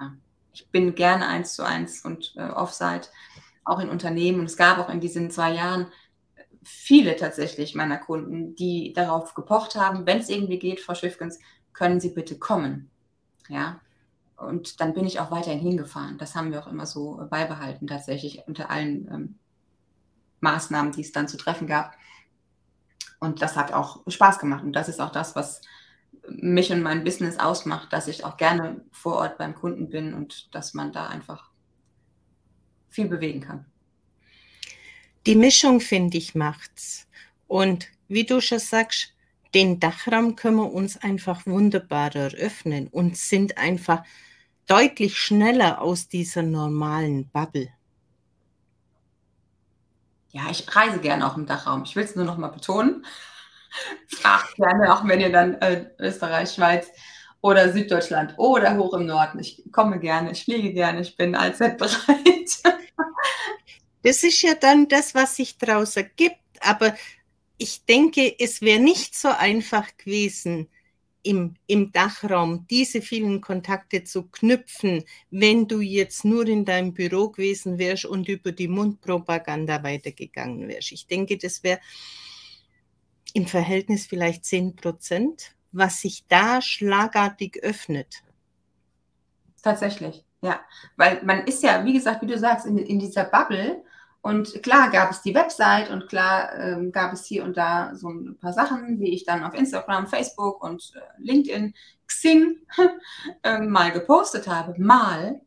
Ja. 0.00 0.14
Ich 0.52 0.68
bin 0.70 0.94
gerne 0.94 1.26
eins 1.26 1.54
zu 1.54 1.64
eins 1.64 2.04
und 2.04 2.34
äh, 2.36 2.48
offsite, 2.48 3.08
auch 3.64 3.80
in 3.80 3.88
Unternehmen. 3.88 4.40
Und 4.40 4.46
es 4.46 4.56
gab 4.56 4.78
auch 4.78 4.88
in 4.88 5.00
diesen 5.00 5.30
zwei 5.30 5.52
Jahren 5.52 5.88
viele 6.66 7.14
tatsächlich 7.14 7.74
meiner 7.74 7.96
Kunden, 7.96 8.56
die 8.56 8.92
darauf 8.92 9.34
gepocht 9.34 9.76
haben, 9.76 10.04
wenn 10.04 10.18
es 10.18 10.28
irgendwie 10.28 10.58
geht, 10.58 10.80
Frau 10.80 10.94
Schiffgens, 10.94 11.38
können 11.72 12.00
Sie 12.00 12.10
bitte 12.10 12.38
kommen. 12.38 12.90
Ja. 13.48 13.80
Und 14.36 14.80
dann 14.80 14.92
bin 14.92 15.06
ich 15.06 15.20
auch 15.20 15.30
weiterhin 15.30 15.60
hingefahren. 15.60 16.18
Das 16.18 16.34
haben 16.34 16.50
wir 16.50 16.60
auch 16.60 16.66
immer 16.66 16.86
so 16.86 17.24
beibehalten, 17.30 17.86
tatsächlich 17.86 18.42
unter 18.46 18.68
allen 18.68 19.08
ähm, 19.08 19.38
Maßnahmen, 20.40 20.92
die 20.92 21.02
es 21.02 21.12
dann 21.12 21.28
zu 21.28 21.36
treffen 21.36 21.66
gab. 21.66 21.94
Und 23.20 23.40
das 23.40 23.56
hat 23.56 23.72
auch 23.72 24.02
Spaß 24.06 24.38
gemacht. 24.38 24.64
Und 24.64 24.72
das 24.72 24.88
ist 24.88 25.00
auch 25.00 25.12
das, 25.12 25.36
was 25.36 25.62
mich 26.28 26.72
und 26.72 26.82
mein 26.82 27.04
Business 27.04 27.38
ausmacht, 27.38 27.92
dass 27.92 28.08
ich 28.08 28.24
auch 28.24 28.36
gerne 28.36 28.84
vor 28.90 29.14
Ort 29.14 29.38
beim 29.38 29.54
Kunden 29.54 29.88
bin 29.88 30.12
und 30.12 30.54
dass 30.54 30.74
man 30.74 30.92
da 30.92 31.06
einfach 31.06 31.50
viel 32.90 33.08
bewegen 33.08 33.40
kann. 33.40 33.66
Die 35.26 35.34
Mischung, 35.34 35.80
finde 35.80 36.18
ich, 36.18 36.36
macht's. 36.36 37.08
Und 37.48 37.88
wie 38.06 38.24
du 38.24 38.40
schon 38.40 38.60
sagst, 38.60 39.12
den 39.54 39.80
Dachraum 39.80 40.36
können 40.36 40.56
wir 40.56 40.72
uns 40.72 40.96
einfach 41.02 41.46
wunderbar 41.46 42.14
eröffnen 42.14 42.86
und 42.86 43.16
sind 43.16 43.58
einfach 43.58 44.04
deutlich 44.68 45.18
schneller 45.18 45.80
aus 45.80 46.06
dieser 46.06 46.42
normalen 46.42 47.28
Bubble. 47.30 47.68
Ja, 50.30 50.42
ich 50.50 50.64
reise 50.76 50.98
gerne 51.00 51.26
auch 51.26 51.36
im 51.36 51.46
Dachraum. 51.46 51.82
Ich 51.82 51.96
will 51.96 52.04
es 52.04 52.14
nur 52.14 52.24
noch 52.24 52.36
mal 52.36 52.48
betonen. 52.48 53.04
Ach, 54.22 54.54
gerne, 54.54 54.94
auch 54.94 55.06
wenn 55.08 55.20
ihr 55.20 55.32
dann 55.32 55.54
äh, 55.54 55.86
Österreich, 55.98 56.52
Schweiz 56.52 56.86
oder 57.40 57.72
Süddeutschland 57.72 58.34
oder 58.36 58.76
hoch 58.76 58.94
im 58.94 59.06
Norden. 59.06 59.40
Ich 59.40 59.64
komme 59.72 59.98
gerne, 59.98 60.30
ich 60.32 60.44
fliege 60.44 60.72
gerne, 60.72 61.00
ich 61.00 61.16
bin 61.16 61.34
allzeit 61.34 61.78
bereit. 61.78 61.96
das 64.06 64.22
ist 64.22 64.40
ja 64.42 64.54
dann 64.54 64.86
das, 64.86 65.16
was 65.16 65.34
sich 65.34 65.58
daraus 65.58 65.96
ergibt. 65.96 66.38
Aber 66.60 66.94
ich 67.58 67.84
denke, 67.86 68.38
es 68.38 68.62
wäre 68.62 68.78
nicht 68.78 69.16
so 69.16 69.28
einfach 69.28 69.96
gewesen, 69.96 70.68
im, 71.24 71.56
im 71.66 71.90
Dachraum 71.90 72.68
diese 72.70 73.02
vielen 73.02 73.40
Kontakte 73.40 74.04
zu 74.04 74.28
knüpfen, 74.28 75.02
wenn 75.32 75.66
du 75.66 75.80
jetzt 75.80 76.24
nur 76.24 76.46
in 76.46 76.64
deinem 76.64 76.94
Büro 76.94 77.30
gewesen 77.30 77.78
wärst 77.80 78.04
und 78.04 78.28
über 78.28 78.52
die 78.52 78.68
Mundpropaganda 78.68 79.82
weitergegangen 79.82 80.68
wärst. 80.68 80.92
Ich 80.92 81.08
denke, 81.08 81.36
das 81.36 81.64
wäre 81.64 81.80
im 83.34 83.48
Verhältnis 83.48 84.06
vielleicht 84.06 84.44
10 84.44 84.76
Prozent, 84.76 85.56
was 85.72 86.00
sich 86.00 86.26
da 86.28 86.62
schlagartig 86.62 87.58
öffnet. 87.64 88.22
Tatsächlich, 89.64 90.24
Ja, 90.42 90.60
weil 90.96 91.24
man 91.24 91.44
ist 91.44 91.64
ja, 91.64 91.84
wie 91.84 91.94
gesagt, 91.94 92.22
wie 92.22 92.28
du 92.28 92.38
sagst, 92.38 92.66
in, 92.66 92.78
in 92.78 93.00
dieser 93.00 93.24
Bubble. 93.24 93.82
Und 94.26 94.60
klar 94.64 94.90
gab 94.90 95.12
es 95.12 95.22
die 95.22 95.36
Website 95.36 95.88
und 95.88 96.08
klar 96.08 96.52
ähm, 96.58 96.90
gab 96.90 97.12
es 97.12 97.26
hier 97.26 97.44
und 97.44 97.56
da 97.56 97.94
so 97.94 98.08
ein 98.08 98.36
paar 98.40 98.52
Sachen, 98.52 98.98
die 98.98 99.14
ich 99.14 99.22
dann 99.22 99.44
auf 99.44 99.54
Instagram, 99.54 100.08
Facebook 100.08 100.64
und 100.64 100.90
äh, 100.96 101.00
LinkedIn, 101.18 101.74
Xing 102.08 102.56
äh, 103.44 103.60
mal 103.60 103.92
gepostet 103.92 104.48
habe. 104.48 104.74
Mal. 104.82 105.40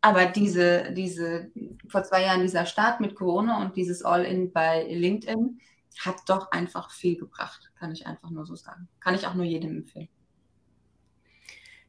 Aber 0.00 0.26
diese, 0.26 0.92
diese, 0.92 1.50
vor 1.88 2.04
zwei 2.04 2.22
Jahren 2.22 2.42
dieser 2.42 2.66
Start 2.66 3.00
mit 3.00 3.16
Corona 3.16 3.60
und 3.62 3.74
dieses 3.74 4.04
All-In 4.04 4.52
bei 4.52 4.84
LinkedIn 4.84 5.60
hat 5.98 6.20
doch 6.28 6.52
einfach 6.52 6.92
viel 6.92 7.16
gebracht. 7.16 7.72
Kann 7.80 7.90
ich 7.90 8.06
einfach 8.06 8.30
nur 8.30 8.46
so 8.46 8.54
sagen. 8.54 8.86
Kann 9.00 9.16
ich 9.16 9.26
auch 9.26 9.34
nur 9.34 9.44
jedem 9.44 9.78
empfehlen. 9.78 10.08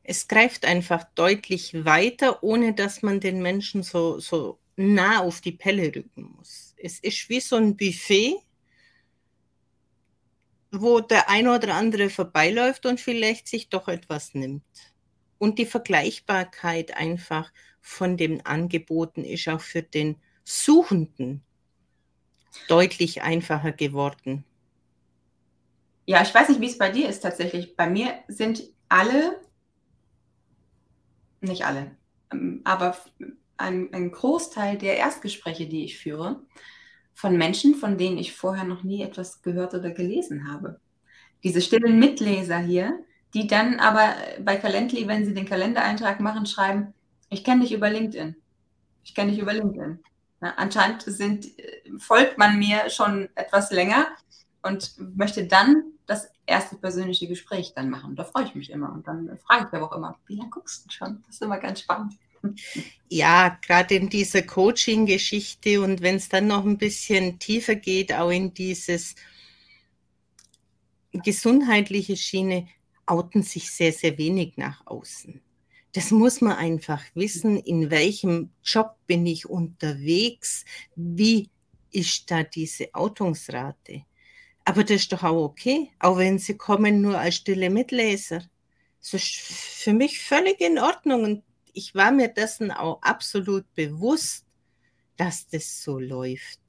Es 0.02 0.28
greift 0.28 0.66
einfach 0.66 1.04
deutlich 1.14 1.86
weiter, 1.86 2.42
ohne 2.42 2.74
dass 2.74 3.04
man 3.04 3.20
den 3.20 3.44
Menschen 3.44 3.84
so, 3.84 4.18
so 4.18 4.58
nah 4.82 5.22
auf 5.22 5.42
die 5.42 5.52
Pelle 5.52 5.94
rücken 5.96 6.34
muss. 6.38 6.76
Es 6.78 7.00
ist 7.00 7.30
wie 7.30 7.40
so 7.40 7.56
ein 7.56 7.78
Buffet, 7.78 8.36
wo 10.72 11.00
der 11.00 11.30
ein 11.30 11.48
oder 11.48 11.76
andere 11.76 12.10
vorbeiläuft 12.10 12.86
und 12.86 13.00
vielleicht 13.00 13.48
sich 13.48 13.70
doch 13.70 13.88
etwas 13.88 14.34
nimmt. 14.34 14.64
Und 15.38 15.60
die 15.60 15.66
Vergleichbarkeit 15.66 16.96
einfach 16.96 17.52
von 17.82 18.16
den 18.16 18.46
Angeboten 18.46 19.24
ist 19.24 19.48
auch 19.48 19.62
für 19.62 19.82
den 19.84 20.18
Suchenden 20.44 21.42
deutlich 22.68 23.22
einfacher 23.22 23.72
geworden. 23.72 24.44
Ja, 26.06 26.22
ich 26.22 26.34
weiß 26.34 26.50
nicht, 26.50 26.62
wie 26.62 26.68
es 26.68 26.78
bei 26.78 26.90
dir 26.90 27.10
ist 27.10 27.22
tatsächlich. 27.22 27.76
Bei 27.76 27.90
mir 27.90 28.20
sind 28.28 28.64
alle 28.90 29.40
nicht 31.42 31.66
alle, 31.66 31.92
ähm, 32.32 32.62
aber 32.64 32.98
ein, 33.62 33.94
ein 33.94 34.12
Großteil 34.12 34.78
der 34.78 34.98
Erstgespräche, 34.98 35.68
die 35.68 35.86
ich 35.86 35.98
führe, 35.98 36.42
von 37.14 37.38
Menschen, 37.38 37.76
von 37.76 37.98
denen 37.98 38.18
ich 38.18 38.34
vorher 38.34 38.64
noch 38.64 38.84
nie 38.84 39.02
etwas 39.04 39.42
gehört 39.42 39.74
oder 39.74 39.92
gelesen 39.92 40.52
habe. 40.52 40.80
Diese 41.44 41.62
stillen 41.62 42.00
Mitleser 42.00 42.58
hier, 42.58 43.00
die 43.34 43.48
dann 43.48 43.80
aber 43.80 44.14
bei 44.42 44.58
Calendly, 44.58 45.08
wenn 45.08 45.26
sie 45.26 45.34
den 45.34 45.46
Kalendereintrag 45.46 46.20
machen, 46.20 46.46
schreiben, 46.46 46.94
ich 47.30 47.44
kenne 47.44 47.62
dich 47.62 47.74
über 47.74 47.90
LinkedIn. 47.90 48.36
Ich 49.04 49.16
kenne 49.16 49.32
dich 49.32 49.40
über 49.40 49.54
LinkedIn. 49.54 50.00
Ja, 50.42 50.54
anscheinend 50.58 51.04
sind, 51.04 51.46
äh, 51.60 51.82
folgt 51.98 52.38
man 52.38 52.58
mir 52.58 52.90
schon 52.90 53.30
etwas 53.36 53.72
länger 53.72 54.08
und 54.64 54.96
möchte 55.16 55.46
dann 55.46 55.84
das 56.08 56.30
erste 56.46 56.76
persönliche 56.76 57.28
Gespräch 57.28 57.74
dann 57.76 57.90
machen. 57.90 58.16
Da 58.16 58.26
freue 58.26 58.46
ich 58.46 58.56
mich 58.56 58.70
immer. 58.70 58.92
Und 58.92 59.08
dann 59.08 59.38
frage 59.38 59.68
ich 59.68 59.74
aber 59.74 59.92
auch 59.92 59.96
immer, 59.96 60.18
wie 60.28 60.36
lange 60.36 60.50
guckst 60.50 60.86
du 60.86 60.92
schon? 60.92 61.24
Das 61.26 61.36
ist 61.36 61.42
immer 61.42 61.58
ganz 61.58 61.82
spannend. 61.82 62.14
Ja, 63.10 63.60
gerade 63.62 63.96
in 63.96 64.10
dieser 64.10 64.42
Coaching-Geschichte 64.42 65.82
und 65.82 66.02
wenn 66.02 66.16
es 66.16 66.30
dann 66.30 66.48
noch 66.48 66.66
ein 66.66 66.78
bisschen 66.78 67.40
tiefer 67.40 67.76
geht, 67.76 68.14
auch 68.14 68.30
in 68.30 68.54
dieses 68.54 69.16
gesundheitliche 71.12 72.16
Schiene, 72.16 72.68
outen 73.06 73.44
sich 73.44 73.70
sehr, 73.72 73.92
sehr 73.92 74.18
wenig 74.18 74.58
nach 74.58 74.86
außen. 74.88 75.42
Das 75.94 76.12
muss 76.12 76.40
man 76.40 76.54
einfach 76.54 77.04
wissen, 77.14 77.58
in 77.58 77.92
welchem 77.92 78.52
Job 78.64 78.96
bin 79.08 79.26
ich 79.26 79.50
unterwegs, 79.50 80.64
wie 80.96 81.50
ist 81.92 82.32
da 82.32 82.44
diese 82.44 82.94
Outungsrate. 82.94 84.06
Aber 84.64 84.84
das 84.84 85.02
ist 85.02 85.12
doch 85.12 85.24
auch 85.24 85.44
okay, 85.44 85.90
auch 86.00 86.18
wenn 86.18 86.40
sie 86.40 86.56
kommen 86.56 87.02
nur 87.02 87.20
als 87.20 87.36
stille 87.36 87.70
Mitleser. 87.70 88.44
Das 89.02 89.14
ist 89.16 89.36
für 89.36 89.92
mich 89.92 90.20
völlig 90.20 90.62
in 90.62 90.80
Ordnung 90.80 91.24
und 91.24 91.44
ich 91.74 91.96
war 91.96 92.12
mir 92.12 92.28
dessen 92.28 92.72
auch 92.72 93.02
absolut 93.02 93.66
bewusst, 93.76 94.46
dass 95.18 95.48
das 95.48 95.84
so 95.84 96.00
läuft. 96.00 96.60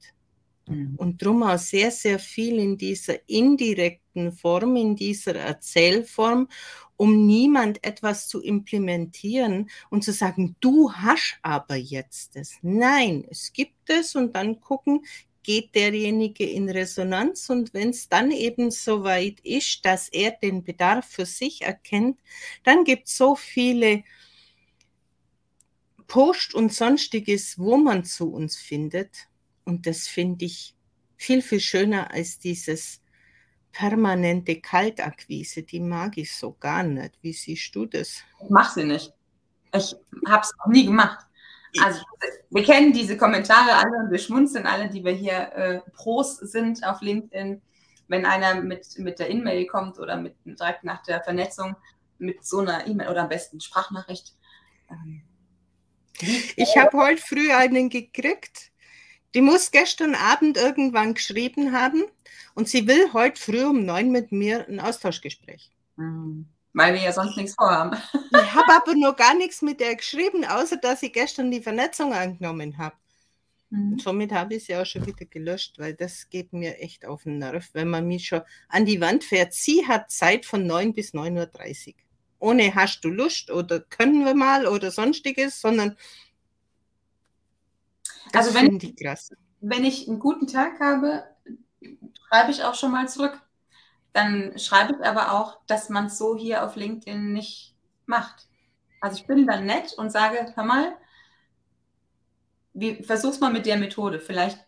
Mhm. 0.67 0.95
Und 0.97 1.21
darum 1.21 1.43
auch 1.43 1.57
sehr, 1.57 1.91
sehr 1.91 2.19
viel 2.19 2.57
in 2.59 2.77
dieser 2.77 3.17
indirekten 3.27 4.31
Form, 4.31 4.75
in 4.75 4.95
dieser 4.95 5.35
Erzählform, 5.35 6.47
um 6.95 7.25
niemand 7.25 7.83
etwas 7.83 8.27
zu 8.27 8.41
implementieren 8.41 9.69
und 9.89 10.03
zu 10.03 10.13
sagen, 10.13 10.55
du 10.59 10.93
hast 10.93 11.37
aber 11.41 11.75
jetzt 11.75 12.35
es. 12.35 12.57
Nein, 12.61 13.25
es 13.29 13.51
gibt 13.51 13.89
es 13.89 14.15
und 14.15 14.35
dann 14.35 14.61
gucken, 14.61 15.01
geht 15.43 15.75
derjenige 15.75 16.49
in 16.49 16.69
Resonanz 16.69 17.49
und 17.49 17.73
wenn 17.73 17.89
es 17.89 18.07
dann 18.07 18.31
eben 18.31 18.71
so 18.71 19.03
weit 19.03 19.41
ist, 19.41 19.85
dass 19.85 20.07
er 20.07 20.31
den 20.31 20.63
Bedarf 20.63 21.05
für 21.05 21.25
sich 21.25 21.63
erkennt, 21.63 22.17
dann 22.63 22.85
gibt 22.85 23.07
es 23.07 23.17
so 23.17 23.35
viele 23.35 24.03
Post 26.07 26.53
und 26.53 26.73
sonstiges, 26.73 27.57
wo 27.57 27.77
man 27.77 28.03
zu 28.03 28.31
uns 28.31 28.57
findet. 28.57 29.27
Und 29.65 29.87
das 29.87 30.07
finde 30.07 30.45
ich 30.45 30.75
viel, 31.15 31.41
viel 31.41 31.59
schöner 31.59 32.11
als 32.11 32.39
dieses 32.39 33.01
permanente 33.71 34.61
Kaltakquise. 34.61 35.63
Die 35.63 35.79
mag 35.79 36.17
ich 36.17 36.35
so 36.35 36.53
gar 36.53 36.83
nicht. 36.83 37.17
Wie 37.21 37.33
siehst 37.33 37.75
du 37.75 37.85
das? 37.85 38.23
Ich 38.43 38.49
mache 38.49 38.73
sie 38.73 38.85
nicht. 38.85 39.13
Ich 39.73 39.95
habe 40.27 40.41
es 40.43 40.53
noch 40.59 40.67
nie 40.67 40.85
gemacht. 40.85 41.25
Also 41.81 42.01
wir 42.51 42.63
kennen 42.63 42.93
diese 42.93 43.17
Kommentare 43.17 43.73
alle 43.73 44.03
und 44.03 44.11
wir 44.11 44.19
schmunzeln 44.19 44.67
alle, 44.67 44.89
die 44.89 45.03
wir 45.03 45.13
hier 45.13 45.51
äh, 45.53 45.81
Pros 45.93 46.37
sind 46.37 46.85
auf 46.85 47.01
LinkedIn. 47.01 47.61
Wenn 48.07 48.25
einer 48.25 48.61
mit, 48.61 48.99
mit 48.99 49.17
der 49.17 49.29
In-Mail 49.29 49.65
kommt 49.65 49.97
oder 49.97 50.17
mit, 50.17 50.35
direkt 50.45 50.83
nach 50.83 51.01
der 51.03 51.23
Vernetzung 51.23 51.75
mit 52.19 52.45
so 52.45 52.59
einer 52.59 52.85
E-Mail 52.85 53.09
oder 53.09 53.23
am 53.23 53.29
besten 53.29 53.59
Sprachnachricht. 53.59 54.35
Ähm, 54.91 55.23
ich 56.55 56.77
habe 56.77 56.97
heute 56.97 57.21
früh 57.21 57.51
einen 57.51 57.89
gekriegt. 57.89 58.71
Die 59.33 59.41
muss 59.41 59.71
gestern 59.71 60.15
Abend 60.15 60.57
irgendwann 60.57 61.15
geschrieben 61.15 61.73
haben 61.73 62.03
und 62.53 62.69
sie 62.69 62.87
will 62.87 63.13
heute 63.13 63.41
früh 63.41 63.63
um 63.63 63.85
neun 63.85 64.11
mit 64.11 64.31
mir 64.31 64.67
ein 64.67 64.79
Austauschgespräch. 64.79 65.71
Mhm. 65.95 66.47
Weil 66.73 66.93
wir 66.93 67.01
ja 67.01 67.11
sonst 67.11 67.37
nichts 67.37 67.55
vorhaben. 67.55 67.97
Ich 68.31 68.53
habe 68.53 68.73
aber 68.73 68.95
nur 68.95 69.13
gar 69.15 69.35
nichts 69.35 69.61
mit 69.61 69.79
der 69.79 69.95
geschrieben, 69.95 70.45
außer 70.45 70.77
dass 70.77 71.03
ich 71.03 71.13
gestern 71.13 71.51
die 71.51 71.61
Vernetzung 71.61 72.13
angenommen 72.13 72.77
habe. 72.77 72.95
Mhm. 73.73 73.97
somit 73.97 74.31
habe 74.31 74.53
ich 74.53 74.65
sie 74.65 74.75
auch 74.75 74.85
schon 74.85 75.03
wieder 75.07 75.25
gelöscht, 75.25 75.79
weil 75.79 75.95
das 75.95 76.29
geht 76.29 76.53
mir 76.53 76.79
echt 76.79 77.07
auf 77.07 77.23
den 77.23 77.39
Nerv, 77.39 77.69
wenn 77.73 77.89
man 77.89 78.05
mich 78.05 78.27
schon 78.27 78.41
an 78.69 78.85
die 78.85 79.01
Wand 79.01 79.23
fährt. 79.23 79.53
Sie 79.53 79.87
hat 79.87 80.11
Zeit 80.11 80.45
von 80.45 80.67
9 80.67 80.93
bis 80.93 81.15
9.30 81.15 81.87
Uhr. 81.87 81.93
Ohne 82.43 82.75
hast 82.75 83.03
du 83.03 83.09
Lust 83.09 83.51
oder 83.51 83.79
können 83.79 84.25
wir 84.25 84.35
mal 84.35 84.67
oder 84.67 84.91
sonstiges, 84.91 85.61
sondern 85.61 85.97
also 88.33 88.53
wenn 88.53 88.77
ich, 88.77 88.95
wenn 89.61 89.85
ich 89.85 90.07
einen 90.07 90.19
guten 90.19 90.47
Tag 90.47 90.79
habe, 90.79 91.23
schreibe 92.27 92.51
ich 92.51 92.63
auch 92.63 92.75
schon 92.75 92.91
mal 92.91 93.07
zurück 93.07 93.39
dann 94.13 94.57
schreibe 94.57 94.93
ich 94.93 95.05
aber 95.05 95.33
auch, 95.33 95.59
dass 95.65 95.89
man 95.89 96.05
es 96.05 96.17
so 96.17 96.37
hier 96.37 96.63
auf 96.63 96.75
LinkedIn 96.75 97.33
nicht 97.33 97.75
macht. 98.05 98.47
Also 99.01 99.17
ich 99.17 99.27
bin 99.27 99.45
dann 99.47 99.65
nett 99.65 99.93
und 99.93 100.11
sage, 100.11 100.53
hör 100.55 100.63
mal, 100.63 100.93
wie, 102.73 103.03
versuch's 103.03 103.39
mal 103.39 103.51
mit 103.51 103.65
der 103.65 103.77
Methode. 103.77 104.19
Vielleicht 104.19 104.65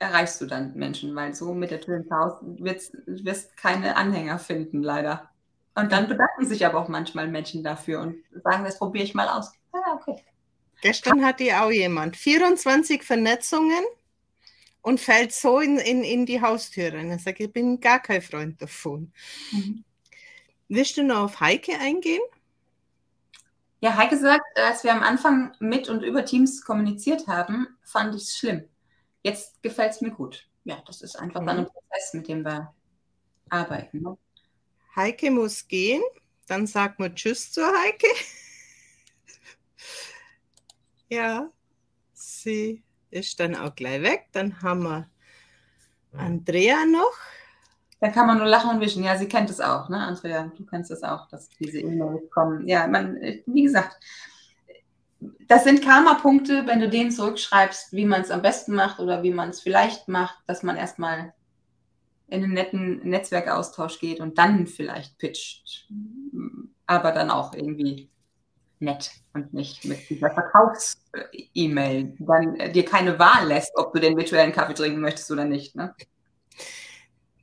erreichst 0.00 0.40
du 0.40 0.46
dann 0.46 0.74
Menschen, 0.74 1.14
weil 1.14 1.34
so 1.34 1.54
mit 1.54 1.70
der 1.70 1.80
Tür 1.80 1.96
ins 1.96 2.10
Haus 2.10 2.38
wirst, 2.42 2.96
wirst 3.06 3.56
keine 3.56 3.96
Anhänger 3.96 4.38
finden, 4.38 4.82
leider. 4.82 5.29
Und 5.80 5.92
dann 5.92 6.08
bedanken 6.08 6.44
sich 6.44 6.66
aber 6.66 6.78
auch 6.78 6.88
manchmal 6.88 7.26
Menschen 7.26 7.64
dafür 7.64 8.00
und 8.00 8.22
sagen, 8.44 8.64
das 8.64 8.78
probiere 8.78 9.04
ich 9.04 9.14
mal 9.14 9.28
aus. 9.28 9.50
Ja, 9.72 9.94
okay. 9.94 10.22
Gestern 10.82 11.24
hatte 11.24 11.44
auch 11.58 11.70
jemand 11.70 12.18
24 12.18 13.02
Vernetzungen 13.02 13.82
und 14.82 15.00
fällt 15.00 15.32
so 15.32 15.58
in, 15.60 15.78
in, 15.78 16.04
in 16.04 16.26
die 16.26 16.42
Haustür 16.42 16.92
rein. 16.92 17.10
Ich 17.12 17.22
sage, 17.22 17.44
ich 17.44 17.52
bin 17.52 17.80
gar 17.80 17.98
kein 17.98 18.20
Freund 18.20 18.60
davon. 18.60 19.10
Mhm. 19.52 19.84
Willst 20.68 20.98
du 20.98 21.02
noch 21.02 21.24
auf 21.24 21.40
Heike 21.40 21.72
eingehen? 21.80 22.22
Ja, 23.80 23.96
Heike 23.96 24.18
sagt, 24.18 24.58
als 24.58 24.84
wir 24.84 24.92
am 24.92 25.02
Anfang 25.02 25.54
mit 25.60 25.88
und 25.88 26.02
über 26.02 26.26
Teams 26.26 26.62
kommuniziert 26.62 27.26
haben, 27.26 27.68
fand 27.82 28.14
ich 28.14 28.24
es 28.24 28.36
schlimm. 28.36 28.68
Jetzt 29.22 29.62
gefällt 29.62 29.92
es 29.92 30.02
mir 30.02 30.10
gut. 30.10 30.46
Ja, 30.64 30.82
das 30.86 31.00
ist 31.00 31.16
einfach 31.16 31.40
mhm. 31.40 31.46
dann 31.46 31.58
ein 31.60 31.66
Prozess, 31.66 32.12
mit 32.12 32.28
dem 32.28 32.44
wir 32.44 32.74
arbeiten. 33.48 34.02
Ne? 34.02 34.18
Heike 34.96 35.30
muss 35.30 35.68
gehen, 35.68 36.02
dann 36.46 36.66
sagt 36.66 36.98
man 36.98 37.14
Tschüss 37.14 37.52
zur 37.52 37.66
Heike. 37.66 38.08
ja, 41.08 41.48
sie 42.12 42.82
ist 43.10 43.38
dann 43.40 43.56
auch 43.56 43.74
gleich 43.74 44.02
weg. 44.02 44.26
Dann 44.32 44.60
haben 44.62 44.82
wir 44.82 45.08
Andrea 46.12 46.84
noch. 46.86 47.16
Da 48.00 48.08
kann 48.08 48.26
man 48.26 48.38
nur 48.38 48.46
lachen 48.46 48.70
und 48.70 48.80
wischen. 48.80 49.04
Ja, 49.04 49.16
sie 49.16 49.28
kennt 49.28 49.50
es 49.50 49.60
auch, 49.60 49.88
ne, 49.88 49.98
Andrea? 49.98 50.50
Du 50.56 50.64
kennst 50.64 50.90
es 50.90 51.02
auch, 51.02 51.28
dass 51.28 51.48
diese 51.50 51.80
E-Mails 51.80 52.30
kommen. 52.30 52.66
Ja, 52.66 52.86
man, 52.86 53.16
wie 53.46 53.62
gesagt, 53.62 53.98
das 55.20 55.64
sind 55.64 55.84
Karma-Punkte, 55.84 56.66
wenn 56.66 56.80
du 56.80 56.88
denen 56.88 57.10
zurückschreibst, 57.10 57.92
wie 57.92 58.06
man 58.06 58.22
es 58.22 58.30
am 58.30 58.40
besten 58.40 58.74
macht 58.74 59.00
oder 59.00 59.22
wie 59.22 59.32
man 59.32 59.50
es 59.50 59.60
vielleicht 59.60 60.08
macht, 60.08 60.38
dass 60.46 60.62
man 60.62 60.76
erstmal 60.76 61.34
in 62.30 62.44
einen 62.44 62.54
netten 62.54 63.08
Netzwerkaustausch 63.08 63.98
geht 63.98 64.20
und 64.20 64.38
dann 64.38 64.66
vielleicht 64.66 65.18
pitcht. 65.18 65.88
Aber 66.86 67.12
dann 67.12 67.30
auch 67.30 67.54
irgendwie 67.54 68.08
nett 68.78 69.10
und 69.34 69.52
nicht 69.52 69.84
mit 69.84 70.08
dieser 70.08 70.30
Verkaufs-E-Mail, 70.30 72.14
dann 72.18 72.56
äh, 72.56 72.72
dir 72.72 72.84
keine 72.84 73.18
Wahl 73.18 73.46
lässt, 73.46 73.72
ob 73.76 73.92
du 73.92 74.00
den 74.00 74.16
virtuellen 74.16 74.52
Kaffee 74.52 74.74
trinken 74.74 75.00
möchtest 75.00 75.30
oder 75.30 75.44
nicht. 75.44 75.76
Ne? 75.76 75.94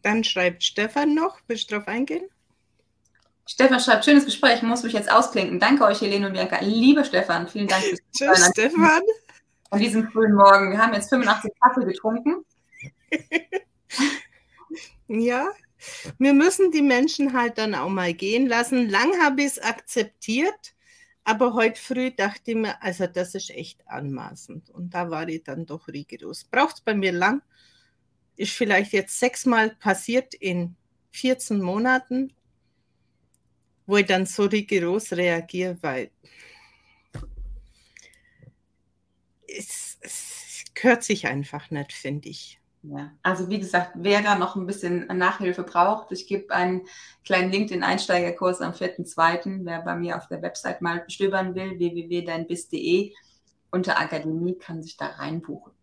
Dann 0.02 0.24
schreibt 0.24 0.64
Stefan 0.64 1.14
noch, 1.14 1.38
willst 1.48 1.70
du 1.70 1.76
darauf 1.76 1.88
eingehen? 1.88 2.28
Stefan 3.46 3.80
schreibt, 3.80 4.04
schönes 4.04 4.26
Gespräch, 4.26 4.62
muss 4.62 4.84
mich 4.84 4.94
jetzt 4.94 5.12
ausklinken. 5.12 5.60
Danke 5.60 5.86
euch, 5.86 6.02
Helene 6.02 6.28
und 6.28 6.34
Bianca. 6.34 6.60
Lieber 6.62 7.04
Stefan, 7.06 7.48
vielen 7.48 7.68
Dank 7.68 7.84
fürs 7.84 8.00
Tschüss, 8.12 8.50
Stefan. 8.52 9.02
An 9.70 9.80
diesem 9.80 10.10
frühen 10.10 10.34
Morgen. 10.34 10.72
Wir 10.72 10.80
haben 10.80 10.94
jetzt 10.94 11.10
85 11.10 11.52
Kaffee 11.62 11.86
getrunken. 11.86 12.46
ja, 15.08 15.52
wir 16.18 16.34
müssen 16.34 16.72
die 16.72 16.82
Menschen 16.82 17.34
halt 17.34 17.58
dann 17.58 17.76
auch 17.76 17.90
mal 17.90 18.14
gehen 18.14 18.48
lassen. 18.48 18.90
Lang 18.90 19.12
habe 19.22 19.42
ich 19.42 19.48
es 19.48 19.60
akzeptiert, 19.60 20.76
aber 21.24 21.54
heute 21.54 21.80
früh 21.80 22.12
dachte 22.12 22.52
ich 22.52 22.58
mir, 22.58 22.82
also 22.82 23.08
das 23.08 23.36
ist 23.36 23.50
echt 23.52 23.88
anmaßend. 23.88 24.70
Und 24.70 24.94
da 24.94 25.10
war 25.10 25.28
ich 25.28 25.44
dann 25.44 25.66
doch 25.66 25.88
rigoros. 25.88 26.46
Braucht 26.46 26.76
es 26.76 26.82
bei 26.82 26.94
mir 26.94 27.12
lang? 27.12 27.42
Ist 28.36 28.54
vielleicht 28.54 28.94
jetzt 28.94 29.20
sechsmal 29.20 29.72
passiert 29.76 30.34
in 30.34 30.76
14 31.12 31.62
Monaten, 31.62 32.34
wo 33.86 33.98
ich 33.98 34.06
dann 34.06 34.26
so 34.26 34.46
rigoros 34.46 35.14
reagiere, 35.14 35.78
weil 35.82 36.12
es, 39.48 39.98
es 40.02 40.66
gehört 40.74 41.04
sich 41.04 41.28
einfach 41.28 41.72
nicht, 41.72 41.94
finde 41.94 42.30
ich. 42.30 42.60
Ja, 42.90 43.12
also 43.22 43.50
wie 43.50 43.60
gesagt, 43.60 43.92
wer 43.96 44.22
da 44.22 44.38
noch 44.38 44.56
ein 44.56 44.66
bisschen 44.66 45.08
Nachhilfe 45.08 45.64
braucht, 45.64 46.12
ich 46.14 46.26
gebe 46.26 46.54
einen 46.54 46.84
kleinen 47.26 47.52
LinkedIn-Einsteigerkurs 47.52 48.62
am 48.62 48.72
4.2., 48.72 49.66
wer 49.66 49.82
bei 49.82 49.96
mir 49.96 50.16
auf 50.16 50.28
der 50.28 50.42
Website 50.42 50.82
mal 50.82 51.04
stöbern 51.10 51.54
will, 51.54 51.78
www.deinbiss.de 51.80 53.14
unter 53.72 54.00
Akademie 54.00 54.58
kann 54.58 54.82
sich 54.82 54.96
da 54.96 55.08
reinbuchen. 55.08 55.74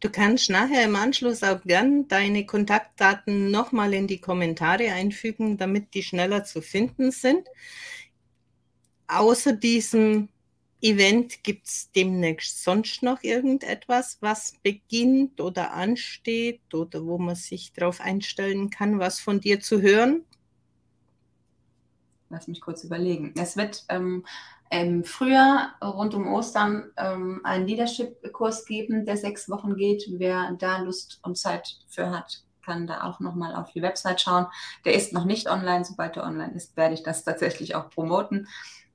Du 0.00 0.10
kannst 0.10 0.50
nachher 0.50 0.84
im 0.84 0.96
Anschluss 0.96 1.42
auch 1.42 1.62
gern 1.62 2.06
deine 2.08 2.44
Kontaktdaten 2.44 3.50
nochmal 3.50 3.94
in 3.94 4.06
die 4.06 4.20
Kommentare 4.20 4.92
einfügen, 4.92 5.56
damit 5.56 5.94
die 5.94 6.02
schneller 6.02 6.44
zu 6.44 6.60
finden 6.60 7.12
sind. 7.12 7.48
Außer 9.06 9.52
diesem 9.52 10.28
Event 10.82 11.44
gibt 11.44 11.68
es 11.68 11.92
demnächst 11.92 12.64
sonst 12.64 13.02
noch 13.02 13.22
irgendetwas, 13.22 14.18
was 14.20 14.54
beginnt 14.62 15.40
oder 15.40 15.72
ansteht 15.72 16.74
oder 16.74 17.06
wo 17.06 17.18
man 17.18 17.36
sich 17.36 17.72
darauf 17.72 18.00
einstellen 18.00 18.68
kann, 18.68 18.98
was 18.98 19.20
von 19.20 19.40
dir 19.40 19.60
zu 19.60 19.80
hören? 19.80 20.24
Lass 22.30 22.48
mich 22.48 22.60
kurz 22.60 22.82
überlegen. 22.82 23.32
Es 23.38 23.56
wird 23.56 23.84
ähm, 23.90 24.24
im 24.70 25.04
Frühjahr 25.04 25.74
rund 25.82 26.14
um 26.14 26.26
Ostern 26.32 26.90
ähm, 26.96 27.40
einen 27.44 27.66
Leadership-Kurs 27.66 28.64
geben, 28.64 29.04
der 29.04 29.16
sechs 29.18 29.48
Wochen 29.48 29.76
geht. 29.76 30.04
Wer 30.08 30.56
da 30.58 30.78
Lust 30.78 31.20
und 31.22 31.36
Zeit 31.36 31.76
für 31.88 32.10
hat, 32.10 32.42
kann 32.64 32.86
da 32.86 33.04
auch 33.04 33.20
nochmal 33.20 33.54
auf 33.54 33.70
die 33.72 33.82
Website 33.82 34.22
schauen. 34.22 34.46
Der 34.84 34.94
ist 34.94 35.12
noch 35.12 35.26
nicht 35.26 35.48
online. 35.48 35.84
Sobald 35.84 36.16
er 36.16 36.24
online 36.24 36.54
ist, 36.54 36.76
werde 36.76 36.94
ich 36.94 37.02
das 37.02 37.22
tatsächlich 37.22 37.74
auch 37.74 37.90
promoten. 37.90 38.48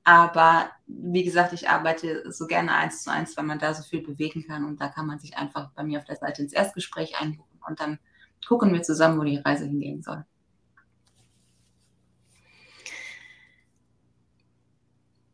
Aber 0.08 0.72
wie 0.86 1.26
gesagt, 1.26 1.52
ich 1.52 1.68
arbeite 1.68 2.32
so 2.32 2.48
gerne 2.48 2.74
eins 2.74 3.04
zu 3.04 3.12
eins, 3.12 3.36
weil 3.36 3.44
man 3.44 3.60
da 3.60 3.74
so 3.74 3.84
viel 3.84 4.02
bewegen 4.02 4.48
kann. 4.48 4.64
Und 4.64 4.80
da 4.80 4.88
kann 4.88 5.06
man 5.06 5.20
sich 5.20 5.36
einfach 5.36 5.72
bei 5.72 5.84
mir 5.84 6.00
auf 6.00 6.06
der 6.06 6.16
Seite 6.16 6.42
ins 6.42 6.54
Erstgespräch 6.54 7.20
einbuchen 7.20 7.60
und 7.68 7.78
dann 7.82 8.00
gucken 8.48 8.72
wir 8.72 8.82
zusammen, 8.84 9.20
wo 9.20 9.26
die 9.26 9.36
Reise 9.36 9.66
hingehen 9.66 10.02
soll. 10.02 10.24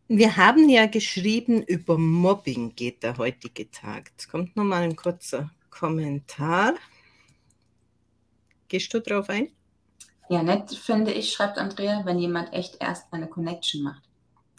Wir 0.07 0.37
haben 0.37 0.67
ja 0.69 0.87
geschrieben, 0.87 1.61
über 1.61 1.99
Mobbing 1.99 2.73
geht 2.75 3.03
der 3.03 3.19
heutige 3.19 3.69
Tag. 3.69 4.09
Jetzt 4.09 4.27
kommt 4.27 4.55
nochmal 4.55 4.81
ein 4.81 4.95
kurzer 4.95 5.51
Kommentar. 5.69 6.73
Gehst 8.69 8.91
du 8.91 8.99
drauf 8.99 9.29
ein? 9.29 9.49
Ja, 10.29 10.41
nett 10.41 10.73
finde 10.73 11.11
ich, 11.11 11.31
schreibt 11.31 11.59
Andrea, 11.59 12.03
wenn 12.05 12.17
jemand 12.17 12.53
echt 12.53 12.77
erst 12.81 13.13
eine 13.13 13.27
Connection 13.27 13.83
macht. 13.83 14.09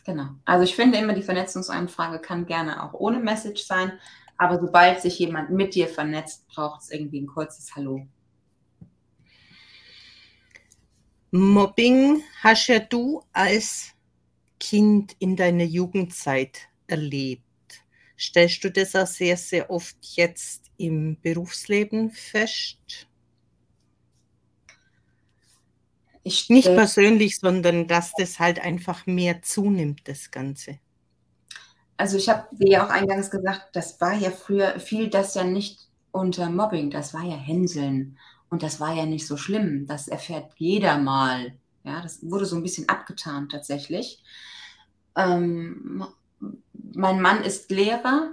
Genau. 0.05 0.29
Also 0.45 0.65
ich 0.65 0.77
finde 0.77 0.99
immer, 0.99 1.15
die 1.15 1.23
Vernetzungsanfrage 1.23 2.19
kann 2.19 2.47
gerne 2.47 2.83
auch 2.83 2.93
ohne 2.93 3.19
Message 3.19 3.65
sein, 3.65 3.93
aber 4.37 4.61
sobald 4.61 5.01
sich 5.01 5.19
jemand 5.19 5.51
mit 5.51 5.75
dir 5.75 5.89
vernetzt, 5.89 6.47
braucht 6.49 6.83
es 6.83 6.91
irgendwie 6.91 7.23
ein 7.23 7.27
kurzes 7.27 7.75
Hallo. 7.75 8.07
Mobbing 11.31 12.23
hast 12.43 12.69
ja 12.69 12.79
du 12.79 13.23
als 13.33 13.93
Kind 14.61 15.17
in 15.19 15.37
deiner 15.37 15.65
Jugendzeit 15.65 16.69
erlebt. 16.87 17.43
Stellst 18.17 18.63
du 18.63 18.71
das 18.71 18.95
auch 18.95 19.07
sehr, 19.07 19.37
sehr 19.37 19.69
oft 19.69 19.97
jetzt 20.15 20.71
im 20.77 21.21
Berufsleben 21.21 22.11
fest? 22.11 23.09
Ich, 26.25 26.49
Nicht 26.49 26.69
äh, 26.69 26.75
persönlich, 26.75 27.39
sondern 27.39 27.87
dass 27.87 28.13
das 28.17 28.39
halt 28.41 28.59
einfach 28.59 29.07
mehr 29.07 29.43
zunimmt, 29.43 30.09
das 30.09 30.31
Ganze. 30.31 30.79
Also 31.99 32.17
ich 32.17 32.29
habe 32.31 32.49
dir 32.57 32.71
ja 32.71 32.87
auch 32.87 32.91
eingangs 32.91 33.31
gesagt, 33.31 33.77
das 33.77 34.01
war 34.01 34.15
ja 34.15 34.31
früher, 34.31 34.81
fiel 34.81 35.09
das 35.09 35.35
ja 35.35 35.45
nicht 35.45 35.89
unter 36.13 36.49
Mobbing, 36.49 36.91
das 36.91 37.13
war 37.13 37.23
ja 37.23 37.37
Hänseln. 37.37 38.19
Und 38.49 38.63
das 38.63 38.81
war 38.81 38.95
ja 38.95 39.05
nicht 39.05 39.27
so 39.27 39.37
schlimm. 39.37 39.87
Das 39.87 40.09
erfährt 40.09 40.53
jeder 40.57 40.97
mal. 40.97 41.55
Ja, 41.83 42.01
das 42.01 42.19
wurde 42.23 42.47
so 42.47 42.57
ein 42.57 42.63
bisschen 42.63 42.89
abgetan 42.89 43.49
tatsächlich. 43.49 44.23
Ähm, 45.17 46.07
mein 46.95 47.21
Mann 47.21 47.43
ist 47.43 47.71
Lehrer 47.71 48.33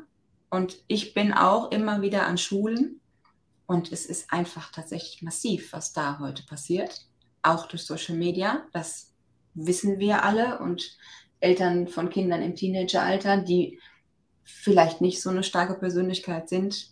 und 0.49 0.77
ich 0.87 1.13
bin 1.13 1.33
auch 1.33 1.71
immer 1.71 2.01
wieder 2.01 2.25
an 2.25 2.37
Schulen. 2.37 3.01
Und 3.65 3.91
es 3.91 4.05
ist 4.05 4.31
einfach 4.31 4.71
tatsächlich 4.71 5.21
massiv, 5.21 5.73
was 5.73 5.91
da 5.91 6.19
heute 6.19 6.43
passiert 6.43 7.05
auch 7.43 7.67
durch 7.67 7.83
Social 7.83 8.15
Media. 8.15 8.65
Das 8.73 9.13
wissen 9.53 9.99
wir 9.99 10.23
alle 10.23 10.59
und 10.59 10.97
Eltern 11.39 11.87
von 11.87 12.09
Kindern 12.09 12.41
im 12.41 12.55
Teenageralter, 12.55 13.37
die 13.37 13.79
vielleicht 14.43 15.01
nicht 15.01 15.21
so 15.21 15.29
eine 15.29 15.43
starke 15.43 15.73
Persönlichkeit 15.73 16.49
sind, 16.49 16.91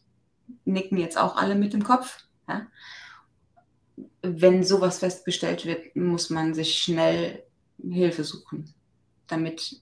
nicken 0.66 0.98
jetzt 0.98 1.18
auch 1.18 1.36
alle 1.36 1.56
mit 1.56 1.74
dem 1.74 1.84
Kopf. 1.84 2.26
Ja? 2.48 2.68
Wenn 4.22 4.64
sowas 4.64 5.00
festgestellt 5.00 5.66
wird, 5.66 5.96
muss 5.96 6.30
man 6.30 6.54
sich 6.54 6.80
schnell 6.80 7.44
Hilfe 7.82 8.24
suchen, 8.24 8.74
damit 9.28 9.82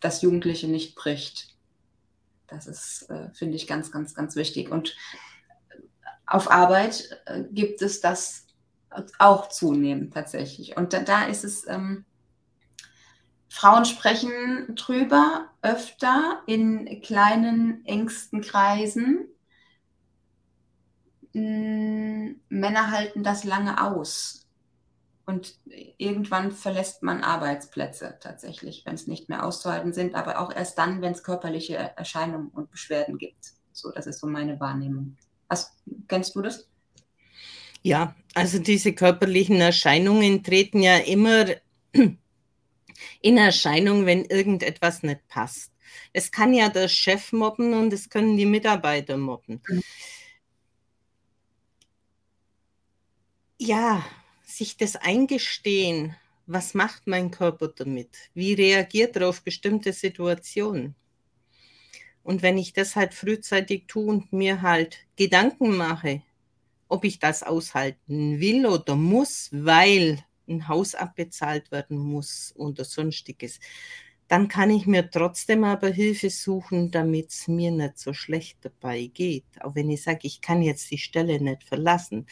das 0.00 0.22
Jugendliche 0.22 0.68
nicht 0.68 0.94
bricht. 0.94 1.54
Das 2.46 2.66
ist, 2.66 3.08
äh, 3.10 3.30
finde 3.32 3.56
ich, 3.56 3.66
ganz, 3.66 3.92
ganz, 3.92 4.14
ganz 4.14 4.34
wichtig. 4.34 4.70
Und 4.70 4.96
auf 6.26 6.50
Arbeit 6.50 7.22
äh, 7.26 7.44
gibt 7.50 7.80
es 7.82 8.00
das 8.00 8.46
auch 9.18 9.48
zunehmen 9.48 10.10
tatsächlich. 10.10 10.76
Und 10.76 10.92
da, 10.92 11.00
da 11.00 11.24
ist 11.24 11.44
es, 11.44 11.66
ähm, 11.68 12.04
Frauen 13.48 13.84
sprechen 13.84 14.74
drüber 14.76 15.50
öfter 15.60 16.42
in 16.46 17.00
kleinen, 17.02 17.84
engsten 17.84 18.40
Kreisen. 18.40 19.26
Hm, 21.32 22.40
Männer 22.48 22.90
halten 22.92 23.22
das 23.22 23.44
lange 23.44 23.84
aus. 23.84 24.46
Und 25.26 25.58
irgendwann 25.98 26.50
verlässt 26.50 27.02
man 27.02 27.22
Arbeitsplätze 27.22 28.18
tatsächlich, 28.20 28.84
wenn 28.84 28.94
es 28.94 29.06
nicht 29.06 29.28
mehr 29.28 29.44
auszuhalten 29.44 29.92
sind, 29.92 30.14
aber 30.14 30.40
auch 30.40 30.52
erst 30.52 30.78
dann, 30.78 31.02
wenn 31.02 31.12
es 31.12 31.22
körperliche 31.22 31.76
Erscheinungen 31.76 32.48
und 32.48 32.70
Beschwerden 32.70 33.18
gibt. 33.18 33.52
So, 33.72 33.90
das 33.92 34.06
ist 34.06 34.20
so 34.20 34.26
meine 34.26 34.58
Wahrnehmung. 34.58 35.16
Was, 35.48 35.76
kennst 36.08 36.34
du 36.34 36.42
das? 36.42 36.69
Ja, 37.82 38.14
also 38.34 38.58
diese 38.58 38.92
körperlichen 38.92 39.60
Erscheinungen 39.60 40.42
treten 40.42 40.82
ja 40.82 40.98
immer 40.98 41.46
in 43.22 43.36
Erscheinung, 43.36 44.06
wenn 44.06 44.24
irgendetwas 44.24 45.02
nicht 45.02 45.26
passt. 45.28 45.72
Es 46.12 46.30
kann 46.30 46.54
ja 46.54 46.68
der 46.68 46.88
Chef 46.88 47.32
mobben 47.32 47.74
und 47.74 47.92
es 47.92 48.08
können 48.08 48.36
die 48.36 48.46
Mitarbeiter 48.46 49.16
mobben. 49.16 49.60
Mhm. 49.68 49.82
Ja, 53.58 54.04
sich 54.42 54.76
das 54.78 54.96
eingestehen, 54.96 56.16
was 56.46 56.74
macht 56.74 57.06
mein 57.06 57.30
Körper 57.30 57.68
damit? 57.68 58.08
Wie 58.34 58.54
reagiert 58.54 59.16
er 59.16 59.28
auf 59.28 59.42
bestimmte 59.42 59.92
Situationen? 59.92 60.94
Und 62.22 62.42
wenn 62.42 62.58
ich 62.58 62.72
das 62.72 62.96
halt 62.96 63.14
frühzeitig 63.14 63.84
tue 63.86 64.06
und 64.06 64.32
mir 64.32 64.62
halt 64.62 64.98
Gedanken 65.16 65.76
mache, 65.76 66.22
ob 66.90 67.04
ich 67.04 67.18
das 67.18 67.42
aushalten 67.42 68.40
will 68.40 68.66
oder 68.66 68.96
muss, 68.96 69.48
weil 69.52 70.22
ein 70.48 70.68
Haus 70.68 70.94
abbezahlt 70.94 71.70
werden 71.70 71.96
muss 71.96 72.52
oder 72.56 72.84
sonstiges, 72.84 73.60
dann 74.28 74.48
kann 74.48 74.70
ich 74.70 74.86
mir 74.86 75.10
trotzdem 75.10 75.64
aber 75.64 75.88
Hilfe 75.88 76.30
suchen, 76.30 76.90
damit 76.90 77.30
es 77.30 77.48
mir 77.48 77.70
nicht 77.70 77.98
so 77.98 78.12
schlecht 78.12 78.58
dabei 78.62 79.06
geht. 79.06 79.44
Auch 79.60 79.74
wenn 79.74 79.90
ich 79.90 80.02
sage, 80.02 80.20
ich 80.22 80.40
kann 80.40 80.62
jetzt 80.62 80.90
die 80.90 80.98
Stelle 80.98 81.40
nicht 81.40 81.64
verlassen, 81.64 82.26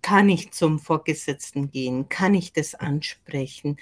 kann 0.00 0.28
ich 0.28 0.52
zum 0.52 0.78
Vorgesetzten 0.78 1.70
gehen, 1.70 2.08
kann 2.08 2.34
ich 2.34 2.52
das 2.52 2.74
ansprechen. 2.74 3.78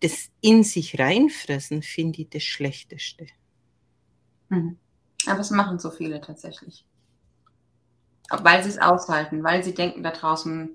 das 0.00 0.30
in 0.40 0.64
sich 0.64 0.98
reinfressen 0.98 1.82
finde 1.82 2.22
ich 2.22 2.30
das 2.30 2.42
Schlechteste. 2.42 3.26
Mhm. 4.48 4.76
Aber 5.26 5.40
es 5.40 5.50
machen 5.50 5.78
so 5.78 5.90
viele 5.90 6.20
tatsächlich. 6.20 6.84
Weil 8.30 8.62
sie 8.62 8.68
es 8.68 8.78
aushalten, 8.78 9.42
weil 9.42 9.62
sie 9.64 9.74
denken, 9.74 10.02
da 10.02 10.10
draußen 10.10 10.70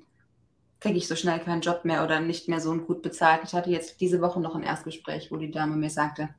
kriege 0.79 0.97
ich 0.97 1.07
so 1.07 1.15
schnell 1.15 1.39
keinen 1.39 1.61
Job 1.61 1.85
mehr 1.85 2.03
oder 2.03 2.19
nicht 2.19 2.49
mehr 2.49 2.59
so 2.59 2.75
gut 2.75 3.01
bezahlt. 3.01 3.41
Ich 3.43 3.53
hatte 3.53 3.69
jetzt 3.69 4.01
diese 4.01 4.21
Woche 4.21 4.41
noch 4.41 4.55
ein 4.55 4.63
Erstgespräch, 4.63 5.31
wo 5.31 5.37
die 5.37 5.51
Dame 5.51 5.75
mir 5.75 5.89
sagte, 5.89 6.29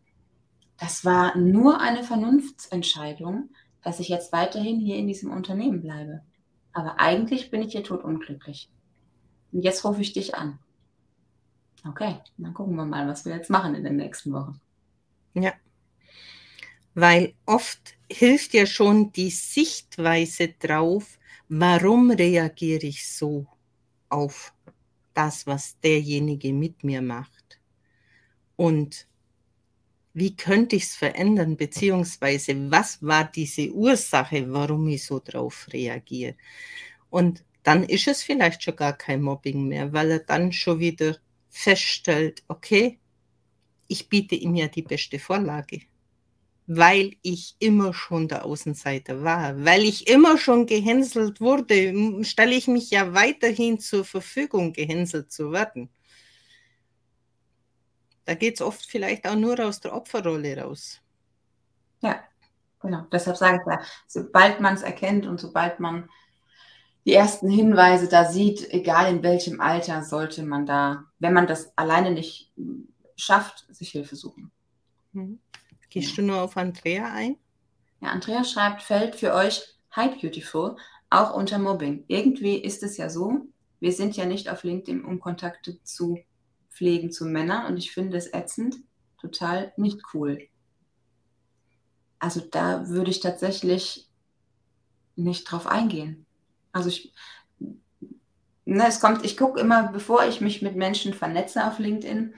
das 0.78 1.04
war 1.04 1.36
nur 1.36 1.80
eine 1.80 2.02
Vernunftsentscheidung, 2.02 3.50
dass 3.82 4.00
ich 4.00 4.08
jetzt 4.08 4.32
weiterhin 4.32 4.80
hier 4.80 4.96
in 4.96 5.06
diesem 5.06 5.30
Unternehmen 5.30 5.80
bleibe. 5.80 6.22
Aber 6.72 6.98
eigentlich 6.98 7.50
bin 7.50 7.62
ich 7.62 7.72
hier 7.72 7.84
totunglücklich. 7.84 8.68
Und 9.52 9.62
jetzt 9.62 9.84
rufe 9.84 10.02
ich 10.02 10.12
dich 10.12 10.34
an. 10.34 10.58
Okay, 11.86 12.16
dann 12.36 12.54
gucken 12.54 12.76
wir 12.76 12.84
mal, 12.84 13.06
was 13.06 13.24
wir 13.24 13.34
jetzt 13.34 13.50
machen 13.50 13.74
in 13.74 13.84
den 13.84 13.96
nächsten 13.96 14.32
Wochen. 14.32 14.60
Ja. 15.34 15.52
Weil 16.94 17.34
oft 17.46 17.93
hilft 18.10 18.54
ja 18.54 18.66
schon 18.66 19.12
die 19.12 19.30
Sichtweise 19.30 20.48
drauf, 20.48 21.18
warum 21.48 22.10
reagiere 22.10 22.86
ich 22.86 23.06
so 23.06 23.46
auf 24.08 24.52
das, 25.14 25.46
was 25.46 25.78
derjenige 25.80 26.52
mit 26.52 26.84
mir 26.84 27.02
macht. 27.02 27.60
Und 28.56 29.06
wie 30.12 30.36
könnte 30.36 30.76
ich 30.76 30.84
es 30.84 30.94
verändern, 30.94 31.56
beziehungsweise 31.56 32.70
was 32.70 33.02
war 33.02 33.24
diese 33.24 33.72
Ursache, 33.72 34.52
warum 34.52 34.88
ich 34.88 35.04
so 35.04 35.20
drauf 35.22 35.66
reagiere. 35.72 36.36
Und 37.10 37.44
dann 37.64 37.82
ist 37.82 38.06
es 38.06 38.22
vielleicht 38.22 38.62
schon 38.62 38.76
gar 38.76 38.96
kein 38.96 39.22
Mobbing 39.22 39.66
mehr, 39.66 39.92
weil 39.92 40.12
er 40.12 40.18
dann 40.20 40.52
schon 40.52 40.78
wieder 40.78 41.16
feststellt, 41.50 42.44
okay, 42.46 42.98
ich 43.88 44.08
biete 44.08 44.34
ihm 44.36 44.54
ja 44.54 44.68
die 44.68 44.82
beste 44.82 45.18
Vorlage, 45.18 45.80
weil 46.66 47.16
ich 47.22 47.56
immer 47.58 47.92
schon 47.92 48.28
der 48.28 48.44
Außenseiter 48.44 49.22
war, 49.22 49.64
weil 49.64 49.82
ich 49.82 50.08
immer 50.08 50.38
schon 50.38 50.66
gehänselt 50.66 51.40
wurde, 51.40 52.24
stelle 52.24 52.54
ich 52.54 52.68
mich 52.68 52.90
ja 52.90 53.12
weiterhin 53.12 53.78
zur 53.78 54.04
Verfügung, 54.04 54.72
gehänselt 54.72 55.30
zu 55.30 55.52
werden. 55.52 55.90
Da 58.24 58.34
geht 58.34 58.54
es 58.54 58.62
oft 58.62 58.86
vielleicht 58.86 59.26
auch 59.26 59.36
nur 59.36 59.60
aus 59.60 59.80
der 59.80 59.94
Opferrolle 59.94 60.56
raus. 60.56 61.00
Ja, 62.00 62.24
genau. 62.80 63.02
Deshalb 63.12 63.36
sage 63.36 63.60
ich 63.60 63.70
ja, 63.70 63.80
sobald 64.06 64.60
man 64.60 64.74
es 64.74 64.82
erkennt 64.82 65.26
und 65.26 65.38
sobald 65.38 65.80
man 65.80 66.08
die 67.04 67.12
ersten 67.12 67.50
Hinweise 67.50 68.08
da 68.08 68.24
sieht, 68.24 68.72
egal 68.72 69.14
in 69.14 69.22
welchem 69.22 69.60
Alter, 69.60 70.02
sollte 70.02 70.42
man 70.42 70.64
da, 70.64 71.04
wenn 71.18 71.34
man 71.34 71.46
das 71.46 71.76
alleine 71.76 72.12
nicht 72.12 72.50
schafft, 73.16 73.66
sich 73.68 73.90
Hilfe 73.90 74.16
suchen. 74.16 74.50
Mhm. 75.12 75.38
Gehst 75.94 76.18
du 76.18 76.22
nur 76.22 76.42
auf 76.42 76.56
Andrea 76.56 77.12
ein? 77.12 77.36
Ja, 78.00 78.08
Andrea 78.08 78.42
schreibt, 78.42 78.82
fällt 78.82 79.14
für 79.14 79.32
euch 79.32 79.62
High 79.94 80.20
Beautiful 80.20 80.76
auch 81.08 81.32
unter 81.32 81.60
Mobbing. 81.60 82.04
Irgendwie 82.08 82.56
ist 82.56 82.82
es 82.82 82.96
ja 82.96 83.08
so, 83.08 83.46
wir 83.78 83.92
sind 83.92 84.16
ja 84.16 84.26
nicht 84.26 84.48
auf 84.48 84.64
LinkedIn, 84.64 85.04
um 85.04 85.20
Kontakte 85.20 85.80
zu 85.84 86.18
pflegen 86.68 87.12
zu 87.12 87.26
Männern 87.26 87.66
und 87.66 87.76
ich 87.76 87.92
finde 87.92 88.16
es 88.16 88.34
ätzend, 88.34 88.78
total 89.20 89.72
nicht 89.76 90.00
cool. 90.12 90.48
Also 92.18 92.40
da 92.40 92.88
würde 92.88 93.12
ich 93.12 93.20
tatsächlich 93.20 94.10
nicht 95.14 95.44
drauf 95.44 95.68
eingehen. 95.68 96.26
Also 96.72 96.88
ich, 96.88 97.14
ne, 98.64 98.88
es 98.88 99.00
kommt, 99.00 99.24
ich 99.24 99.36
gucke 99.36 99.60
immer, 99.60 99.92
bevor 99.92 100.26
ich 100.26 100.40
mich 100.40 100.60
mit 100.60 100.74
Menschen 100.74 101.14
vernetze 101.14 101.64
auf 101.64 101.78
LinkedIn, 101.78 102.34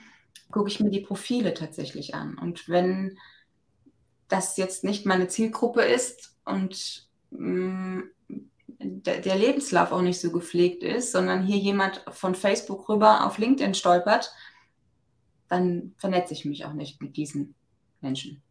gucke 0.51 0.69
ich 0.69 0.79
mir 0.79 0.91
die 0.91 1.01
Profile 1.01 1.55
tatsächlich 1.55 2.13
an. 2.13 2.37
Und 2.37 2.69
wenn 2.69 3.17
das 4.27 4.57
jetzt 4.57 4.83
nicht 4.83 5.05
meine 5.05 5.27
Zielgruppe 5.27 5.81
ist 5.81 6.35
und 6.45 7.07
mh, 7.31 7.39
mm, 7.39 8.11
der, 8.79 9.35
Lebenslauf 9.35 9.91
auch 9.91 10.01
nicht 10.01 10.19
so 10.19 10.31
gepflegt 10.31 10.83
ist, 10.83 11.11
sondern 11.11 11.43
hier 11.43 11.57
jemand 11.57 12.03
von 12.11 12.35
Facebook 12.35 12.87
rüber 12.89 13.25
auf 13.25 13.37
LinkedIn 13.37 13.73
stolpert, 13.73 14.31
dann 15.47 15.95
vernetze 15.97 16.33
ich 16.33 16.45
mich 16.45 16.65
auch 16.65 16.73
nicht 16.73 17.01
mit 17.01 17.17
diesen 17.17 17.55
Menschen. 18.01 18.41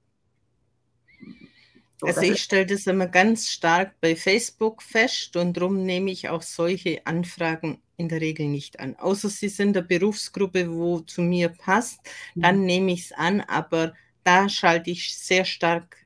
So, 1.99 2.07
also 2.07 2.21
ich 2.23 2.43
stelle 2.43 2.67
das 2.67 2.87
immer 2.87 3.07
ganz 3.07 3.49
stark 3.49 3.95
bei 4.01 4.17
Facebook 4.17 4.83
fest 4.83 5.37
und 5.37 5.57
darum 5.57 5.85
nehme 5.85 6.11
ich 6.11 6.29
auch 6.29 6.43
solche 6.43 7.07
Anfragen 7.07 7.81
in 7.97 8.09
der 8.09 8.21
Regel 8.21 8.49
nicht 8.49 8.81
an. 8.81 8.97
Außer 8.97 9.31
sie 9.31 9.49
sind 9.49 9.75
der 9.75 9.83
Berufsgruppe, 9.83 10.71
wo 10.71 11.01
zu 11.01 11.23
mir 11.23 11.49
passt, 11.49 12.01
dann 12.35 12.61
mhm. 12.61 12.67
nehme 12.67 12.93
ich 12.93 13.05
es 13.07 13.13
an, 13.13 13.41
aber 13.41 13.95
da 14.27 14.49
schalte 14.49 14.91
ich 14.91 15.17
sehr 15.17 15.45
stark 15.45 15.97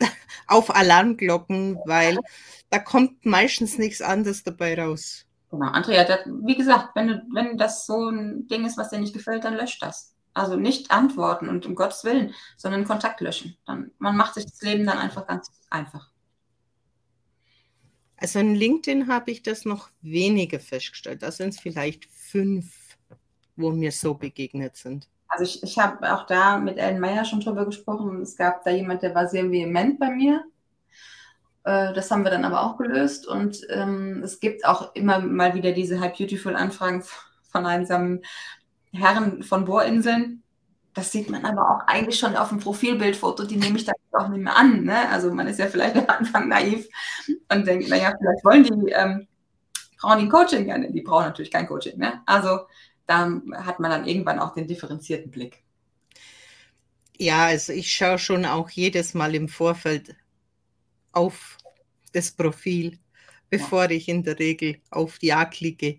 auf 0.46 0.74
Alarmglocken, 0.74 1.78
weil 1.86 2.18
da 2.70 2.78
kommt 2.78 3.24
meistens 3.24 3.78
nichts 3.78 4.02
anderes 4.02 4.44
dabei 4.44 4.80
raus. 4.80 5.24
Genau, 5.50 5.68
Andrea, 5.68 6.04
das, 6.04 6.20
wie 6.26 6.56
gesagt, 6.56 6.94
wenn, 6.94 7.08
du, 7.08 7.26
wenn 7.32 7.56
das 7.56 7.86
so 7.86 8.10
ein 8.10 8.46
Ding 8.48 8.66
ist, 8.66 8.76
was 8.76 8.90
dir 8.90 8.98
nicht 8.98 9.14
gefällt, 9.14 9.44
dann 9.44 9.54
löscht 9.54 9.82
das. 9.82 10.14
Also 10.34 10.56
nicht 10.56 10.90
antworten 10.90 11.48
und 11.48 11.64
um 11.64 11.74
Gottes 11.74 12.04
Willen, 12.04 12.34
sondern 12.58 12.84
Kontakt 12.84 13.22
löschen. 13.22 13.56
Dann, 13.66 13.90
man 13.98 14.16
macht 14.16 14.34
sich 14.34 14.44
das 14.44 14.60
Leben 14.60 14.84
dann 14.84 14.98
einfach 14.98 15.26
ganz 15.26 15.50
einfach. 15.70 16.10
Also 18.18 18.40
in 18.40 18.54
LinkedIn 18.54 19.06
habe 19.08 19.30
ich 19.30 19.42
das 19.42 19.64
noch 19.64 19.90
weniger 20.02 20.60
festgestellt. 20.60 21.22
Da 21.22 21.32
sind 21.32 21.54
es 21.54 21.60
vielleicht 21.60 22.04
fünf, 22.04 22.98
wo 23.56 23.70
mir 23.70 23.90
so 23.90 24.14
begegnet 24.14 24.76
sind. 24.76 25.08
Also 25.28 25.44
ich, 25.44 25.62
ich 25.62 25.78
habe 25.78 26.12
auch 26.14 26.26
da 26.26 26.58
mit 26.58 26.78
Ellen 26.78 27.00
Meyer 27.00 27.24
schon 27.24 27.40
drüber 27.40 27.66
gesprochen. 27.66 28.22
Es 28.22 28.36
gab 28.36 28.64
da 28.64 28.70
jemand, 28.70 29.02
der 29.02 29.14
war 29.14 29.28
sehr 29.28 29.50
vehement 29.50 29.98
bei 29.98 30.10
mir. 30.10 30.44
Äh, 31.64 31.92
das 31.92 32.10
haben 32.10 32.24
wir 32.24 32.30
dann 32.30 32.44
aber 32.44 32.62
auch 32.62 32.78
gelöst. 32.78 33.26
Und 33.26 33.60
ähm, 33.68 34.22
es 34.24 34.40
gibt 34.40 34.64
auch 34.64 34.94
immer 34.94 35.20
mal 35.20 35.54
wieder 35.54 35.72
diese 35.72 36.00
High 36.00 36.16
Beautiful 36.16 36.56
Anfragen 36.56 37.04
von 37.50 37.66
einsamen 37.66 38.22
Herren 38.92 39.42
von 39.42 39.64
Bohrinseln. 39.66 40.42
Das 40.94 41.12
sieht 41.12 41.30
man 41.30 41.44
aber 41.44 41.70
auch 41.70 41.86
eigentlich 41.86 42.18
schon 42.18 42.34
auf 42.34 42.48
dem 42.48 42.58
Profilbildfoto, 42.58 43.44
die 43.44 43.56
nehme 43.56 43.76
ich 43.76 43.84
da 43.84 43.92
auch 44.12 44.28
nicht 44.28 44.42
mehr 44.42 44.56
an. 44.56 44.84
Ne? 44.84 45.08
Also 45.10 45.32
man 45.32 45.46
ist 45.46 45.58
ja 45.58 45.66
vielleicht 45.66 45.96
am 45.96 46.06
Anfang 46.08 46.48
naiv 46.48 46.88
und 47.52 47.66
denkt, 47.66 47.88
naja, 47.88 48.14
vielleicht 48.18 48.44
wollen 48.44 48.64
die 48.64 48.90
ähm, 48.90 49.28
brauchen 50.00 50.20
die 50.20 50.28
Coaching. 50.28 50.66
Ja, 50.66 50.78
die 50.78 51.02
brauchen 51.02 51.26
natürlich 51.26 51.50
kein 51.50 51.66
Coaching. 51.66 51.98
Ne? 51.98 52.22
Also 52.26 52.60
da 53.08 53.40
hat 53.56 53.80
man 53.80 53.90
dann 53.90 54.06
irgendwann 54.06 54.38
auch 54.38 54.54
den 54.54 54.68
differenzierten 54.68 55.32
Blick. 55.32 55.64
Ja, 57.18 57.46
also 57.46 57.72
ich 57.72 57.92
schaue 57.92 58.18
schon 58.18 58.44
auch 58.44 58.70
jedes 58.70 59.14
Mal 59.14 59.34
im 59.34 59.48
Vorfeld 59.48 60.14
auf 61.10 61.58
das 62.12 62.30
Profil, 62.30 63.00
bevor 63.50 63.84
ja. 63.84 63.96
ich 63.96 64.08
in 64.08 64.22
der 64.22 64.38
Regel 64.38 64.80
auf 64.90 65.18
Ja 65.20 65.44
klicke 65.44 65.98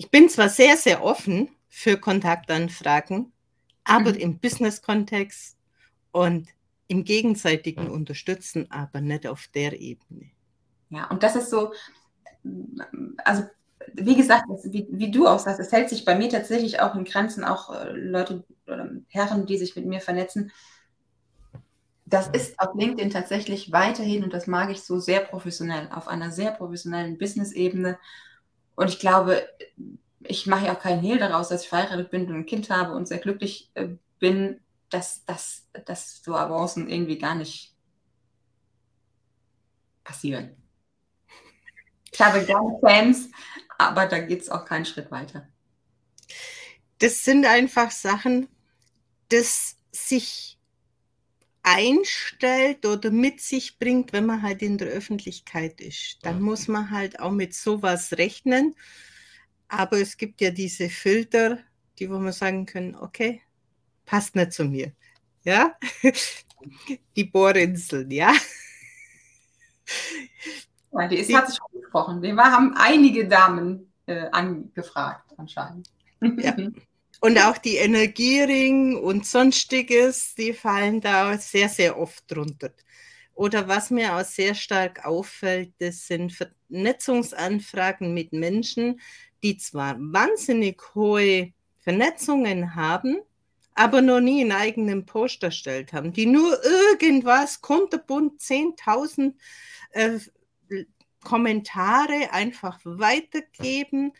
ich 0.00 0.10
bin 0.10 0.30
zwar 0.30 0.48
sehr, 0.48 0.78
sehr 0.78 1.04
offen 1.04 1.50
für 1.68 1.98
Kontaktanfragen, 1.98 3.34
aber 3.84 4.12
mhm. 4.12 4.18
im 4.18 4.38
Business-Kontext 4.38 5.58
und 6.10 6.48
im 6.88 7.04
gegenseitigen 7.04 7.86
Unterstützen, 7.90 8.70
aber 8.70 9.02
nicht 9.02 9.26
auf 9.26 9.48
der 9.48 9.78
Ebene. 9.78 10.30
Ja, 10.88 11.06
und 11.08 11.22
das 11.22 11.36
ist 11.36 11.50
so, 11.50 11.74
also 13.18 13.42
wie 13.94 14.16
gesagt, 14.16 14.44
wie, 14.64 14.86
wie, 14.90 15.10
du 15.10 15.26
auch 15.26 15.38
sagst, 15.38 15.60
es 15.60 15.72
hält 15.72 15.88
sich 15.88 16.04
bei 16.04 16.14
mir 16.14 16.28
tatsächlich 16.28 16.80
auch 16.80 16.94
in 16.94 17.04
Grenzen, 17.04 17.44
auch 17.44 17.74
äh, 17.74 17.90
Leute 17.92 18.44
oder 18.66 18.90
Herren, 19.08 19.46
die 19.46 19.58
sich 19.58 19.74
mit 19.76 19.86
mir 19.86 20.00
vernetzen. 20.00 20.52
Das 22.04 22.28
ist 22.28 22.58
auf 22.58 22.74
LinkedIn 22.74 23.10
tatsächlich 23.10 23.72
weiterhin, 23.72 24.24
und 24.24 24.32
das 24.32 24.46
mag 24.46 24.70
ich 24.70 24.82
so 24.82 24.98
sehr 24.98 25.20
professionell, 25.20 25.88
auf 25.92 26.08
einer 26.08 26.30
sehr 26.30 26.50
professionellen 26.50 27.18
Business-Ebene 27.18 27.98
und 28.80 28.88
ich 28.88 28.98
glaube, 28.98 29.46
ich 30.20 30.46
mache 30.46 30.66
ja 30.66 30.74
auch 30.74 30.80
keinen 30.80 31.02
Hehl 31.02 31.18
daraus, 31.18 31.48
dass 31.48 31.64
ich 31.64 31.68
verheiratet 31.68 32.10
bin 32.10 32.26
und 32.26 32.34
ein 32.34 32.46
Kind 32.46 32.70
habe 32.70 32.94
und 32.94 33.06
sehr 33.06 33.18
glücklich 33.18 33.70
äh, 33.74 33.88
bin, 34.18 34.60
dass, 34.88 35.24
dass, 35.26 35.68
dass 35.84 36.22
so 36.22 36.34
Avancen 36.34 36.88
irgendwie 36.88 37.18
gar 37.18 37.34
nicht 37.34 37.74
passieren. 40.02 40.56
Ich 42.12 42.20
habe 42.20 42.44
gerne 42.44 42.78
Fans, 42.80 43.30
aber 43.88 44.06
da 44.06 44.18
geht 44.18 44.42
es 44.42 44.48
auch 44.50 44.64
keinen 44.64 44.84
Schritt 44.84 45.10
weiter. 45.10 45.48
Das 46.98 47.24
sind 47.24 47.46
einfach 47.46 47.90
Sachen, 47.90 48.48
das 49.28 49.76
sich 49.90 50.58
einstellt 51.62 52.86
oder 52.86 53.10
mit 53.10 53.40
sich 53.40 53.78
bringt, 53.78 54.12
wenn 54.12 54.26
man 54.26 54.42
halt 54.42 54.62
in 54.62 54.78
der 54.78 54.88
Öffentlichkeit 54.88 55.80
ist. 55.80 56.18
Dann 56.22 56.40
muss 56.40 56.68
man 56.68 56.90
halt 56.90 57.20
auch 57.20 57.30
mit 57.30 57.54
sowas 57.54 58.12
rechnen. 58.12 58.74
Aber 59.68 59.98
es 59.98 60.16
gibt 60.16 60.40
ja 60.40 60.50
diese 60.50 60.88
Filter, 60.88 61.58
die 61.98 62.10
wo 62.10 62.18
man 62.18 62.32
sagen 62.32 62.66
können, 62.66 62.96
okay, 62.96 63.42
passt 64.04 64.34
nicht 64.34 64.52
zu 64.52 64.64
mir. 64.64 64.92
Ja, 65.44 65.76
die 67.16 67.24
Bohrinseln, 67.24 68.10
ja. 68.10 68.34
ja 70.92 71.08
die 71.08 71.16
ist, 71.16 71.32
hat 71.32 71.48
sich 71.48 71.56
schon 71.56 71.69
gesprochen. 71.90 72.22
Die 72.22 72.32
haben 72.32 72.74
einige 72.76 73.26
Damen 73.26 73.92
äh, 74.06 74.28
angefragt, 74.30 75.32
anscheinend. 75.36 75.88
Ja. 76.20 76.56
Und 77.22 77.38
auch 77.38 77.58
die 77.58 77.76
Energiering 77.76 78.96
und 78.96 79.26
sonstiges, 79.26 80.34
die 80.36 80.54
fallen 80.54 81.02
da 81.02 81.36
sehr, 81.36 81.68
sehr 81.68 81.98
oft 81.98 82.24
drunter. 82.28 82.70
Oder 83.34 83.68
was 83.68 83.90
mir 83.90 84.16
auch 84.16 84.24
sehr 84.24 84.54
stark 84.54 85.04
auffällt, 85.04 85.74
das 85.80 86.06
sind 86.06 86.32
Vernetzungsanfragen 86.32 88.14
mit 88.14 88.32
Menschen, 88.32 89.02
die 89.42 89.58
zwar 89.58 89.96
wahnsinnig 89.98 90.80
hohe 90.94 91.52
Vernetzungen 91.80 92.74
haben, 92.74 93.18
aber 93.74 94.00
noch 94.00 94.20
nie 94.20 94.40
einen 94.40 94.52
eigenen 94.52 95.04
Post 95.04 95.42
erstellt 95.42 95.92
haben, 95.92 96.14
die 96.14 96.24
nur 96.24 96.58
irgendwas 96.90 97.60
kunterbunt 97.60 98.40
10.000 98.40 99.34
äh, 99.90 100.18
Kommentare 101.24 102.32
einfach 102.32 102.80
weitergeben. 102.84 104.12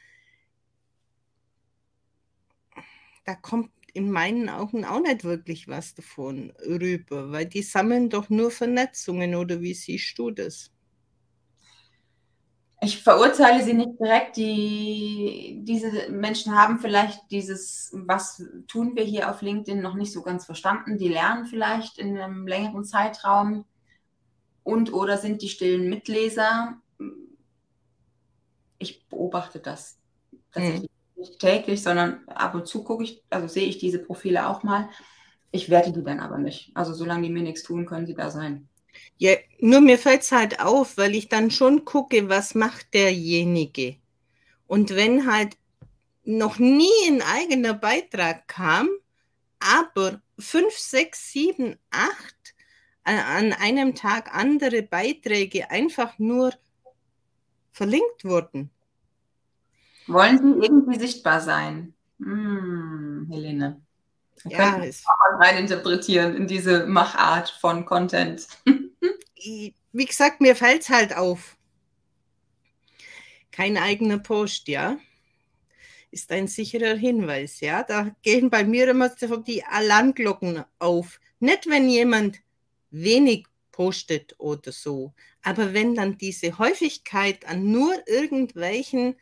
Da 3.24 3.34
kommt 3.34 3.70
in 3.92 4.10
meinen 4.10 4.48
Augen 4.48 4.84
auch 4.84 5.00
nicht 5.00 5.24
wirklich 5.24 5.68
was 5.68 5.94
davon 5.94 6.52
rüber, 6.64 7.32
weil 7.32 7.46
die 7.46 7.62
sammeln 7.62 8.08
doch 8.10 8.30
nur 8.30 8.50
Vernetzungen 8.50 9.34
oder 9.34 9.60
wie 9.60 9.74
siehst 9.74 10.18
du 10.18 10.30
das? 10.30 10.70
Ich 12.82 13.02
verurteile 13.02 13.62
sie 13.62 13.74
nicht 13.74 14.00
direkt. 14.00 14.36
Die, 14.38 15.60
diese 15.64 16.10
Menschen 16.10 16.54
haben 16.54 16.78
vielleicht 16.78 17.30
dieses, 17.30 17.90
was 17.92 18.42
tun 18.68 18.96
wir 18.96 19.04
hier 19.04 19.30
auf 19.30 19.42
LinkedIn, 19.42 19.82
noch 19.82 19.94
nicht 19.94 20.12
so 20.12 20.22
ganz 20.22 20.46
verstanden. 20.46 20.96
Die 20.96 21.08
lernen 21.08 21.44
vielleicht 21.44 21.98
in 21.98 22.16
einem 22.16 22.46
längeren 22.46 22.84
Zeitraum 22.84 23.66
und 24.62 24.94
oder 24.94 25.18
sind 25.18 25.42
die 25.42 25.50
stillen 25.50 25.90
Mitleser. 25.90 26.80
Ich 28.78 29.06
beobachte 29.08 29.58
das 29.58 29.98
tatsächlich 30.52 30.90
mhm. 30.90 31.20
nicht 31.20 31.38
täglich, 31.38 31.82
sondern 31.82 32.26
ab 32.28 32.54
und 32.54 32.66
zu 32.66 32.82
gucke 32.82 33.04
ich, 33.04 33.22
also 33.30 33.46
sehe 33.46 33.66
ich 33.66 33.78
diese 33.78 33.98
Profile 33.98 34.48
auch 34.48 34.62
mal. 34.62 34.88
Ich 35.52 35.68
werte 35.68 35.92
die 35.92 36.02
dann 36.02 36.20
aber 36.20 36.38
nicht. 36.38 36.70
Also 36.74 36.94
solange 36.94 37.26
die 37.26 37.32
mir 37.32 37.42
nichts 37.42 37.62
tun, 37.62 37.86
können 37.86 38.06
sie 38.06 38.14
da 38.14 38.30
sein. 38.30 38.68
Ja, 39.18 39.34
nur 39.58 39.80
mir 39.80 39.98
fällt 39.98 40.22
es 40.22 40.32
halt 40.32 40.60
auf, 40.60 40.96
weil 40.96 41.14
ich 41.14 41.28
dann 41.28 41.50
schon 41.50 41.84
gucke, 41.84 42.28
was 42.28 42.54
macht 42.54 42.94
derjenige. 42.94 43.96
Und 44.66 44.94
wenn 44.94 45.30
halt 45.30 45.56
noch 46.24 46.58
nie 46.58 47.08
ein 47.08 47.22
eigener 47.22 47.74
Beitrag 47.74 48.46
kam, 48.48 48.88
aber 49.58 50.22
fünf, 50.38 50.76
sechs, 50.76 51.32
sieben, 51.32 51.76
acht 51.90 52.54
an 53.02 53.52
einem 53.52 53.94
Tag 53.94 54.34
andere 54.34 54.82
Beiträge 54.82 55.70
einfach 55.70 56.18
nur 56.18 56.52
verlinkt 57.72 58.24
wurden. 58.24 58.70
Wollen 60.06 60.38
Sie 60.38 60.66
irgendwie 60.66 60.98
sichtbar 60.98 61.40
sein? 61.40 61.94
Hm, 62.18 63.28
Helene. 63.30 63.80
Wir 64.44 64.56
ja, 64.56 64.84
es 64.84 65.04
auch 65.06 65.40
rein 65.40 65.58
interpretieren 65.58 66.34
in 66.34 66.46
diese 66.46 66.86
Machart 66.86 67.50
von 67.50 67.84
Content. 67.84 68.46
wie 69.92 70.04
gesagt, 70.04 70.40
mir 70.40 70.56
fällt 70.56 70.82
es 70.82 70.88
halt 70.88 71.16
auf. 71.16 71.56
Kein 73.52 73.76
eigener 73.76 74.18
Post, 74.18 74.68
ja. 74.68 74.98
Ist 76.10 76.32
ein 76.32 76.48
sicherer 76.48 76.96
Hinweis, 76.96 77.60
ja. 77.60 77.82
Da 77.82 78.10
gehen 78.22 78.50
bei 78.50 78.64
mir 78.64 78.88
immer 78.88 79.10
die 79.10 79.64
Alarmglocken 79.64 80.64
auf. 80.78 81.20
Nicht, 81.38 81.68
wenn 81.68 81.88
jemand 81.88 82.40
wenig 82.90 83.46
postet 83.80 84.34
oder 84.36 84.72
so, 84.72 85.14
aber 85.42 85.72
wenn 85.72 85.94
dann 85.94 86.18
diese 86.18 86.58
Häufigkeit 86.58 87.48
an 87.48 87.72
nur 87.72 87.94
irgendwelchen 88.06 89.16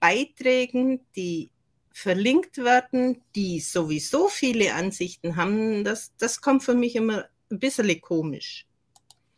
Beiträgen, 0.00 1.06
die 1.14 1.52
verlinkt 1.92 2.58
werden, 2.58 3.22
die 3.36 3.60
sowieso 3.60 4.26
viele 4.26 4.74
Ansichten 4.74 5.36
haben, 5.36 5.84
das, 5.84 6.10
das 6.18 6.40
kommt 6.40 6.64
für 6.64 6.74
mich 6.74 6.96
immer 6.96 7.26
ein 7.48 7.60
bisschen 7.60 8.00
komisch. 8.00 8.66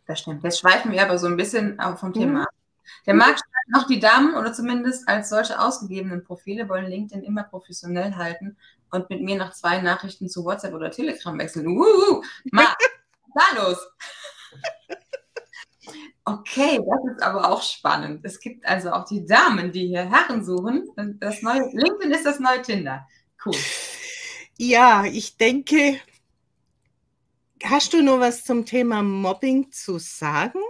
Das 0.06 0.20
stimmt. 0.20 0.42
Jetzt 0.42 0.60
schweifen 0.60 0.92
wir 0.92 1.02
aber 1.02 1.18
so 1.18 1.26
ein 1.26 1.36
bisschen 1.36 1.78
vom 1.98 2.14
Thema 2.14 2.44
ab. 2.44 2.48
Der 3.04 3.12
Markt 3.12 3.40
schreibt 3.40 3.68
noch, 3.68 3.86
die 3.86 4.00
Damen 4.00 4.34
oder 4.34 4.54
zumindest 4.54 5.06
als 5.06 5.28
solche 5.28 5.60
ausgegebenen 5.60 6.24
Profile 6.24 6.70
wollen 6.70 6.86
LinkedIn 6.86 7.22
immer 7.22 7.42
professionell 7.42 8.14
halten 8.14 8.56
und 8.90 9.10
mit 9.10 9.20
mir 9.20 9.36
nach 9.36 9.52
zwei 9.52 9.82
Nachrichten 9.82 10.30
zu 10.30 10.42
WhatsApp 10.42 10.72
oder 10.72 10.90
Telegram 10.90 11.38
wechseln. 11.38 11.66
Uh, 11.66 12.22
Marc, 12.50 12.78
da 13.34 13.62
los? 13.62 13.78
Okay, 16.26 16.78
das 16.78 17.14
ist 17.14 17.22
aber 17.22 17.50
auch 17.50 17.62
spannend. 17.62 18.24
Es 18.24 18.40
gibt 18.40 18.66
also 18.66 18.92
auch 18.92 19.04
die 19.04 19.26
Damen, 19.26 19.72
die 19.72 19.88
hier 19.88 20.10
Herren 20.10 20.42
suchen. 20.42 20.88
Das 21.20 21.42
neue, 21.42 21.68
LinkedIn 21.72 22.12
ist 22.12 22.24
das 22.24 22.40
neue 22.40 22.62
Tinder. 22.62 23.06
Cool. 23.44 23.56
Ja, 24.56 25.04
ich 25.04 25.36
denke, 25.36 26.00
hast 27.62 27.92
du 27.92 28.02
noch 28.02 28.20
was 28.20 28.44
zum 28.44 28.64
Thema 28.64 29.02
Mobbing 29.02 29.70
zu 29.70 29.98
sagen? 29.98 30.60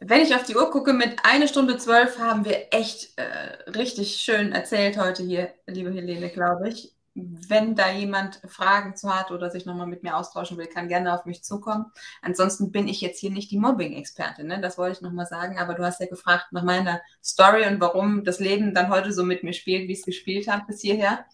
Wenn 0.00 0.20
ich 0.20 0.34
auf 0.34 0.42
die 0.42 0.56
Uhr 0.56 0.70
gucke, 0.70 0.92
mit 0.92 1.24
einer 1.24 1.46
Stunde 1.46 1.78
zwölf 1.78 2.18
haben 2.18 2.44
wir 2.44 2.74
echt 2.74 3.16
äh, 3.16 3.70
richtig 3.70 4.16
schön 4.16 4.52
erzählt 4.52 4.98
heute 4.98 5.22
hier, 5.22 5.54
liebe 5.66 5.92
Helene, 5.92 6.30
glaube 6.30 6.68
ich 6.68 6.93
wenn 7.14 7.76
da 7.76 7.90
jemand 7.92 8.40
Fragen 8.46 8.96
zu 8.96 9.14
hat 9.14 9.30
oder 9.30 9.50
sich 9.50 9.66
nochmal 9.66 9.86
mit 9.86 10.02
mir 10.02 10.16
austauschen 10.16 10.58
will, 10.58 10.66
kann 10.66 10.88
gerne 10.88 11.14
auf 11.14 11.26
mich 11.26 11.44
zukommen. 11.44 11.86
Ansonsten 12.22 12.72
bin 12.72 12.88
ich 12.88 13.00
jetzt 13.00 13.20
hier 13.20 13.30
nicht 13.30 13.50
die 13.52 13.58
Mobbing-Expertin, 13.58 14.46
ne? 14.46 14.60
das 14.60 14.78
wollte 14.78 14.96
ich 14.96 15.02
nochmal 15.02 15.26
sagen. 15.26 15.58
Aber 15.58 15.74
du 15.74 15.84
hast 15.84 16.00
ja 16.00 16.06
gefragt 16.06 16.46
nach 16.50 16.64
meiner 16.64 17.00
Story 17.22 17.66
und 17.66 17.80
warum 17.80 18.24
das 18.24 18.40
Leben 18.40 18.74
dann 18.74 18.88
heute 18.88 19.12
so 19.12 19.22
mit 19.22 19.44
mir 19.44 19.52
spielt, 19.52 19.88
wie 19.88 19.92
es 19.92 20.02
gespielt 20.02 20.48
hat 20.48 20.66
bis 20.66 20.80
hierher. 20.80 21.24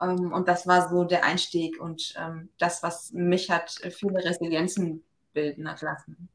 Ähm, 0.00 0.32
und 0.32 0.48
das 0.48 0.66
war 0.66 0.88
so 0.88 1.04
der 1.04 1.24
Einstieg 1.24 1.78
und 1.80 2.14
ähm, 2.16 2.48
das, 2.58 2.82
was 2.82 3.12
mich 3.12 3.50
hat 3.50 3.70
viele 3.90 4.24
Resilienzen 4.24 5.04
bilden 5.34 5.64
lassen. 5.64 6.30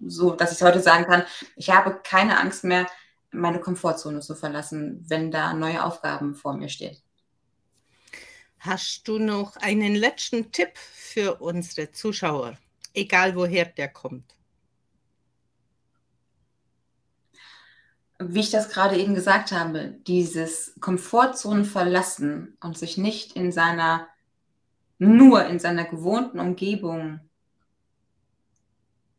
So, 0.00 0.32
dass 0.32 0.52
ich 0.52 0.62
heute 0.62 0.80
sagen 0.80 1.04
kann, 1.04 1.22
ich 1.56 1.70
habe 1.70 2.00
keine 2.02 2.38
Angst 2.40 2.64
mehr, 2.64 2.86
meine 3.30 3.60
Komfortzone 3.60 4.20
zu 4.20 4.34
verlassen, 4.34 5.04
wenn 5.08 5.30
da 5.30 5.54
neue 5.54 5.84
Aufgaben 5.84 6.34
vor 6.34 6.54
mir 6.54 6.68
stehen. 6.68 6.96
Hast 8.60 9.08
du 9.08 9.18
noch 9.18 9.56
einen 9.56 9.94
letzten 9.94 10.52
Tipp 10.52 10.76
für 10.76 11.36
unsere 11.36 11.92
Zuschauer, 11.92 12.58
egal 12.92 13.34
woher 13.34 13.64
der 13.64 13.88
kommt? 13.88 14.36
Wie 18.18 18.40
ich 18.40 18.50
das 18.50 18.68
gerade 18.68 18.98
eben 18.98 19.14
gesagt 19.14 19.52
habe, 19.52 19.98
dieses 20.06 20.74
Komfortzone 20.78 21.64
verlassen 21.64 22.58
und 22.60 22.76
sich 22.76 22.98
nicht 22.98 23.34
in 23.34 23.50
seiner, 23.50 24.08
nur 24.98 25.46
in 25.46 25.58
seiner 25.58 25.86
gewohnten 25.86 26.38
Umgebung 26.38 27.20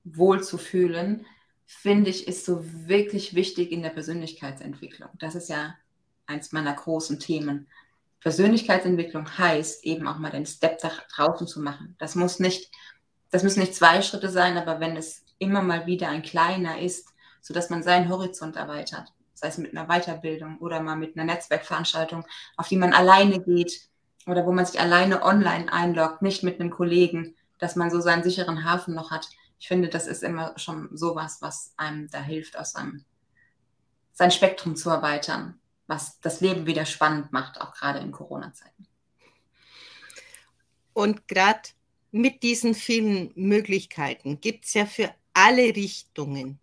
wohlzufühlen, 0.03 1.26
finde 1.65 2.11
ich, 2.11 2.27
ist 2.27 2.45
so 2.45 2.63
wirklich 2.88 3.34
wichtig 3.34 3.72
in 3.72 3.81
der 3.81 3.89
Persönlichkeitsentwicklung. 3.89 5.09
Das 5.18 5.34
ist 5.34 5.49
ja 5.49 5.76
eins 6.27 6.51
meiner 6.51 6.73
großen 6.73 7.19
Themen. 7.19 7.68
Persönlichkeitsentwicklung 8.22 9.38
heißt 9.38 9.84
eben 9.84 10.07
auch 10.07 10.19
mal 10.19 10.31
den 10.31 10.45
Step 10.45 10.80
da 10.80 10.91
draußen 11.15 11.48
zu 11.48 11.60
machen. 11.60 11.95
Das 11.99 12.15
muss 12.15 12.39
nicht, 12.39 12.72
das 13.31 13.43
müssen 13.43 13.60
nicht 13.60 13.76
zwei 13.76 14.02
Schritte 14.02 14.30
sein, 14.30 14.57
aber 14.57 14.80
wenn 14.80 14.95
es 14.95 15.26
immer 15.39 15.61
mal 15.64 15.88
wieder 15.88 16.10
ein 16.10 16.22
kleiner 16.22 16.80
ist, 16.80 17.10
sodass 17.41 17.72
man 17.72 17.81
seinen 17.81 18.10
Horizont 18.10 18.56
erweitert, 18.56 19.11
sei 19.34 19.48
es 19.48 19.57
mit 19.57 19.76
einer 19.76 19.88
Weiterbildung 19.88 20.60
oder 20.60 20.81
mal 20.81 20.95
mit 20.95 21.18
einer 21.18 21.26
Netzwerkveranstaltung, 21.26 22.26
auf 22.57 22.68
die 22.68 22.77
man 22.77 22.93
alleine 22.93 23.39
geht 23.39 23.89
oder 24.27 24.45
wo 24.45 24.52
man 24.52 24.68
sich 24.68 24.80
alleine 24.80 25.23
online 25.23 25.73
einloggt, 25.73 26.22
nicht 26.22 26.43
mit 26.43 26.60
einem 26.60 26.69
Kollegen, 26.69 27.35
dass 27.57 27.76
man 27.76 27.89
so 27.89 28.02
seinen 28.02 28.23
sicheren 28.23 28.64
Hafen 28.64 28.93
noch 28.93 29.10
hat. 29.10 29.27
Ich 29.60 29.68
finde, 29.68 29.89
das 29.89 30.06
ist 30.06 30.22
immer 30.22 30.53
schon 30.57 30.95
sowas, 30.95 31.39
was 31.41 31.73
einem 31.76 32.07
da 32.11 32.19
hilft, 32.22 32.57
aus 32.57 32.73
seinem 32.73 33.03
sein 34.14 34.30
Spektrum 34.30 34.76
zu 34.76 34.91
erweitern 34.91 35.60
was 35.91 36.22
das 36.22 36.39
Leben 36.39 36.65
wieder 36.65 36.85
spannend 36.85 37.34
macht, 37.34 37.59
auch 37.59 37.73
gerade 37.73 37.99
in 37.99 38.13
Corona-Zeiten. 38.13 38.88
Und 40.93 41.27
gerade 41.27 41.68
mit 42.11 42.43
diesen 42.43 42.76
vielen 42.76 43.34
Möglichkeiten 43.35 44.39
gibt 44.39 44.63
es 44.63 44.73
ja 44.73 44.85
für 44.85 45.13
alle 45.34 45.76
Richtungen 45.76 46.59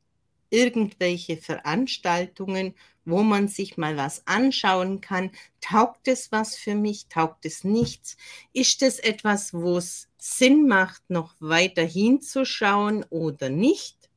irgendwelche 0.48 1.36
Veranstaltungen, 1.36 2.74
wo 3.04 3.22
man 3.22 3.48
sich 3.48 3.76
mal 3.76 3.98
was 3.98 4.26
anschauen 4.26 5.02
kann. 5.02 5.30
Taugt 5.60 6.08
es 6.08 6.32
was 6.32 6.56
für 6.56 6.74
mich? 6.74 7.08
Taugt 7.08 7.44
es 7.44 7.64
nichts? 7.64 8.16
Ist 8.54 8.80
es 8.82 8.98
etwas, 8.98 9.52
wo 9.52 9.76
es 9.76 10.08
Sinn 10.16 10.66
macht, 10.66 11.02
noch 11.10 11.34
weiter 11.38 11.84
hinzuschauen 11.84 13.04
oder 13.10 13.50
nicht? 13.50 14.08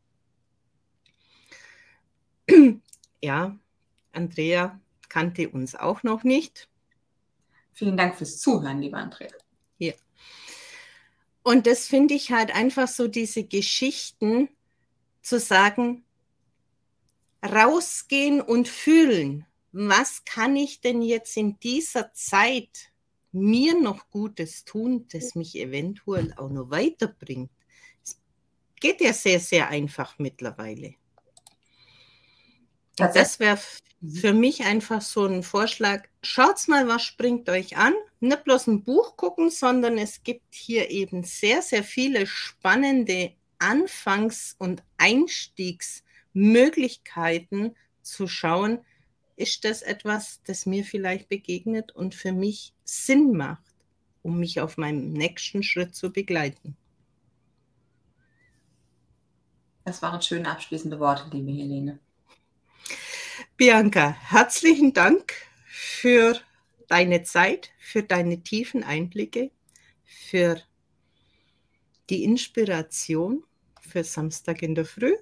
Ja, 3.24 3.56
Andrea, 4.14 4.82
kannte 5.12 5.50
uns 5.50 5.76
auch 5.76 6.04
noch 6.04 6.24
nicht. 6.24 6.70
Vielen 7.74 7.98
Dank 7.98 8.16
fürs 8.16 8.40
Zuhören, 8.40 8.80
lieber 8.80 8.98
Andrea. 8.98 9.28
Ja. 9.78 9.92
Und 11.44 11.68
das 11.68 11.88
finde 11.88 12.14
ich 12.14 12.32
halt 12.32 12.56
einfach 12.56 12.88
so, 12.88 13.10
diese 13.10 13.44
Geschichten 13.44 14.48
zu 15.22 15.38
sagen, 15.38 16.06
rausgehen 17.44 18.40
und 18.40 18.70
fühlen. 18.70 19.46
was 19.74 20.24
kann 20.24 20.56
ich 20.56 20.80
denn 20.80 21.02
jetzt 21.02 21.36
in 21.36 21.60
dieser 21.60 22.14
Zeit 22.14 22.92
mir 23.34 23.80
noch 23.80 24.10
Gutes 24.10 24.66
tun, 24.66 25.08
das 25.12 25.36
mich 25.36 25.58
eventuell 25.58 26.34
auch 26.38 26.50
noch 26.50 26.70
weiterbringt? 26.70 27.52
Es 28.04 28.22
geht 28.80 29.02
ja 29.02 29.12
sehr, 29.12 29.40
sehr 29.42 29.68
einfach 29.70 30.20
mittlerweile. 30.20 30.96
Das 32.98 33.40
wäre 33.40 33.58
für 34.04 34.34
mich 34.34 34.64
einfach 34.64 35.02
so 35.02 35.26
ein 35.26 35.44
Vorschlag. 35.44 36.08
Schaut 36.24 36.68
mal, 36.68 36.88
was 36.88 37.04
springt 37.04 37.48
euch 37.50 37.78
an. 37.78 37.94
Nicht 38.20 38.44
bloß 38.44 38.66
ein 38.68 38.84
Buch 38.84 39.16
gucken, 39.16 39.50
sondern 39.50 39.98
es 39.98 40.22
gibt 40.24 40.54
hier 40.54 40.90
eben 40.90 41.24
sehr, 41.24 41.62
sehr 41.62 41.84
viele 41.84 42.28
spannende 42.28 43.32
Anfangs- 43.60 44.56
und 44.58 44.84
Einstiegsmöglichkeiten 44.98 47.76
zu 48.02 48.28
schauen, 48.28 48.80
ist 49.36 49.64
das 49.66 49.84
etwas, 49.84 50.42
das 50.46 50.66
mir 50.66 50.84
vielleicht 50.84 51.30
begegnet 51.30 51.92
und 51.92 52.16
für 52.16 52.32
mich 52.32 52.74
Sinn 52.84 53.34
macht, 53.34 53.76
um 54.24 54.40
mich 54.40 54.62
auf 54.62 54.78
meinem 54.78 55.14
nächsten 55.14 55.62
Schritt 55.64 55.96
zu 55.96 56.12
begleiten. 56.12 56.76
Das 59.84 60.02
waren 60.02 60.22
schöne 60.22 60.50
abschließende 60.50 61.00
Worte, 61.00 61.30
liebe 61.32 61.52
Helene. 61.52 62.00
Bianca, 63.62 64.16
herzlichen 64.20 64.92
Dank 64.92 65.34
für 65.68 66.36
deine 66.88 67.22
Zeit, 67.22 67.70
für 67.78 68.02
deine 68.02 68.42
tiefen 68.42 68.84
Einblicke, 68.84 69.52
für 70.04 70.60
die 72.10 72.24
Inspiration 72.24 73.44
für 73.80 74.04
Samstag 74.04 74.64
in 74.64 74.74
der 74.74 74.86
Früh 74.86 75.14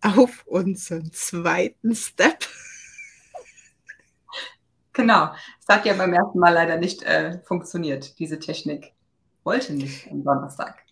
auf 0.00 0.46
unseren 0.46 1.12
zweiten 1.12 1.94
Step. 1.94 2.46
Genau, 4.94 5.34
es 5.60 5.68
hat 5.68 5.84
ja 5.84 5.92
beim 5.92 6.14
ersten 6.14 6.38
Mal 6.38 6.54
leider 6.54 6.78
nicht 6.78 7.02
äh, 7.02 7.38
funktioniert, 7.40 8.18
diese 8.18 8.38
Technik. 8.38 8.94
Wollte 9.42 9.74
nicht 9.74 10.10
am 10.10 10.24
Donnerstag. 10.24 10.83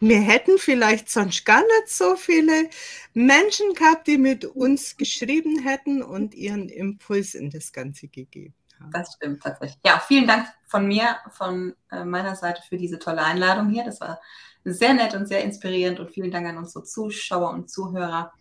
Wir 0.00 0.20
hätten 0.20 0.58
vielleicht 0.58 1.10
sonst 1.10 1.44
gar 1.44 1.60
nicht 1.60 1.88
so 1.88 2.16
viele 2.16 2.70
Menschen 3.12 3.74
gehabt, 3.74 4.06
die 4.06 4.18
mit 4.18 4.44
uns 4.44 4.96
geschrieben 4.96 5.62
hätten 5.62 6.02
und 6.02 6.34
ihren 6.34 6.68
Impuls 6.68 7.34
in 7.34 7.50
das 7.50 7.72
Ganze 7.72 8.08
gegeben 8.08 8.54
haben. 8.80 8.90
Das 8.92 9.14
stimmt 9.14 9.42
tatsächlich. 9.42 9.80
Ja, 9.84 10.00
vielen 10.00 10.26
Dank 10.26 10.48
von 10.66 10.86
mir, 10.86 11.18
von 11.30 11.74
äh, 11.90 12.04
meiner 12.04 12.36
Seite 12.36 12.62
für 12.68 12.76
diese 12.76 12.98
tolle 12.98 13.22
Einladung 13.22 13.70
hier. 13.70 13.84
Das 13.84 14.00
war 14.00 14.20
sehr 14.64 14.94
nett 14.94 15.14
und 15.14 15.26
sehr 15.26 15.42
inspirierend 15.42 16.00
und 16.00 16.10
vielen 16.10 16.30
Dank 16.30 16.46
an 16.46 16.58
unsere 16.58 16.84
Zuschauer 16.84 17.50
und 17.50 17.70
Zuhörer. 17.70 18.32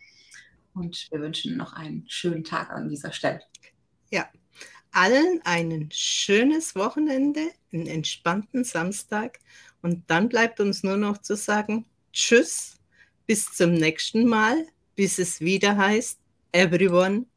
Und 0.74 1.08
wir 1.12 1.20
wünschen 1.20 1.58
noch 1.58 1.74
einen 1.74 2.06
schönen 2.08 2.44
Tag 2.44 2.72
an 2.72 2.90
dieser 2.90 3.12
Stelle. 3.12 3.42
Ja, 4.10 4.28
allen 4.92 5.42
ein 5.44 5.90
schönes 5.92 6.76
Wochenende, 6.76 7.52
einen 7.72 7.88
entspannten 7.88 8.64
Samstag 8.64 9.40
und 9.84 10.04
dann 10.08 10.30
bleibt 10.30 10.60
uns 10.60 10.82
nur 10.82 10.98
noch 10.98 11.20
zu 11.20 11.36
sagen, 11.36 11.86
tschüss, 12.12 12.80
bis 13.28 13.52
zum 13.54 13.74
nächsten 13.74 14.26
Mal, 14.26 14.66
bis 14.96 15.20
es 15.20 15.42
wieder 15.42 15.78
heißt, 15.78 16.18
everyone 16.54 17.26